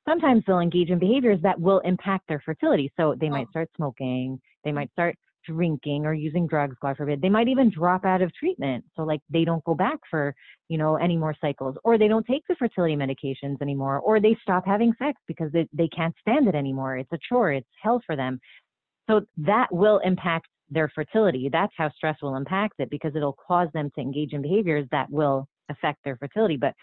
sometimes 0.08 0.42
they'll 0.46 0.60
engage 0.60 0.90
in 0.90 0.98
behaviors 0.98 1.40
that 1.42 1.60
will 1.60 1.80
impact 1.80 2.28
their 2.28 2.42
fertility. 2.44 2.92
So 2.96 3.14
they 3.18 3.28
might 3.28 3.46
oh. 3.48 3.50
start 3.50 3.70
smoking, 3.76 4.40
they 4.64 4.70
hmm. 4.70 4.76
might 4.76 4.92
start 4.92 5.16
drinking 5.46 6.04
or 6.04 6.12
using 6.12 6.46
drugs, 6.46 6.76
God 6.82 6.96
forbid. 6.96 7.22
They 7.22 7.28
might 7.28 7.48
even 7.48 7.70
drop 7.70 8.04
out 8.04 8.22
of 8.22 8.32
treatment. 8.34 8.84
So 8.94 9.02
like 9.02 9.20
they 9.30 9.44
don't 9.44 9.64
go 9.64 9.74
back 9.74 9.98
for, 10.10 10.34
you 10.68 10.78
know, 10.78 10.96
any 10.96 11.16
more 11.16 11.34
cycles 11.40 11.76
or 11.84 11.98
they 11.98 12.08
don't 12.08 12.26
take 12.26 12.42
the 12.48 12.56
fertility 12.56 12.94
medications 12.94 13.60
anymore 13.62 14.00
or 14.00 14.20
they 14.20 14.36
stop 14.42 14.66
having 14.66 14.92
sex 14.98 15.20
because 15.26 15.50
they, 15.52 15.66
they 15.72 15.88
can't 15.88 16.14
stand 16.20 16.46
it 16.48 16.54
anymore. 16.54 16.98
It's 16.98 17.12
a 17.12 17.18
chore. 17.26 17.52
It's 17.52 17.66
hell 17.82 18.02
for 18.06 18.16
them. 18.16 18.38
So 19.08 19.22
that 19.38 19.68
will 19.72 19.98
impact 20.04 20.46
their 20.70 20.90
fertility. 20.94 21.48
That's 21.50 21.72
how 21.76 21.90
stress 21.96 22.16
will 22.22 22.36
impact 22.36 22.74
it 22.78 22.90
because 22.90 23.16
it'll 23.16 23.36
cause 23.46 23.68
them 23.74 23.90
to 23.94 24.00
engage 24.00 24.32
in 24.32 24.42
behaviors 24.42 24.86
that 24.92 25.10
will 25.10 25.48
affect 25.70 26.04
their 26.04 26.16
fertility. 26.16 26.56
But 26.56 26.74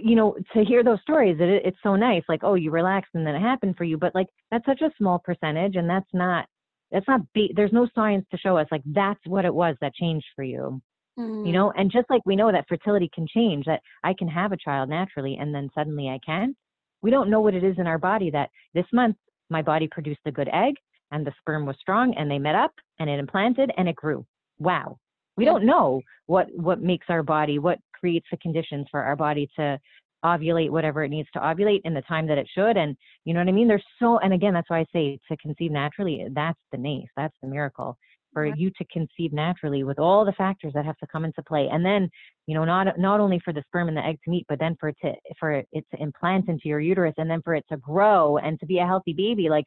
you 0.00 0.14
know, 0.14 0.36
to 0.52 0.64
hear 0.64 0.84
those 0.84 1.00
stories, 1.00 1.38
it, 1.40 1.62
it's 1.64 1.78
so 1.82 1.96
nice. 1.96 2.22
Like, 2.28 2.40
oh, 2.42 2.54
you 2.54 2.70
relaxed 2.70 3.12
and 3.14 3.26
then 3.26 3.34
it 3.34 3.40
happened 3.40 3.76
for 3.76 3.84
you. 3.84 3.96
But 3.96 4.14
like, 4.14 4.28
that's 4.50 4.66
such 4.66 4.82
a 4.82 4.90
small 4.98 5.18
percentage, 5.18 5.76
and 5.76 5.88
that's 5.88 6.10
not 6.12 6.46
that's 6.92 7.08
not 7.08 7.20
be, 7.32 7.52
there's 7.56 7.72
no 7.72 7.88
science 7.94 8.26
to 8.30 8.38
show 8.38 8.56
us 8.56 8.68
like 8.70 8.82
that's 8.86 9.20
what 9.26 9.44
it 9.44 9.52
was 9.54 9.74
that 9.80 9.94
changed 9.94 10.26
for 10.36 10.44
you 10.44 10.80
Mm-hmm. 11.18 11.46
You 11.46 11.52
know, 11.52 11.72
and 11.76 11.90
just 11.90 12.10
like 12.10 12.22
we 12.26 12.36
know 12.36 12.52
that 12.52 12.68
fertility 12.68 13.10
can 13.14 13.26
change, 13.26 13.64
that 13.66 13.80
I 14.04 14.14
can 14.14 14.28
have 14.28 14.52
a 14.52 14.56
child 14.56 14.88
naturally 14.88 15.38
and 15.40 15.54
then 15.54 15.70
suddenly 15.74 16.08
I 16.08 16.18
can, 16.24 16.54
we 17.02 17.10
don't 17.10 17.30
know 17.30 17.40
what 17.40 17.54
it 17.54 17.64
is 17.64 17.76
in 17.78 17.86
our 17.86 17.98
body 17.98 18.30
that 18.30 18.50
this 18.74 18.86
month 18.92 19.16
my 19.48 19.62
body 19.62 19.88
produced 19.90 20.20
a 20.26 20.32
good 20.32 20.48
egg 20.52 20.74
and 21.12 21.26
the 21.26 21.32
sperm 21.38 21.64
was 21.66 21.76
strong 21.80 22.14
and 22.14 22.30
they 22.30 22.38
met 22.38 22.54
up 22.54 22.72
and 22.98 23.08
it 23.08 23.18
implanted 23.18 23.70
and 23.76 23.88
it 23.88 23.96
grew. 23.96 24.26
Wow. 24.58 24.98
We 25.36 25.44
don't 25.44 25.64
know 25.64 26.00
what 26.26 26.48
what 26.54 26.80
makes 26.80 27.06
our 27.08 27.22
body, 27.22 27.58
what 27.58 27.78
creates 27.98 28.26
the 28.30 28.36
conditions 28.38 28.86
for 28.90 29.02
our 29.02 29.16
body 29.16 29.48
to 29.58 29.78
ovulate 30.24 30.70
whatever 30.70 31.04
it 31.04 31.10
needs 31.10 31.28
to 31.32 31.38
ovulate 31.38 31.80
in 31.84 31.94
the 31.94 32.02
time 32.02 32.26
that 32.26 32.38
it 32.38 32.48
should. 32.52 32.76
And 32.76 32.96
you 33.24 33.34
know 33.34 33.40
what 33.40 33.48
I 33.48 33.52
mean? 33.52 33.68
There's 33.68 33.84
so, 34.00 34.18
and 34.18 34.32
again, 34.32 34.54
that's 34.54 34.70
why 34.70 34.80
I 34.80 34.86
say 34.92 35.18
to 35.28 35.36
conceive 35.36 35.70
naturally, 35.70 36.26
that's 36.32 36.58
the 36.72 36.78
nace, 36.78 37.08
that's 37.16 37.36
the 37.42 37.48
miracle 37.48 37.96
for 38.36 38.44
you 38.44 38.70
to 38.76 38.84
conceive 38.92 39.32
naturally 39.32 39.82
with 39.82 39.98
all 39.98 40.22
the 40.22 40.32
factors 40.32 40.70
that 40.74 40.84
have 40.84 40.98
to 40.98 41.06
come 41.06 41.24
into 41.24 41.42
play. 41.42 41.70
And 41.72 41.82
then, 41.82 42.10
you 42.46 42.54
know, 42.54 42.66
not, 42.66 42.98
not 42.98 43.18
only 43.18 43.40
for 43.42 43.54
the 43.54 43.62
sperm 43.66 43.88
and 43.88 43.96
the 43.96 44.04
egg 44.04 44.18
to 44.24 44.30
meet, 44.30 44.44
but 44.46 44.58
then 44.58 44.76
for 44.78 44.90
it 44.90 44.96
to, 45.02 45.14
for 45.40 45.52
it 45.52 45.66
to 45.72 46.02
implant 46.02 46.50
into 46.50 46.68
your 46.68 46.80
uterus 46.80 47.14
and 47.16 47.30
then 47.30 47.40
for 47.40 47.54
it 47.54 47.64
to 47.70 47.78
grow 47.78 48.36
and 48.36 48.60
to 48.60 48.66
be 48.66 48.76
a 48.76 48.84
healthy 48.84 49.14
baby. 49.14 49.48
Like 49.48 49.64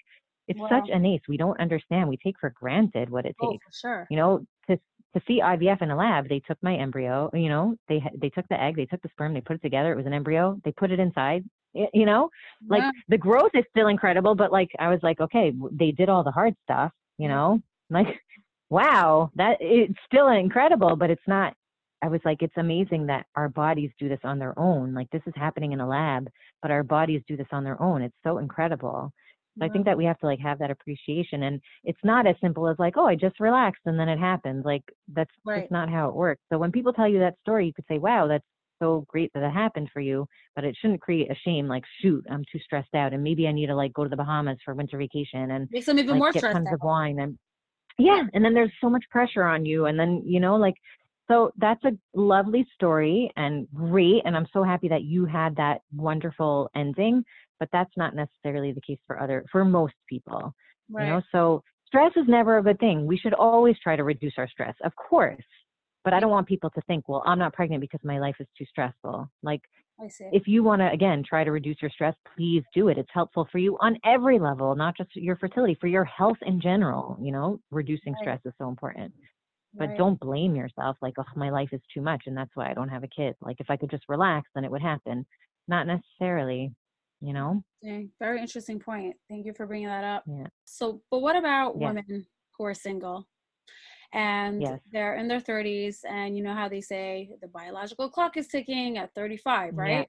it's 0.48 0.60
wow. 0.60 0.70
such 0.70 0.90
a 0.94 1.00
nace. 1.00 1.22
We 1.28 1.36
don't 1.36 1.60
understand. 1.60 2.10
We 2.10 2.18
take 2.18 2.36
for 2.40 2.54
granted 2.60 3.10
what 3.10 3.26
it 3.26 3.36
oh, 3.42 3.54
takes. 3.54 3.66
Oh, 3.68 3.74
sure. 3.82 4.08
You 4.12 4.18
know, 4.18 4.46
to 4.70 4.78
to 5.16 5.22
see 5.28 5.42
IVF 5.42 5.82
in 5.82 5.92
a 5.92 5.96
lab, 5.96 6.30
they 6.30 6.40
took 6.40 6.58
my 6.62 6.76
embryo, 6.76 7.30
you 7.34 7.50
know, 7.50 7.76
they 7.88 8.04
they 8.16 8.30
took 8.30 8.48
the 8.50 8.62
egg, 8.62 8.76
they 8.76 8.86
took 8.86 9.02
the 9.02 9.10
sperm, 9.10 9.34
they 9.34 9.42
put 9.42 9.56
it 9.56 9.62
together. 9.62 9.92
It 9.92 9.98
was 9.98 10.06
an 10.06 10.14
embryo. 10.14 10.60
They 10.64 10.72
put 10.72 10.92
it 10.92 11.00
inside, 11.00 11.44
you 11.74 12.06
know, 12.06 12.30
like 12.68 12.82
yeah. 12.82 12.92
the 13.08 13.18
growth 13.18 13.52
is 13.54 13.66
still 13.70 13.88
incredible, 13.88 14.36
but 14.36 14.52
like 14.52 14.70
I 14.80 14.90
was 14.90 15.00
like, 15.02 15.20
okay, 15.20 15.52
they 15.72 15.92
did 15.92 16.10
all 16.10 16.24
the 16.24 16.32
hard 16.32 16.56
stuff, 16.64 16.92
you 17.18 17.28
mm. 17.28 17.32
know, 17.32 17.62
like 17.90 18.08
wow, 18.70 19.32
that 19.36 19.58
it's 19.60 19.98
still 20.06 20.30
incredible, 20.30 20.96
but 20.96 21.10
it's 21.10 21.28
not. 21.28 21.54
I 22.02 22.08
was 22.08 22.22
like, 22.24 22.42
it's 22.42 22.54
amazing 22.56 23.08
that 23.08 23.26
our 23.36 23.50
bodies 23.50 23.92
do 24.00 24.08
this 24.08 24.22
on 24.24 24.40
their 24.40 24.58
own. 24.58 24.94
Like 24.94 25.10
this 25.12 25.24
is 25.26 25.34
happening 25.36 25.74
in 25.74 25.82
a 25.82 25.88
lab, 25.88 26.30
but 26.62 26.72
our 26.72 26.84
bodies 26.84 27.22
do 27.28 27.36
this 27.36 27.48
on 27.52 27.66
their 27.66 27.82
own. 27.82 28.02
It's 28.02 28.16
so 28.24 28.38
incredible. 28.38 29.12
So 29.60 29.66
I 29.66 29.70
think 29.70 29.86
that 29.86 29.98
we 29.98 30.06
have 30.06 30.18
to 30.20 30.26
like 30.26 30.40
have 30.40 30.60
that 30.60 30.72
appreciation 30.72 31.44
and 31.44 31.62
it's 31.84 32.00
not 32.04 32.26
as 32.26 32.36
simple 32.42 32.68
as 32.68 32.78
like, 32.80 32.96
oh, 32.98 33.06
I 33.06 33.16
just 33.16 33.40
relaxed 33.40 33.82
and 33.86 34.00
then 34.00 34.10
it 34.10 34.20
happened. 34.20 34.66
Like 34.66 34.84
that's 35.14 35.32
right. 35.46 35.62
just 35.62 35.72
not 35.72 35.90
how 35.90 36.10
it 36.10 36.16
works. 36.16 36.42
So 36.52 36.58
when 36.58 36.72
people 36.72 36.94
tell 36.94 37.08
you 37.08 37.20
that 37.20 37.36
story, 37.42 37.66
you 37.68 37.74
could 37.74 37.86
say, 37.88 37.98
wow, 37.98 38.28
that's 38.28 38.46
so 38.82 39.06
great 39.08 39.32
that 39.34 39.44
it 39.44 39.52
happened 39.52 39.90
for 39.94 40.00
you, 40.00 40.26
but 40.56 40.64
it 40.64 40.76
shouldn't 40.80 41.02
create 41.02 41.30
a 41.30 41.36
shame 41.46 41.68
like, 41.68 41.84
shoot, 42.02 42.26
I'm 42.30 42.44
too 42.52 42.60
stressed 42.60 42.96
out 42.96 43.14
and 43.14 43.22
maybe 43.22 43.48
I 43.48 43.52
need 43.52 43.68
to 43.68 43.76
like 43.76 43.94
go 43.94 44.04
to 44.04 44.10
the 44.10 44.16
Bahamas 44.16 44.58
for 44.64 44.74
winter 44.74 44.98
vacation 44.98 45.52
and 45.52 45.68
make 45.72 45.84
some 45.84 46.00
even 46.00 46.12
like, 46.12 46.20
more 46.20 46.32
get 46.32 46.42
tons 46.42 46.68
out. 46.68 46.74
of 46.74 46.82
wine 46.82 47.20
and 47.20 47.38
yeah, 47.98 48.24
and 48.34 48.46
then 48.46 48.54
there's 48.54 48.72
so 48.80 48.90
much 48.90 49.04
pressure 49.12 49.44
on 49.44 49.66
you 49.66 49.86
and 49.86 50.00
then, 50.00 50.24
you 50.26 50.40
know, 50.40 50.56
like 50.56 50.76
so 51.30 51.52
that's 51.58 51.84
a 51.84 51.92
lovely 52.16 52.66
story 52.74 53.30
and 53.36 53.68
great 53.74 54.22
and 54.26 54.36
I'm 54.36 54.48
so 54.54 54.64
happy 54.64 54.88
that 54.88 55.04
you 55.04 55.26
had 55.26 55.56
that 55.58 55.82
wonderful 55.94 56.70
ending 56.76 57.24
but 57.60 57.70
that's 57.72 57.92
not 57.98 58.16
necessarily 58.16 58.72
the 58.72 58.82
case 58.82 59.00
for 59.06 59.20
other 59.20 59.46
for 59.52 59.66
most 59.66 59.96
people 60.08 60.54
right. 60.92 61.06
you 61.06 61.10
know 61.10 61.22
so 61.32 61.62
stress 61.90 62.12
is 62.16 62.26
never 62.28 62.60
a 62.60 62.64
good 62.64 62.80
thing. 62.80 63.08
We 63.08 63.18
should 63.18 63.34
always 63.34 63.76
try 63.82 63.96
to 63.96 64.04
reduce 64.04 64.34
our 64.38 64.48
stress 64.48 64.76
of 64.84 64.96
course 64.96 65.44
but 66.04 66.14
i 66.14 66.20
don't 66.20 66.32
want 66.32 66.48
people 66.48 66.70
to 66.70 66.82
think 66.82 67.10
well 67.10 67.24
i'm 67.26 67.40
not 67.40 67.54
pregnant 67.54 67.82
because 67.82 68.00
my 68.04 68.20
life 68.20 68.36
is 68.40 68.48
too 68.58 68.66
stressful. 68.70 69.30
Like 69.44 69.62
if 70.32 70.48
you 70.48 70.64
want 70.64 70.82
to 70.82 70.90
again 70.92 71.24
try 71.28 71.44
to 71.44 71.52
reduce 71.52 71.82
your 71.82 71.92
stress 71.92 72.16
please 72.36 72.64
do 72.74 72.88
it. 72.88 72.98
It's 72.98 73.10
helpful 73.14 73.48
for 73.52 73.58
you 73.58 73.78
on 73.82 73.98
every 74.06 74.40
level 74.40 74.76
not 74.76 74.96
just 74.96 75.16
your 75.16 75.36
fertility 75.36 75.78
for 75.80 75.88
your 75.88 76.06
health 76.06 76.38
in 76.46 76.62
general 76.62 77.18
you 77.22 77.32
know 77.32 77.60
reducing 77.72 78.14
right. 78.14 78.22
stress 78.22 78.40
is 78.46 78.54
so 78.58 78.70
important 78.70 79.12
but 79.74 79.90
right. 79.90 79.98
don't 79.98 80.20
blame 80.20 80.56
yourself 80.56 80.98
like 81.02 81.14
oh 81.20 81.24
my 81.36 81.50
life 81.50 81.70
is 81.74 81.82
too 81.94 82.02
much 82.02 82.24
and 82.28 82.36
that's 82.38 82.56
why 82.56 82.70
i 82.70 82.74
don't 82.74 82.90
have 82.90 83.04
a 83.04 83.08
kid. 83.08 83.36
Like 83.42 83.58
if 83.60 83.70
i 83.70 83.78
could 83.78 83.92
just 83.92 84.04
relax 84.08 84.48
then 84.56 84.64
it 84.64 84.72
would 84.72 84.82
happen. 84.82 85.26
Not 85.68 85.86
necessarily 85.86 86.72
you 87.22 87.34
know? 87.34 87.64
Very 88.20 88.42
interesting 88.42 88.80
point 88.80 89.16
thank 89.30 89.46
you 89.46 89.54
for 89.54 89.66
bringing 89.66 89.88
that 89.88 90.04
up. 90.04 90.24
Yeah. 90.28 90.48
so 90.66 91.02
but 91.12 91.20
what 91.20 91.36
about 91.36 91.78
women 91.78 92.26
who 92.58 92.66
are 92.66 92.74
single? 92.74 93.28
And 94.12 94.62
yes. 94.62 94.80
they're 94.92 95.16
in 95.18 95.28
their 95.28 95.40
30s 95.40 95.98
and 96.10 96.36
you 96.36 96.44
know 96.44 96.54
how 96.54 96.68
they 96.68 96.82
say 96.82 97.30
the 97.42 97.48
biological 97.48 98.10
clock 98.10 98.38
is 98.38 98.48
ticking 98.48 98.98
at 98.98 99.14
35 99.14 99.76
right? 99.76 100.08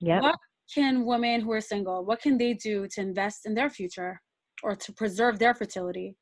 Yeah 0.00 0.20
what 0.20 0.36
can 0.74 1.04
women 1.04 1.40
who 1.40 1.52
are 1.52 1.60
single 1.60 2.04
what 2.04 2.20
can 2.20 2.36
they 2.36 2.54
do 2.54 2.88
to 2.88 3.00
invest 3.00 3.46
in 3.46 3.54
their 3.54 3.70
future 3.70 4.20
or 4.62 4.74
to 4.74 4.92
preserve 4.92 5.38
their 5.38 5.54
fertility? 5.54 6.16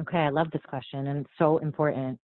Okay 0.00 0.18
i 0.18 0.28
love 0.28 0.50
this 0.50 0.62
question 0.68 1.06
and 1.06 1.20
it's 1.20 1.30
so 1.38 1.58
important 1.58 2.18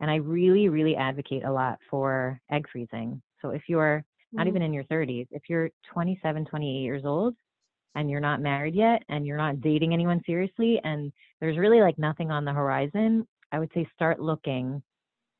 and 0.00 0.10
i 0.10 0.16
really 0.16 0.68
really 0.68 0.96
advocate 0.96 1.44
a 1.44 1.52
lot 1.52 1.78
for 1.88 2.40
egg 2.50 2.66
freezing. 2.70 3.22
So 3.40 3.50
if 3.50 3.62
you're 3.68 4.04
not 4.32 4.42
mm-hmm. 4.42 4.48
even 4.48 4.62
in 4.62 4.72
your 4.72 4.84
30s. 4.84 5.26
If 5.30 5.42
you're 5.48 5.70
27, 5.92 6.44
28 6.44 6.68
years 6.68 7.04
old 7.04 7.34
and 7.94 8.10
you're 8.10 8.20
not 8.20 8.40
married 8.40 8.74
yet 8.74 9.02
and 9.08 9.26
you're 9.26 9.36
not 9.36 9.60
dating 9.60 9.92
anyone 9.92 10.20
seriously 10.24 10.80
and 10.84 11.12
there's 11.40 11.58
really 11.58 11.80
like 11.80 11.98
nothing 11.98 12.30
on 12.30 12.44
the 12.44 12.52
horizon, 12.52 13.26
I 13.52 13.58
would 13.58 13.70
say 13.74 13.88
start 13.94 14.20
looking 14.20 14.82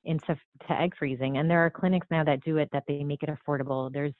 into 0.04 0.36
to 0.66 0.80
egg 0.80 0.94
freezing. 0.98 1.38
And 1.38 1.48
there 1.48 1.64
are 1.64 1.70
clinics 1.70 2.06
now 2.10 2.24
that 2.24 2.42
do 2.42 2.56
it 2.56 2.68
that 2.72 2.84
they 2.88 3.04
make 3.04 3.22
it 3.22 3.30
affordable. 3.30 3.92
There's 3.92 4.14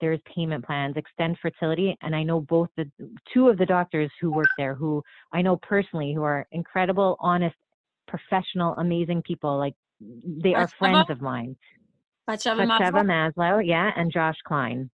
there's 0.00 0.20
payment 0.34 0.66
plans, 0.66 0.96
extend 0.96 1.38
fertility, 1.40 1.96
and 2.02 2.14
I 2.14 2.24
know 2.24 2.40
both 2.40 2.68
the 2.76 2.90
two 3.32 3.48
of 3.48 3.56
the 3.56 3.66
doctors 3.66 4.10
who 4.20 4.32
work 4.32 4.48
there 4.58 4.74
who 4.74 5.02
I 5.32 5.42
know 5.42 5.56
personally 5.56 6.12
who 6.12 6.24
are 6.24 6.46
incredible, 6.50 7.16
honest, 7.20 7.54
professional, 8.08 8.74
amazing 8.78 9.22
people. 9.22 9.58
Like 9.58 9.74
they 10.00 10.54
are 10.54 10.66
friends 10.66 11.08
of 11.08 11.20
mine. 11.20 11.56
Batsheva, 12.36 12.66
Batsheva 12.66 13.32
Maslow, 13.36 13.66
yeah, 13.66 13.90
and 13.96 14.12
Josh 14.12 14.36
Klein. 14.46 14.90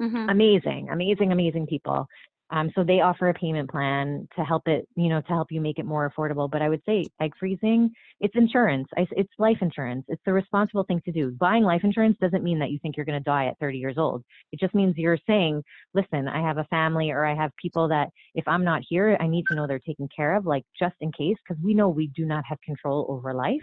Mm-hmm. 0.00 0.28
Amazing, 0.28 0.88
amazing, 0.90 1.32
amazing 1.32 1.66
people. 1.66 2.06
Um, 2.52 2.70
so 2.74 2.84
they 2.84 3.00
offer 3.00 3.30
a 3.30 3.34
payment 3.34 3.70
plan 3.70 4.28
to 4.36 4.44
help 4.44 4.68
it, 4.68 4.86
you 4.94 5.08
know, 5.08 5.22
to 5.22 5.28
help 5.28 5.50
you 5.50 5.60
make 5.60 5.78
it 5.78 5.86
more 5.86 6.10
affordable. 6.10 6.50
But 6.50 6.60
I 6.60 6.68
would 6.68 6.82
say 6.84 7.06
egg 7.18 7.32
freezing, 7.40 7.90
it's 8.20 8.36
insurance. 8.36 8.88
It's 8.96 9.32
life 9.38 9.56
insurance. 9.62 10.04
It's 10.08 10.20
the 10.26 10.34
responsible 10.34 10.84
thing 10.84 11.00
to 11.06 11.12
do. 11.12 11.30
Buying 11.30 11.62
life 11.62 11.80
insurance 11.82 12.18
doesn't 12.20 12.44
mean 12.44 12.58
that 12.58 12.70
you 12.70 12.78
think 12.82 12.96
you're 12.96 13.06
going 13.06 13.18
to 13.18 13.24
die 13.24 13.46
at 13.46 13.58
30 13.58 13.78
years 13.78 13.96
old. 13.96 14.22
It 14.52 14.60
just 14.60 14.74
means 14.74 14.94
you're 14.98 15.18
saying, 15.26 15.62
listen, 15.94 16.28
I 16.28 16.46
have 16.46 16.58
a 16.58 16.64
family 16.64 17.10
or 17.10 17.24
I 17.24 17.34
have 17.34 17.52
people 17.56 17.88
that 17.88 18.10
if 18.34 18.46
I'm 18.46 18.64
not 18.64 18.82
here, 18.86 19.16
I 19.18 19.28
need 19.28 19.44
to 19.48 19.54
know 19.54 19.66
they're 19.66 19.78
taken 19.78 20.08
care 20.14 20.36
of, 20.36 20.44
like 20.44 20.64
just 20.78 20.96
in 21.00 21.10
case, 21.10 21.36
because 21.48 21.62
we 21.62 21.72
know 21.72 21.88
we 21.88 22.08
do 22.08 22.26
not 22.26 22.44
have 22.46 22.60
control 22.60 23.06
over 23.08 23.32
life. 23.32 23.60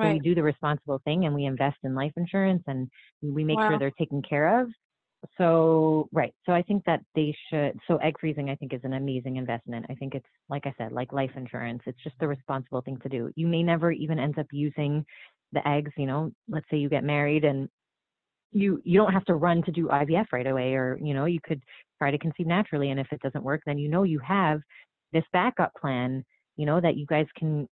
So 0.00 0.12
we 0.12 0.18
do 0.20 0.34
the 0.34 0.42
responsible 0.42 1.00
thing 1.04 1.24
and 1.24 1.34
we 1.34 1.44
invest 1.44 1.78
in 1.84 1.94
life 1.94 2.12
insurance 2.16 2.62
and 2.66 2.88
we 3.22 3.44
make 3.44 3.58
wow. 3.58 3.70
sure 3.70 3.78
they're 3.78 3.90
taken 3.92 4.22
care 4.22 4.60
of. 4.60 4.68
So, 5.36 6.08
right. 6.12 6.32
So 6.46 6.52
I 6.52 6.62
think 6.62 6.84
that 6.84 7.00
they 7.16 7.36
should, 7.50 7.78
so 7.88 7.96
egg 7.96 8.14
freezing, 8.20 8.50
I 8.50 8.54
think 8.54 8.72
is 8.72 8.80
an 8.84 8.92
amazing 8.92 9.36
investment. 9.36 9.86
I 9.90 9.94
think 9.94 10.14
it's, 10.14 10.26
like 10.48 10.66
I 10.66 10.74
said, 10.78 10.92
like 10.92 11.12
life 11.12 11.32
insurance. 11.36 11.82
It's 11.86 12.02
just 12.04 12.14
the 12.20 12.28
responsible 12.28 12.82
thing 12.82 12.98
to 13.02 13.08
do. 13.08 13.30
You 13.34 13.48
may 13.48 13.64
never 13.64 13.90
even 13.90 14.20
end 14.20 14.38
up 14.38 14.46
using 14.52 15.04
the 15.52 15.66
eggs, 15.66 15.90
you 15.96 16.06
know, 16.06 16.30
let's 16.48 16.66
say 16.70 16.76
you 16.76 16.88
get 16.88 17.02
married 17.02 17.44
and 17.44 17.68
you 18.52 18.80
you 18.84 18.98
don't 18.98 19.12
have 19.12 19.24
to 19.26 19.34
run 19.34 19.62
to 19.62 19.72
do 19.72 19.88
IVF 19.88 20.26
right 20.32 20.46
away 20.46 20.74
or 20.74 20.98
you 21.02 21.12
know 21.12 21.26
you 21.26 21.40
could 21.42 21.62
try 21.98 22.10
to 22.10 22.18
conceive 22.18 22.46
naturally 22.46 22.90
and 22.90 23.00
if 23.00 23.06
it 23.12 23.20
doesn't 23.20 23.44
work 23.44 23.60
then 23.66 23.78
you 23.78 23.88
know 23.88 24.04
you 24.04 24.18
have 24.20 24.60
this 25.12 25.24
backup 25.32 25.72
plan 25.78 26.24
you 26.56 26.64
know 26.64 26.80
that 26.80 26.96
you 26.96 27.04
guys 27.06 27.26
can 27.36 27.68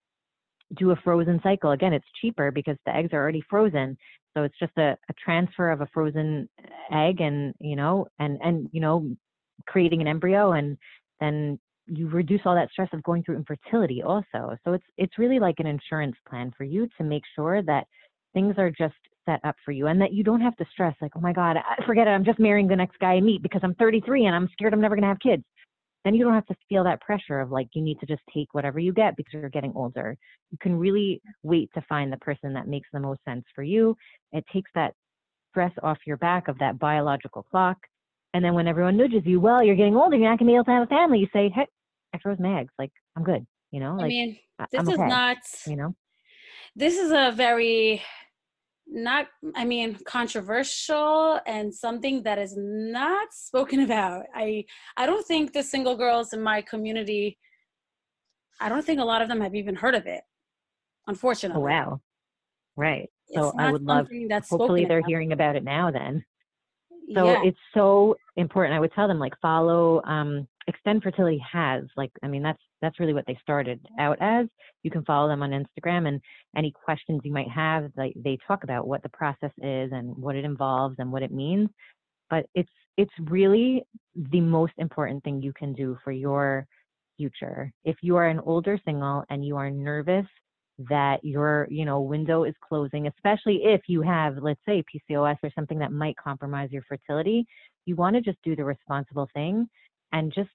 do 0.76 0.90
a 0.90 0.96
frozen 0.96 1.40
cycle. 1.42 1.72
Again, 1.72 1.92
it's 1.92 2.06
cheaper 2.20 2.50
because 2.50 2.76
the 2.86 2.94
eggs 2.94 3.12
are 3.12 3.20
already 3.20 3.42
frozen. 3.48 3.96
So 4.34 4.44
it's 4.44 4.58
just 4.58 4.72
a, 4.78 4.96
a 5.10 5.14
transfer 5.22 5.70
of 5.70 5.80
a 5.80 5.88
frozen 5.92 6.48
egg 6.90 7.20
and, 7.20 7.54
you 7.60 7.76
know, 7.76 8.06
and, 8.18 8.38
and, 8.42 8.68
you 8.72 8.80
know, 8.80 9.14
creating 9.66 10.00
an 10.00 10.08
embryo 10.08 10.52
and 10.52 10.76
then 11.20 11.58
you 11.86 12.08
reduce 12.08 12.40
all 12.44 12.54
that 12.54 12.70
stress 12.70 12.88
of 12.92 13.02
going 13.02 13.22
through 13.22 13.36
infertility 13.36 14.02
also. 14.02 14.56
So 14.64 14.72
it's, 14.72 14.84
it's 14.96 15.18
really 15.18 15.38
like 15.38 15.56
an 15.58 15.66
insurance 15.66 16.16
plan 16.28 16.52
for 16.56 16.64
you 16.64 16.88
to 16.98 17.04
make 17.04 17.22
sure 17.34 17.62
that 17.62 17.86
things 18.32 18.54
are 18.56 18.70
just 18.70 18.94
set 19.26 19.40
up 19.44 19.56
for 19.64 19.72
you 19.72 19.86
and 19.88 20.00
that 20.00 20.12
you 20.12 20.24
don't 20.24 20.40
have 20.40 20.56
to 20.56 20.64
stress 20.72 20.96
like, 21.00 21.12
oh 21.14 21.20
my 21.20 21.32
God, 21.32 21.56
forget 21.86 22.06
it. 22.06 22.10
I'm 22.10 22.24
just 22.24 22.38
marrying 22.38 22.66
the 22.66 22.76
next 22.76 22.98
guy 22.98 23.14
I 23.14 23.20
meet 23.20 23.42
because 23.42 23.60
I'm 23.62 23.74
33 23.74 24.26
and 24.26 24.34
I'm 24.34 24.48
scared 24.52 24.72
I'm 24.72 24.80
never 24.80 24.96
going 24.96 25.02
to 25.02 25.08
have 25.08 25.20
kids 25.20 25.44
then 26.04 26.14
you 26.14 26.24
don't 26.24 26.34
have 26.34 26.46
to 26.46 26.56
feel 26.68 26.84
that 26.84 27.00
pressure 27.00 27.40
of 27.40 27.50
like 27.50 27.68
you 27.74 27.82
need 27.82 27.98
to 28.00 28.06
just 28.06 28.22
take 28.34 28.52
whatever 28.52 28.78
you 28.78 28.92
get 28.92 29.16
because 29.16 29.34
you're 29.34 29.48
getting 29.48 29.72
older. 29.74 30.16
You 30.50 30.58
can 30.60 30.76
really 30.76 31.20
wait 31.42 31.70
to 31.74 31.82
find 31.88 32.12
the 32.12 32.16
person 32.18 32.52
that 32.54 32.66
makes 32.66 32.88
the 32.92 33.00
most 33.00 33.20
sense 33.24 33.44
for 33.54 33.62
you. 33.62 33.96
It 34.32 34.44
takes 34.52 34.70
that 34.74 34.94
stress 35.50 35.72
off 35.82 35.98
your 36.06 36.16
back 36.16 36.48
of 36.48 36.58
that 36.58 36.78
biological 36.78 37.44
clock. 37.50 37.76
And 38.34 38.44
then 38.44 38.54
when 38.54 38.66
everyone 38.66 38.96
nudges 38.96 39.22
you, 39.24 39.40
well, 39.40 39.62
you're 39.62 39.76
getting 39.76 39.96
older, 39.96 40.16
you're 40.16 40.30
not 40.30 40.38
gonna 40.38 40.50
be 40.50 40.54
able 40.54 40.64
to 40.64 40.70
have 40.70 40.84
a 40.84 40.86
family, 40.86 41.18
you 41.18 41.28
say, 41.32 41.50
Hey, 41.54 41.66
I 42.14 42.18
froze 42.18 42.38
my 42.40 42.60
eggs. 42.60 42.72
Like, 42.78 42.90
I'm 43.16 43.22
good. 43.22 43.46
You 43.70 43.80
know, 43.80 43.94
like 43.94 44.04
I 44.04 44.08
mean, 44.08 44.38
this 44.70 44.82
okay, 44.82 44.92
is 44.92 44.98
not 44.98 45.38
you 45.66 45.76
know. 45.76 45.94
This 46.76 46.98
is 46.98 47.10
a 47.10 47.32
very 47.34 48.02
not 48.92 49.26
i 49.54 49.64
mean 49.64 49.98
controversial 50.06 51.40
and 51.46 51.74
something 51.74 52.22
that 52.22 52.38
is 52.38 52.54
not 52.56 53.32
spoken 53.32 53.80
about 53.80 54.26
i 54.34 54.64
i 54.96 55.06
don't 55.06 55.26
think 55.26 55.52
the 55.52 55.62
single 55.62 55.96
girls 55.96 56.32
in 56.32 56.42
my 56.42 56.60
community 56.62 57.38
i 58.60 58.68
don't 58.68 58.84
think 58.84 59.00
a 59.00 59.04
lot 59.04 59.22
of 59.22 59.28
them 59.28 59.40
have 59.40 59.54
even 59.54 59.74
heard 59.74 59.94
of 59.94 60.06
it 60.06 60.22
unfortunately 61.08 61.60
oh, 61.60 61.66
wow 61.66 62.00
Right. 62.76 63.10
So 63.34 63.52
I 63.58 63.72
would 63.72 63.82
love, 63.82 64.08
that's 64.28 64.50
hopefully 64.50 64.84
they're 64.84 64.98
about. 64.98 65.08
hearing 65.08 65.32
about 65.32 65.56
it 65.56 65.64
now 65.64 65.90
then. 65.90 66.24
So 67.14 67.24
yeah. 67.26 67.42
it's 67.44 67.58
so 67.74 68.16
important. 68.36 68.74
I 68.74 68.80
would 68.80 68.92
tell 68.92 69.08
them 69.08 69.18
like 69.18 69.34
follow 69.40 70.02
um 70.04 70.46
Extend 70.68 71.02
Fertility 71.02 71.42
has 71.50 71.84
like 71.96 72.10
I 72.22 72.28
mean 72.28 72.42
that's 72.42 72.62
that's 72.82 73.00
really 73.00 73.14
what 73.14 73.24
they 73.26 73.38
started 73.40 73.80
out 73.98 74.18
as. 74.20 74.46
You 74.82 74.90
can 74.90 75.04
follow 75.04 75.28
them 75.28 75.42
on 75.42 75.50
Instagram 75.50 76.08
and 76.08 76.20
any 76.56 76.72
questions 76.72 77.20
you 77.24 77.32
might 77.32 77.48
have, 77.48 77.90
like 77.96 78.12
they 78.16 78.36
talk 78.46 78.64
about 78.64 78.86
what 78.86 79.02
the 79.02 79.08
process 79.08 79.52
is 79.58 79.92
and 79.92 80.14
what 80.16 80.36
it 80.36 80.44
involves 80.44 80.96
and 80.98 81.10
what 81.10 81.22
it 81.22 81.32
means. 81.32 81.70
But 82.28 82.46
it's 82.54 82.68
it's 82.98 83.12
really 83.20 83.84
the 84.14 84.40
most 84.40 84.74
important 84.76 85.24
thing 85.24 85.40
you 85.40 85.52
can 85.54 85.72
do 85.72 85.96
for 86.04 86.12
your 86.12 86.66
future. 87.16 87.72
If 87.84 87.96
you 88.02 88.16
are 88.16 88.26
an 88.26 88.40
older 88.40 88.78
single 88.84 89.24
and 89.30 89.46
you 89.46 89.56
are 89.56 89.70
nervous 89.70 90.26
that 90.88 91.18
your 91.22 91.68
you 91.70 91.84
know 91.84 92.00
window 92.00 92.44
is 92.44 92.54
closing 92.66 93.06
especially 93.06 93.60
if 93.62 93.82
you 93.88 94.00
have 94.00 94.38
let's 94.40 94.60
say 94.66 94.82
PCOS 94.82 95.36
or 95.42 95.50
something 95.54 95.78
that 95.78 95.92
might 95.92 96.16
compromise 96.16 96.70
your 96.72 96.82
fertility 96.88 97.46
you 97.84 97.94
want 97.94 98.16
to 98.16 98.22
just 98.22 98.38
do 98.42 98.56
the 98.56 98.64
responsible 98.64 99.28
thing 99.34 99.68
and 100.12 100.32
just 100.32 100.48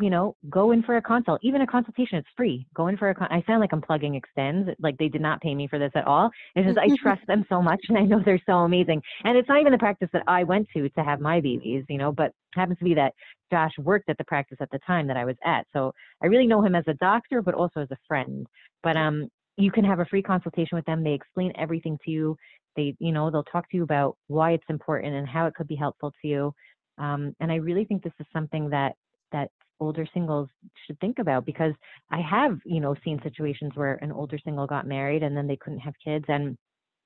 you 0.00 0.10
know 0.10 0.36
go 0.50 0.72
in 0.72 0.82
for 0.82 0.96
a 0.96 1.02
consult 1.02 1.40
even 1.42 1.62
a 1.62 1.66
consultation 1.66 2.18
it's 2.18 2.28
free 2.36 2.66
go 2.74 2.88
in 2.88 2.96
for 2.96 3.10
a 3.10 3.14
con- 3.14 3.28
i 3.30 3.42
sound 3.46 3.60
like 3.60 3.72
i'm 3.72 3.80
plugging 3.80 4.14
extends 4.14 4.68
like 4.78 4.96
they 4.98 5.08
did 5.08 5.20
not 5.20 5.40
pay 5.40 5.54
me 5.54 5.66
for 5.66 5.78
this 5.78 5.92
at 5.94 6.06
all 6.06 6.30
it's 6.54 6.66
just 6.66 6.78
i 6.78 6.88
trust 7.02 7.26
them 7.26 7.44
so 7.48 7.62
much 7.62 7.80
and 7.88 7.98
i 7.98 8.02
know 8.02 8.20
they're 8.24 8.42
so 8.46 8.58
amazing 8.58 9.00
and 9.24 9.36
it's 9.36 9.48
not 9.48 9.60
even 9.60 9.72
the 9.72 9.78
practice 9.78 10.08
that 10.12 10.22
i 10.26 10.44
went 10.44 10.66
to 10.74 10.88
to 10.90 11.02
have 11.02 11.20
my 11.20 11.40
babies 11.40 11.84
you 11.88 11.98
know 11.98 12.12
but 12.12 12.32
happens 12.54 12.78
to 12.78 12.84
be 12.84 12.94
that 12.94 13.12
josh 13.50 13.72
worked 13.78 14.08
at 14.08 14.18
the 14.18 14.24
practice 14.24 14.58
at 14.60 14.70
the 14.70 14.78
time 14.86 15.06
that 15.06 15.16
i 15.16 15.24
was 15.24 15.36
at 15.44 15.66
so 15.72 15.92
i 16.22 16.26
really 16.26 16.46
know 16.46 16.62
him 16.62 16.74
as 16.74 16.84
a 16.86 16.94
doctor 16.94 17.42
but 17.42 17.54
also 17.54 17.80
as 17.80 17.90
a 17.90 17.98
friend 18.08 18.46
but 18.82 18.96
um 18.96 19.28
you 19.56 19.70
can 19.70 19.84
have 19.84 20.00
a 20.00 20.04
free 20.04 20.22
consultation 20.22 20.76
with 20.76 20.84
them. 20.84 21.02
They 21.02 21.14
explain 21.14 21.52
everything 21.58 21.98
to 22.04 22.10
you. 22.10 22.36
They, 22.76 22.94
you 22.98 23.12
know, 23.12 23.30
they'll 23.30 23.42
talk 23.44 23.70
to 23.70 23.76
you 23.76 23.82
about 23.82 24.16
why 24.26 24.52
it's 24.52 24.64
important 24.68 25.14
and 25.14 25.26
how 25.26 25.46
it 25.46 25.54
could 25.54 25.66
be 25.66 25.76
helpful 25.76 26.12
to 26.20 26.28
you. 26.28 26.54
Um, 26.98 27.34
and 27.40 27.50
I 27.50 27.56
really 27.56 27.84
think 27.84 28.02
this 28.02 28.12
is 28.20 28.26
something 28.32 28.68
that 28.70 28.94
that 29.32 29.50
older 29.80 30.06
singles 30.12 30.48
should 30.86 30.98
think 31.00 31.18
about 31.18 31.44
because 31.44 31.72
I 32.10 32.20
have, 32.20 32.58
you 32.64 32.80
know, 32.80 32.94
seen 33.04 33.20
situations 33.22 33.72
where 33.74 33.94
an 33.96 34.12
older 34.12 34.38
single 34.42 34.66
got 34.66 34.86
married 34.86 35.22
and 35.22 35.36
then 35.36 35.46
they 35.46 35.56
couldn't 35.56 35.80
have 35.80 35.94
kids 36.02 36.24
and 36.28 36.56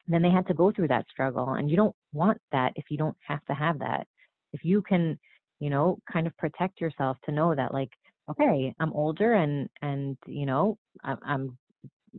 then 0.09 0.23
they 0.23 0.31
had 0.31 0.47
to 0.49 0.55
go 0.55 0.73
through 0.73 0.89
that 0.89 1.07
struggle. 1.11 1.51
And 1.55 1.71
you 1.71 1.77
don't 1.77 1.95
want 2.13 2.39
that 2.53 2.73
if 2.77 2.85
you 2.91 2.97
don't 2.97 3.17
have 3.27 3.45
to 3.47 3.55
have 3.55 3.79
that. 3.81 4.07
If 4.53 4.65
you 4.65 4.83
can, 4.83 5.19
you 5.61 5.71
know, 5.71 5.99
kind 6.13 6.27
of 6.27 6.37
protect 6.37 6.81
yourself 6.81 7.17
to 7.25 7.33
know 7.33 7.55
that 7.55 7.75
like, 7.75 7.91
okay, 8.31 8.75
I'm 8.81 8.93
older 8.93 9.35
and 9.35 9.69
and 9.83 10.17
you 10.27 10.47
know, 10.47 10.79
I'm 11.05 11.57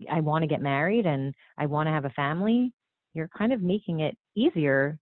I 0.09 0.21
want 0.21 0.43
to 0.43 0.47
get 0.47 0.61
married 0.61 1.05
and 1.05 1.33
I 1.57 1.65
want 1.65 1.87
to 1.87 1.91
have 1.91 2.05
a 2.05 2.11
family, 2.11 2.71
you're 3.13 3.29
kind 3.37 3.51
of 3.51 3.61
making 3.61 4.01
it 4.01 4.17
easier 4.35 4.97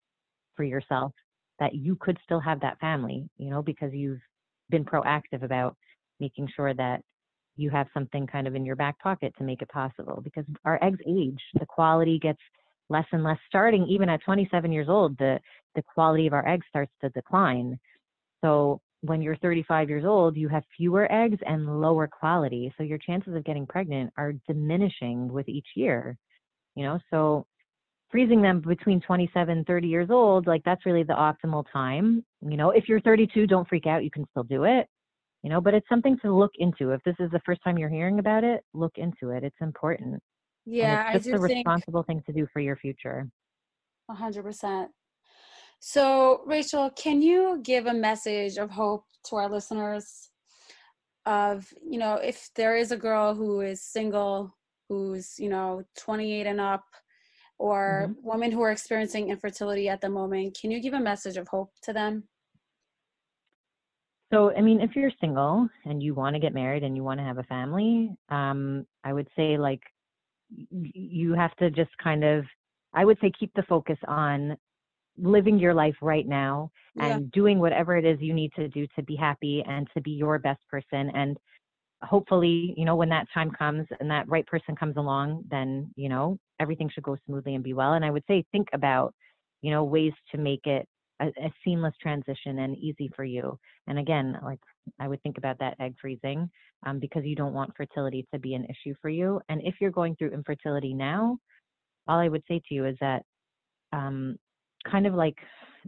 for 0.54 0.64
yourself 0.64 1.12
that 1.58 1.74
you 1.74 1.96
could 1.96 2.18
still 2.24 2.40
have 2.40 2.60
that 2.60 2.78
family, 2.80 3.28
you 3.38 3.50
know, 3.50 3.62
because 3.62 3.92
you've 3.92 4.20
been 4.70 4.84
proactive 4.84 5.42
about 5.42 5.76
making 6.20 6.48
sure 6.54 6.74
that 6.74 7.00
you 7.56 7.70
have 7.70 7.86
something 7.94 8.26
kind 8.26 8.46
of 8.46 8.54
in 8.54 8.64
your 8.64 8.76
back 8.76 8.98
pocket 9.00 9.32
to 9.38 9.44
make 9.44 9.62
it 9.62 9.68
possible 9.68 10.20
because 10.22 10.44
our 10.64 10.82
eggs 10.84 10.98
age, 11.06 11.40
the 11.58 11.66
quality 11.66 12.18
gets 12.18 12.40
less 12.88 13.06
and 13.12 13.24
less 13.24 13.38
starting 13.48 13.86
even 13.88 14.08
at 14.08 14.22
27 14.24 14.70
years 14.70 14.88
old, 14.88 15.16
the 15.18 15.38
the 15.74 15.82
quality 15.82 16.26
of 16.26 16.32
our 16.32 16.46
eggs 16.48 16.66
starts 16.68 16.92
to 17.00 17.08
decline. 17.10 17.78
So 18.44 18.80
when 19.02 19.20
you're 19.22 19.36
35 19.36 19.88
years 19.88 20.04
old, 20.04 20.36
you 20.36 20.48
have 20.48 20.62
fewer 20.76 21.10
eggs 21.12 21.38
and 21.46 21.80
lower 21.80 22.06
quality. 22.06 22.72
So 22.76 22.82
your 22.82 22.98
chances 22.98 23.34
of 23.34 23.44
getting 23.44 23.66
pregnant 23.66 24.12
are 24.16 24.34
diminishing 24.48 25.32
with 25.32 25.48
each 25.48 25.66
year. 25.74 26.16
You 26.74 26.84
know, 26.84 26.98
so 27.10 27.46
freezing 28.10 28.42
them 28.42 28.60
between 28.60 29.00
27 29.00 29.64
30 29.64 29.88
years 29.88 30.08
old, 30.10 30.46
like 30.46 30.62
that's 30.64 30.86
really 30.86 31.02
the 31.02 31.14
optimal 31.14 31.64
time. 31.72 32.24
You 32.40 32.56
know, 32.56 32.70
if 32.70 32.88
you're 32.88 33.00
32, 33.00 33.46
don't 33.46 33.68
freak 33.68 33.86
out. 33.86 34.04
You 34.04 34.10
can 34.10 34.26
still 34.30 34.44
do 34.44 34.64
it. 34.64 34.86
You 35.42 35.50
know, 35.50 35.60
but 35.60 35.74
it's 35.74 35.88
something 35.88 36.18
to 36.22 36.34
look 36.34 36.52
into. 36.58 36.90
If 36.90 37.02
this 37.04 37.14
is 37.20 37.30
the 37.30 37.40
first 37.46 37.60
time 37.62 37.78
you're 37.78 37.88
hearing 37.88 38.18
about 38.18 38.42
it, 38.42 38.64
look 38.74 38.92
into 38.96 39.30
it. 39.30 39.44
It's 39.44 39.60
important. 39.60 40.20
Yeah, 40.64 41.12
it's 41.12 41.24
just 41.24 41.28
I 41.28 41.38
do 41.38 41.44
a 41.44 41.46
think 41.46 41.58
responsible 41.58 42.02
thing 42.02 42.22
to 42.26 42.32
do 42.32 42.48
for 42.52 42.60
your 42.60 42.76
future. 42.76 43.28
100%. 44.10 44.86
So, 45.78 46.40
Rachel, 46.46 46.90
can 46.90 47.22
you 47.22 47.60
give 47.62 47.86
a 47.86 47.94
message 47.94 48.56
of 48.56 48.70
hope 48.70 49.04
to 49.26 49.36
our 49.36 49.48
listeners 49.48 50.30
of, 51.26 51.72
you 51.84 51.98
know, 51.98 52.14
if 52.14 52.50
there 52.56 52.76
is 52.76 52.92
a 52.92 52.96
girl 52.96 53.34
who 53.34 53.60
is 53.60 53.82
single, 53.82 54.56
who's, 54.88 55.38
you 55.38 55.48
know, 55.48 55.82
28 55.98 56.46
and 56.46 56.60
up, 56.60 56.84
or 57.58 58.08
mm-hmm. 58.08 58.28
women 58.28 58.52
who 58.52 58.60
are 58.62 58.70
experiencing 58.70 59.30
infertility 59.30 59.88
at 59.88 60.00
the 60.00 60.08
moment, 60.08 60.58
can 60.60 60.70
you 60.70 60.80
give 60.80 60.94
a 60.94 61.00
message 61.00 61.36
of 61.36 61.48
hope 61.48 61.72
to 61.82 61.92
them? 61.92 62.24
So, 64.32 64.52
I 64.56 64.60
mean, 64.60 64.80
if 64.80 64.96
you're 64.96 65.12
single 65.20 65.68
and 65.84 66.02
you 66.02 66.14
want 66.14 66.34
to 66.34 66.40
get 66.40 66.52
married 66.52 66.82
and 66.82 66.96
you 66.96 67.04
want 67.04 67.20
to 67.20 67.24
have 67.24 67.38
a 67.38 67.44
family, 67.44 68.10
um, 68.28 68.84
I 69.04 69.12
would 69.12 69.28
say 69.36 69.56
like 69.56 69.80
you 70.70 71.32
have 71.34 71.54
to 71.56 71.70
just 71.70 71.90
kind 72.02 72.24
of, 72.24 72.44
I 72.92 73.04
would 73.04 73.18
say 73.20 73.30
keep 73.38 73.52
the 73.54 73.62
focus 73.62 73.98
on 74.08 74.56
living 75.18 75.58
your 75.58 75.74
life 75.74 75.94
right 76.02 76.26
now 76.26 76.70
and 76.98 77.22
yeah. 77.22 77.28
doing 77.32 77.58
whatever 77.58 77.96
it 77.96 78.04
is 78.04 78.18
you 78.20 78.34
need 78.34 78.52
to 78.56 78.68
do 78.68 78.86
to 78.96 79.02
be 79.02 79.16
happy 79.16 79.64
and 79.66 79.88
to 79.94 80.00
be 80.00 80.10
your 80.10 80.38
best 80.38 80.60
person 80.70 81.10
and 81.14 81.38
hopefully 82.02 82.74
you 82.76 82.84
know 82.84 82.96
when 82.96 83.08
that 83.08 83.26
time 83.32 83.50
comes 83.50 83.86
and 84.00 84.10
that 84.10 84.28
right 84.28 84.46
person 84.46 84.76
comes 84.76 84.96
along 84.96 85.42
then 85.50 85.90
you 85.96 86.08
know 86.08 86.38
everything 86.60 86.90
should 86.92 87.02
go 87.02 87.16
smoothly 87.26 87.54
and 87.54 87.64
be 87.64 87.72
well 87.72 87.94
and 87.94 88.04
i 88.04 88.10
would 88.10 88.24
say 88.28 88.44
think 88.52 88.68
about 88.74 89.14
you 89.62 89.70
know 89.70 89.82
ways 89.84 90.12
to 90.30 90.38
make 90.38 90.66
it 90.66 90.86
a, 91.20 91.26
a 91.26 91.52
seamless 91.64 91.94
transition 92.00 92.58
and 92.58 92.76
easy 92.76 93.10
for 93.16 93.24
you 93.24 93.58
and 93.86 93.98
again 93.98 94.38
like 94.44 94.60
i 95.00 95.08
would 95.08 95.22
think 95.22 95.38
about 95.38 95.58
that 95.58 95.74
egg 95.80 95.94
freezing 96.00 96.50
um, 96.84 96.98
because 96.98 97.24
you 97.24 97.34
don't 97.34 97.54
want 97.54 97.74
fertility 97.76 98.26
to 98.32 98.38
be 98.38 98.54
an 98.54 98.66
issue 98.66 98.94
for 99.00 99.08
you 99.08 99.40
and 99.48 99.62
if 99.64 99.76
you're 99.80 99.90
going 99.90 100.14
through 100.16 100.30
infertility 100.32 100.92
now 100.92 101.38
all 102.08 102.18
i 102.18 102.28
would 102.28 102.42
say 102.46 102.60
to 102.68 102.74
you 102.74 102.84
is 102.84 102.96
that 103.00 103.22
um, 103.92 104.36
kind 104.90 105.06
of 105.06 105.14
like 105.14 105.36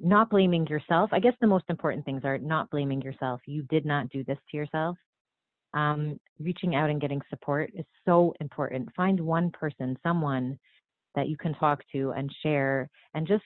not 0.03 0.31
blaming 0.31 0.67
yourself. 0.67 1.11
I 1.13 1.21
guess 1.21 1.35
the 1.41 1.47
most 1.47 1.65
important 1.69 2.05
things 2.05 2.23
are 2.25 2.39
not 2.39 2.71
blaming 2.71 3.03
yourself. 3.03 3.41
You 3.47 3.63
did 3.65 3.85
not 3.85 4.09
do 4.11 4.25
this 4.25 4.39
to 4.51 4.57
yourself. 4.57 4.97
Um, 5.75 6.19
reaching 6.39 6.75
out 6.75 6.91
and 6.91 7.01
getting 7.01 7.21
support 7.29 7.71
is 7.75 7.85
so 8.05 8.35
important. 8.41 8.89
Find 8.95 9.21
one 9.21 9.51
person, 9.51 9.97
someone 10.03 10.59
that 11.15 11.29
you 11.29 11.37
can 11.37 11.55
talk 11.55 11.83
to 11.93 12.13
and 12.13 12.33
share, 12.43 12.89
and 13.15 13.27
just 13.27 13.45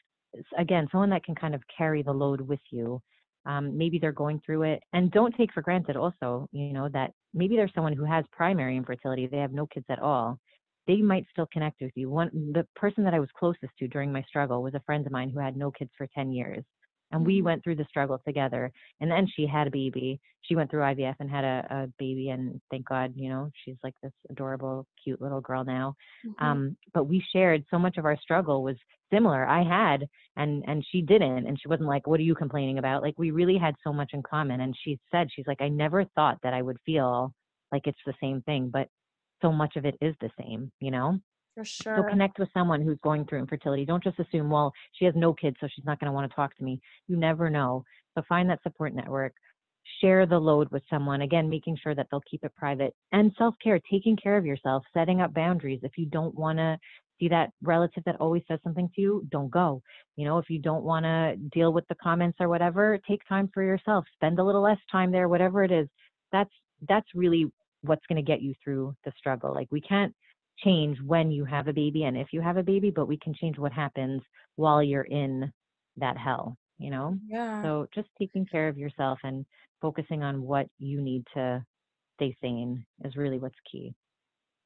again, 0.59 0.89
someone 0.91 1.11
that 1.11 1.25
can 1.25 1.35
kind 1.35 1.55
of 1.55 1.63
carry 1.77 2.03
the 2.03 2.13
load 2.13 2.41
with 2.41 2.61
you. 2.71 3.01
Um, 3.45 3.77
maybe 3.77 3.99
they're 3.99 4.13
going 4.13 4.41
through 4.47 4.63
it, 4.63 4.83
and 4.93 5.11
don't 5.11 5.35
take 5.37 5.53
for 5.53 5.63
granted 5.63 5.97
also, 5.97 6.49
you 6.53 6.73
know, 6.73 6.89
that 6.93 7.13
maybe 7.35 7.57
there's 7.57 7.73
someone 7.75 7.93
who 7.93 8.05
has 8.05 8.25
primary 8.31 8.77
infertility, 8.77 9.27
they 9.27 9.39
have 9.39 9.53
no 9.53 9.67
kids 9.67 9.87
at 9.89 9.99
all, 9.99 10.39
they 10.87 10.97
might 10.97 11.27
still 11.33 11.49
connect 11.53 11.81
with 11.81 11.93
you. 11.97 12.09
One, 12.11 12.31
the 12.53 12.67
person 12.77 13.05
that 13.05 13.15
I 13.15 13.21
was 13.21 13.29
closest 13.37 13.73
to 13.79 13.89
during 13.89 14.13
my 14.13 14.23
struggle 14.23 14.63
was 14.63 14.75
a 14.75 14.83
friend 14.87 15.05
of 15.07 15.13
mine 15.13 15.31
who 15.31 15.41
had 15.41 15.57
no 15.57 15.71
kids 15.71 15.91
for 15.97 16.07
10 16.15 16.33
years. 16.33 16.65
And 17.13 17.27
we 17.27 17.37
mm-hmm. 17.37 17.45
went 17.45 17.65
through 17.65 17.77
the 17.77 17.87
struggle 17.89 18.21
together. 18.27 18.73
And 19.01 19.11
then 19.11 19.27
she 19.35 19.47
had 19.47 19.67
a 19.67 19.71
baby. 19.71 20.21
She 20.43 20.57
went 20.57 20.71
through 20.71 20.81
IVF 20.81 21.15
and 21.21 21.31
had 21.31 21.45
a, 21.45 21.67
a 21.71 21.87
baby. 21.99 22.31
And 22.31 22.61
thank 22.71 22.89
God, 22.89 23.13
you 23.15 23.29
know, 23.29 23.51
she's 23.65 23.77
like 23.85 23.95
this 24.03 24.13
adorable, 24.31 24.87
cute 25.03 25.21
little 25.21 25.41
girl 25.41 25.65
now. 25.65 25.95
Mm-hmm. 26.27 26.45
Um, 26.45 26.77
but 26.95 27.05
we 27.05 27.25
shared 27.33 27.65
so 27.71 27.79
much 27.79 27.97
of 27.99 28.05
our 28.05 28.19
struggle 28.21 28.63
was 28.63 28.77
similar. 29.13 29.47
I 29.47 29.63
had, 29.63 30.09
and 30.37 30.65
and 30.67 30.85
she 30.91 31.03
didn't. 31.03 31.47
And 31.47 31.61
she 31.61 31.69
wasn't 31.69 31.89
like, 31.89 32.07
"What 32.07 32.19
are 32.19 32.25
you 32.25 32.35
complaining 32.35 32.79
about?" 32.79 33.03
Like 33.03 33.19
we 33.19 33.31
really 33.31 33.59
had 33.59 33.75
so 33.85 33.93
much 33.93 34.11
in 34.15 34.23
common. 34.23 34.63
And 34.63 34.75
she 34.83 34.99
said, 35.11 35.29
she's 35.31 35.47
like, 35.47 35.61
I 35.61 35.69
never 35.69 36.05
thought 36.15 36.39
that 36.43 36.55
I 36.55 36.63
would 36.63 36.79
feel 36.87 37.33
like 37.73 37.87
it's 37.87 37.99
the 38.07 38.15
same 38.21 38.43
thing, 38.43 38.71
but 38.73 38.89
so 39.41 39.53
much 39.53 39.77
of 39.77 39.85
it 39.85 39.97
is 40.01 40.15
the 40.21 40.31
same, 40.41 40.71
you 40.81 40.91
know? 40.91 41.19
For 41.55 41.65
sure. 41.65 41.97
So 41.99 42.09
connect 42.09 42.39
with 42.39 42.49
someone 42.55 42.81
who's 42.81 42.99
going 43.03 43.27
through 43.27 43.41
infertility. 43.41 43.85
Don't 43.85 44.03
just 44.03 44.19
assume, 44.19 44.49
well, 44.51 44.73
she 44.93 45.05
has 45.05 45.15
no 45.15 45.35
kids, 45.35 45.57
so 45.61 45.69
she's 45.75 45.85
not 45.85 46.01
going 46.01 46.07
to 46.07 46.13
want 46.13 46.31
to 46.31 46.35
talk 46.35 46.57
to 46.57 46.65
me. 46.65 46.81
You 47.09 47.17
never 47.17 47.51
know. 47.51 47.85
So 48.15 48.23
find 48.29 48.49
that 48.51 48.63
support 48.63 48.95
network. 48.95 49.35
Share 50.01 50.27
the 50.27 50.39
load 50.39 50.71
with 50.71 50.83
someone. 50.89 51.23
Again, 51.23 51.49
making 51.49 51.77
sure 51.83 51.95
that 51.95 52.07
they'll 52.11 52.23
keep 52.31 52.45
it 52.45 52.55
private. 52.57 52.95
And 53.13 53.33
self 53.37 53.55
care, 53.63 53.81
taking 53.91 54.17
care 54.17 54.37
of 54.37 54.47
yourself, 54.47 54.85
setting 54.95 55.21
up 55.21 55.35
boundaries. 55.35 55.81
If 55.83 55.93
you 55.99 56.07
don't 56.07 56.35
want 56.35 56.59
to 56.59 56.79
see 57.21 57.29
that 57.29 57.51
relative 57.63 58.03
that 58.05 58.17
always 58.21 58.43
says 58.49 58.61
something 58.65 58.89
to 58.95 59.01
you, 59.01 59.27
don't 59.31 59.51
go. 59.51 59.83
You 60.17 60.25
know, 60.25 60.39
if 60.39 60.49
you 60.49 60.59
don't 60.59 60.85
want 60.85 61.05
to 61.05 61.37
deal 61.53 61.73
with 61.73 61.87
the 61.89 61.97
comments 61.97 62.39
or 62.41 62.49
whatever, 62.49 62.99
take 63.09 63.21
time 63.29 63.51
for 63.53 63.63
yourself. 63.63 64.05
Spend 64.15 64.39
a 64.39 64.45
little 64.45 64.63
less 64.63 64.79
time 64.91 65.13
there, 65.13 65.29
whatever 65.29 65.63
it 65.65 65.71
is. 65.71 65.89
That's 66.31 66.51
that's 66.89 67.09
really 67.15 67.53
what's 67.83 68.07
going 68.09 68.17
to 68.17 68.23
get 68.23 68.41
you 68.41 68.55
through 68.63 68.95
the 69.05 69.13
struggle. 69.19 69.53
Like 69.53 69.69
we 69.71 69.81
can't 69.81 70.15
change 70.59 70.99
when 71.05 71.31
you 71.31 71.45
have 71.45 71.69
a 71.69 71.73
baby 71.73 72.05
and 72.05 72.17
if 72.17 72.29
you 72.33 72.41
have 72.41 72.57
a 72.57 72.63
baby, 72.63 72.91
but 72.91 73.07
we 73.07 73.19
can 73.19 73.35
change 73.35 73.59
what 73.59 73.73
happens 73.73 74.23
while 74.57 74.83
you're 74.83 75.03
in 75.03 75.53
that 75.97 76.17
hell, 76.17 76.57
you 76.79 76.91
know? 76.91 77.19
Yeah. 77.29 77.63
So 77.63 77.87
just 77.95 78.09
taking 78.19 78.47
care 78.47 78.69
of 78.69 78.79
yourself 78.79 79.19
and 79.25 79.45
focusing 79.81 80.23
on 80.23 80.43
what 80.43 80.67
you 80.79 81.01
need 81.01 81.25
to 81.35 81.65
stay 82.17 82.37
sane 82.41 82.85
is 83.05 83.17
really 83.17 83.39
what's 83.39 83.59
key. 83.71 83.95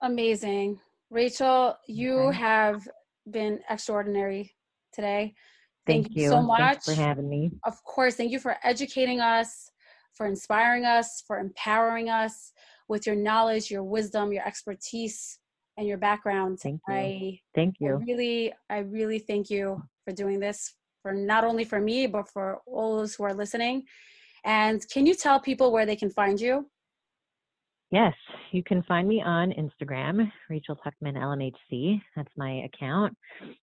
Amazing. 0.03 0.79
Rachel, 1.11 1.77
you 1.87 2.15
okay. 2.15 2.39
have 2.39 2.87
been 3.31 3.61
extraordinary 3.71 4.55
today. 4.93 5.35
Thank, 5.87 6.07
Thank 6.07 6.17
you 6.17 6.29
so 6.29 6.43
much 6.43 6.59
Thanks 6.59 6.85
for 6.87 6.95
having 6.95 7.29
me. 7.29 7.53
Of 7.65 7.83
course. 7.85 8.17
Thank 8.17 8.33
you 8.33 8.41
for 8.41 8.57
educating 8.65 9.21
us, 9.21 9.71
for 10.15 10.27
inspiring 10.27 10.85
us, 10.85 11.23
for 11.27 11.39
empowering 11.39 12.09
us 12.09 12.53
with 12.89 13.07
your 13.07 13.17
knowledge, 13.17 13.71
your 13.71 13.85
wisdom, 13.85 14.33
your 14.33 14.47
expertise, 14.47 15.39
and 15.77 15.87
your 15.87 15.99
background. 15.99 16.61
Thank 16.61 16.81
you. 16.89 16.95
I 16.95 17.41
thank 17.55 17.77
you. 17.81 17.89
I 17.89 18.05
really, 18.05 18.53
I 18.71 18.79
really 18.79 19.19
thank 19.19 19.51
you 19.51 19.83
for 20.05 20.13
doing 20.13 20.41
this 20.41 20.75
for 21.03 21.13
not 21.13 21.45
only 21.45 21.65
for 21.65 21.81
me 21.81 22.07
but 22.07 22.29
for 22.29 22.61
all 22.67 22.97
those 22.97 23.15
who 23.15 23.25
are 23.25 23.35
listening. 23.35 23.85
And 24.45 24.83
can 24.91 25.07
you 25.07 25.15
tell 25.15 25.41
people 25.41 25.73
where 25.73 25.87
they 25.87 25.97
can 25.97 26.11
find 26.11 26.41
you? 26.41 26.67
Yes, 27.93 28.15
you 28.51 28.65
can 28.65 28.83
find 28.83 29.07
me 29.07 29.23
on 29.23 29.53
Instagram, 29.53 30.31
Rachel 30.51 30.77
Tuckman 30.85 31.15
LMHC. 31.17 32.01
That's 32.17 32.33
my 32.37 32.65
account. 32.65 33.17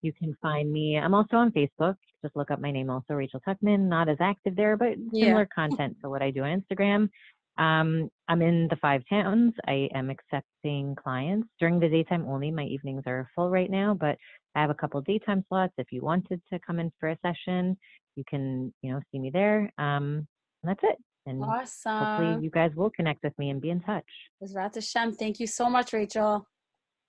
You 0.03 0.14
can 0.14 0.38
find 0.41 0.72
me. 0.72 0.97
I'm 0.97 1.16
also 1.16 1.38
on 1.38 1.51
Facebook. 1.51 1.95
Just 2.24 2.36
look 2.36 2.51
up 2.51 2.59
my 2.59 2.70
name, 2.70 2.91
also 2.91 3.16
Rachel 3.16 3.41
Tuckman. 3.47 3.89
Not 3.89 4.09
as 4.09 4.18
active 4.20 4.55
there, 4.55 4.78
but 4.78 4.93
similar 5.12 5.41
yeah. 5.41 5.45
content 5.55 5.97
to 6.03 6.09
what 6.09 6.22
I 6.22 6.30
do 6.30 6.43
on 6.43 6.62
Instagram. 6.62 7.09
Um, 7.58 8.10
I'm 8.28 8.41
in 8.41 8.68
the 8.70 8.78
five 8.78 9.02
towns. 9.10 9.54
I 9.68 9.89
am 9.93 10.10
accepting 10.10 10.95
clients 10.95 11.47
during 11.60 11.80
the 11.80 11.89
daytime 11.89 12.26
only. 12.28 12.52
My 12.52 12.64
evenings 12.64 13.04
are 13.06 13.30
full 13.36 13.49
right 13.49 13.70
now, 13.70 13.93
but 13.93 14.18
I 14.56 14.62
have 14.62 14.70
a 14.70 14.76
couple 14.76 15.02
daytime 15.02 15.43
slots. 15.47 15.74
If 15.78 15.88
you 15.91 16.02
wanted 16.02 16.41
to 16.52 16.60
come 16.60 16.80
in 16.80 16.91
for 16.99 17.10
a 17.10 17.18
session, 17.26 17.78
you 18.16 18.24
can, 18.28 18.74
you 18.82 18.93
know, 18.93 19.02
see 19.12 19.20
me 19.20 19.30
there. 19.32 19.72
Um, 19.78 20.28
and 20.64 20.70
that's 20.70 20.84
it. 20.84 20.97
And 21.26 21.43
awesome. 21.43 21.97
hopefully 21.97 22.43
you 22.43 22.49
guys 22.49 22.72
will 22.76 22.89
connect 22.89 23.24
with 23.24 23.38
me 23.38 23.49
and 23.49 23.62
be 23.62 23.70
in 23.70 23.82
touch. 23.82 24.06
Bezrat 24.41 24.76
Hashem. 24.76 25.14
Thank 25.14 25.39
you 25.39 25.47
so 25.47 25.70
much, 25.70 25.93
Rachel. 25.93 26.47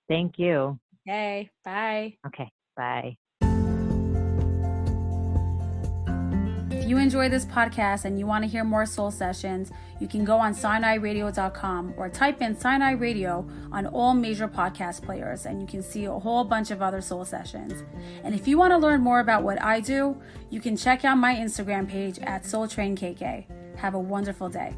Thank 0.08 0.38
you. 0.38 0.78
Okay. 1.08 1.50
Bye. 1.64 2.16
Okay. 2.26 2.50
Bye. 2.76 3.16
You 6.92 6.98
enjoy 6.98 7.26
this 7.30 7.46
podcast 7.46 8.04
and 8.04 8.18
you 8.18 8.26
want 8.26 8.44
to 8.44 8.50
hear 8.50 8.64
more 8.64 8.84
soul 8.84 9.10
sessions, 9.10 9.70
you 9.98 10.06
can 10.06 10.26
go 10.26 10.36
on 10.36 10.52
SinaiRadio.com 10.52 11.94
or 11.96 12.10
type 12.10 12.42
in 12.42 12.54
Sinai 12.54 12.90
Radio 12.90 13.48
on 13.72 13.86
all 13.86 14.12
major 14.12 14.46
podcast 14.46 15.02
players 15.02 15.46
and 15.46 15.58
you 15.58 15.66
can 15.66 15.82
see 15.82 16.04
a 16.04 16.12
whole 16.12 16.44
bunch 16.44 16.70
of 16.70 16.82
other 16.82 17.00
soul 17.00 17.24
sessions. 17.24 17.82
And 18.24 18.34
if 18.34 18.46
you 18.46 18.58
want 18.58 18.72
to 18.72 18.76
learn 18.76 19.00
more 19.00 19.20
about 19.20 19.42
what 19.42 19.58
I 19.62 19.80
do, 19.80 20.20
you 20.50 20.60
can 20.60 20.76
check 20.76 21.02
out 21.02 21.16
my 21.16 21.34
Instagram 21.34 21.88
page 21.88 22.18
at 22.18 22.42
SoulTrainKK. 22.42 23.46
Have 23.78 23.94
a 23.94 23.98
wonderful 23.98 24.50
day. 24.50 24.74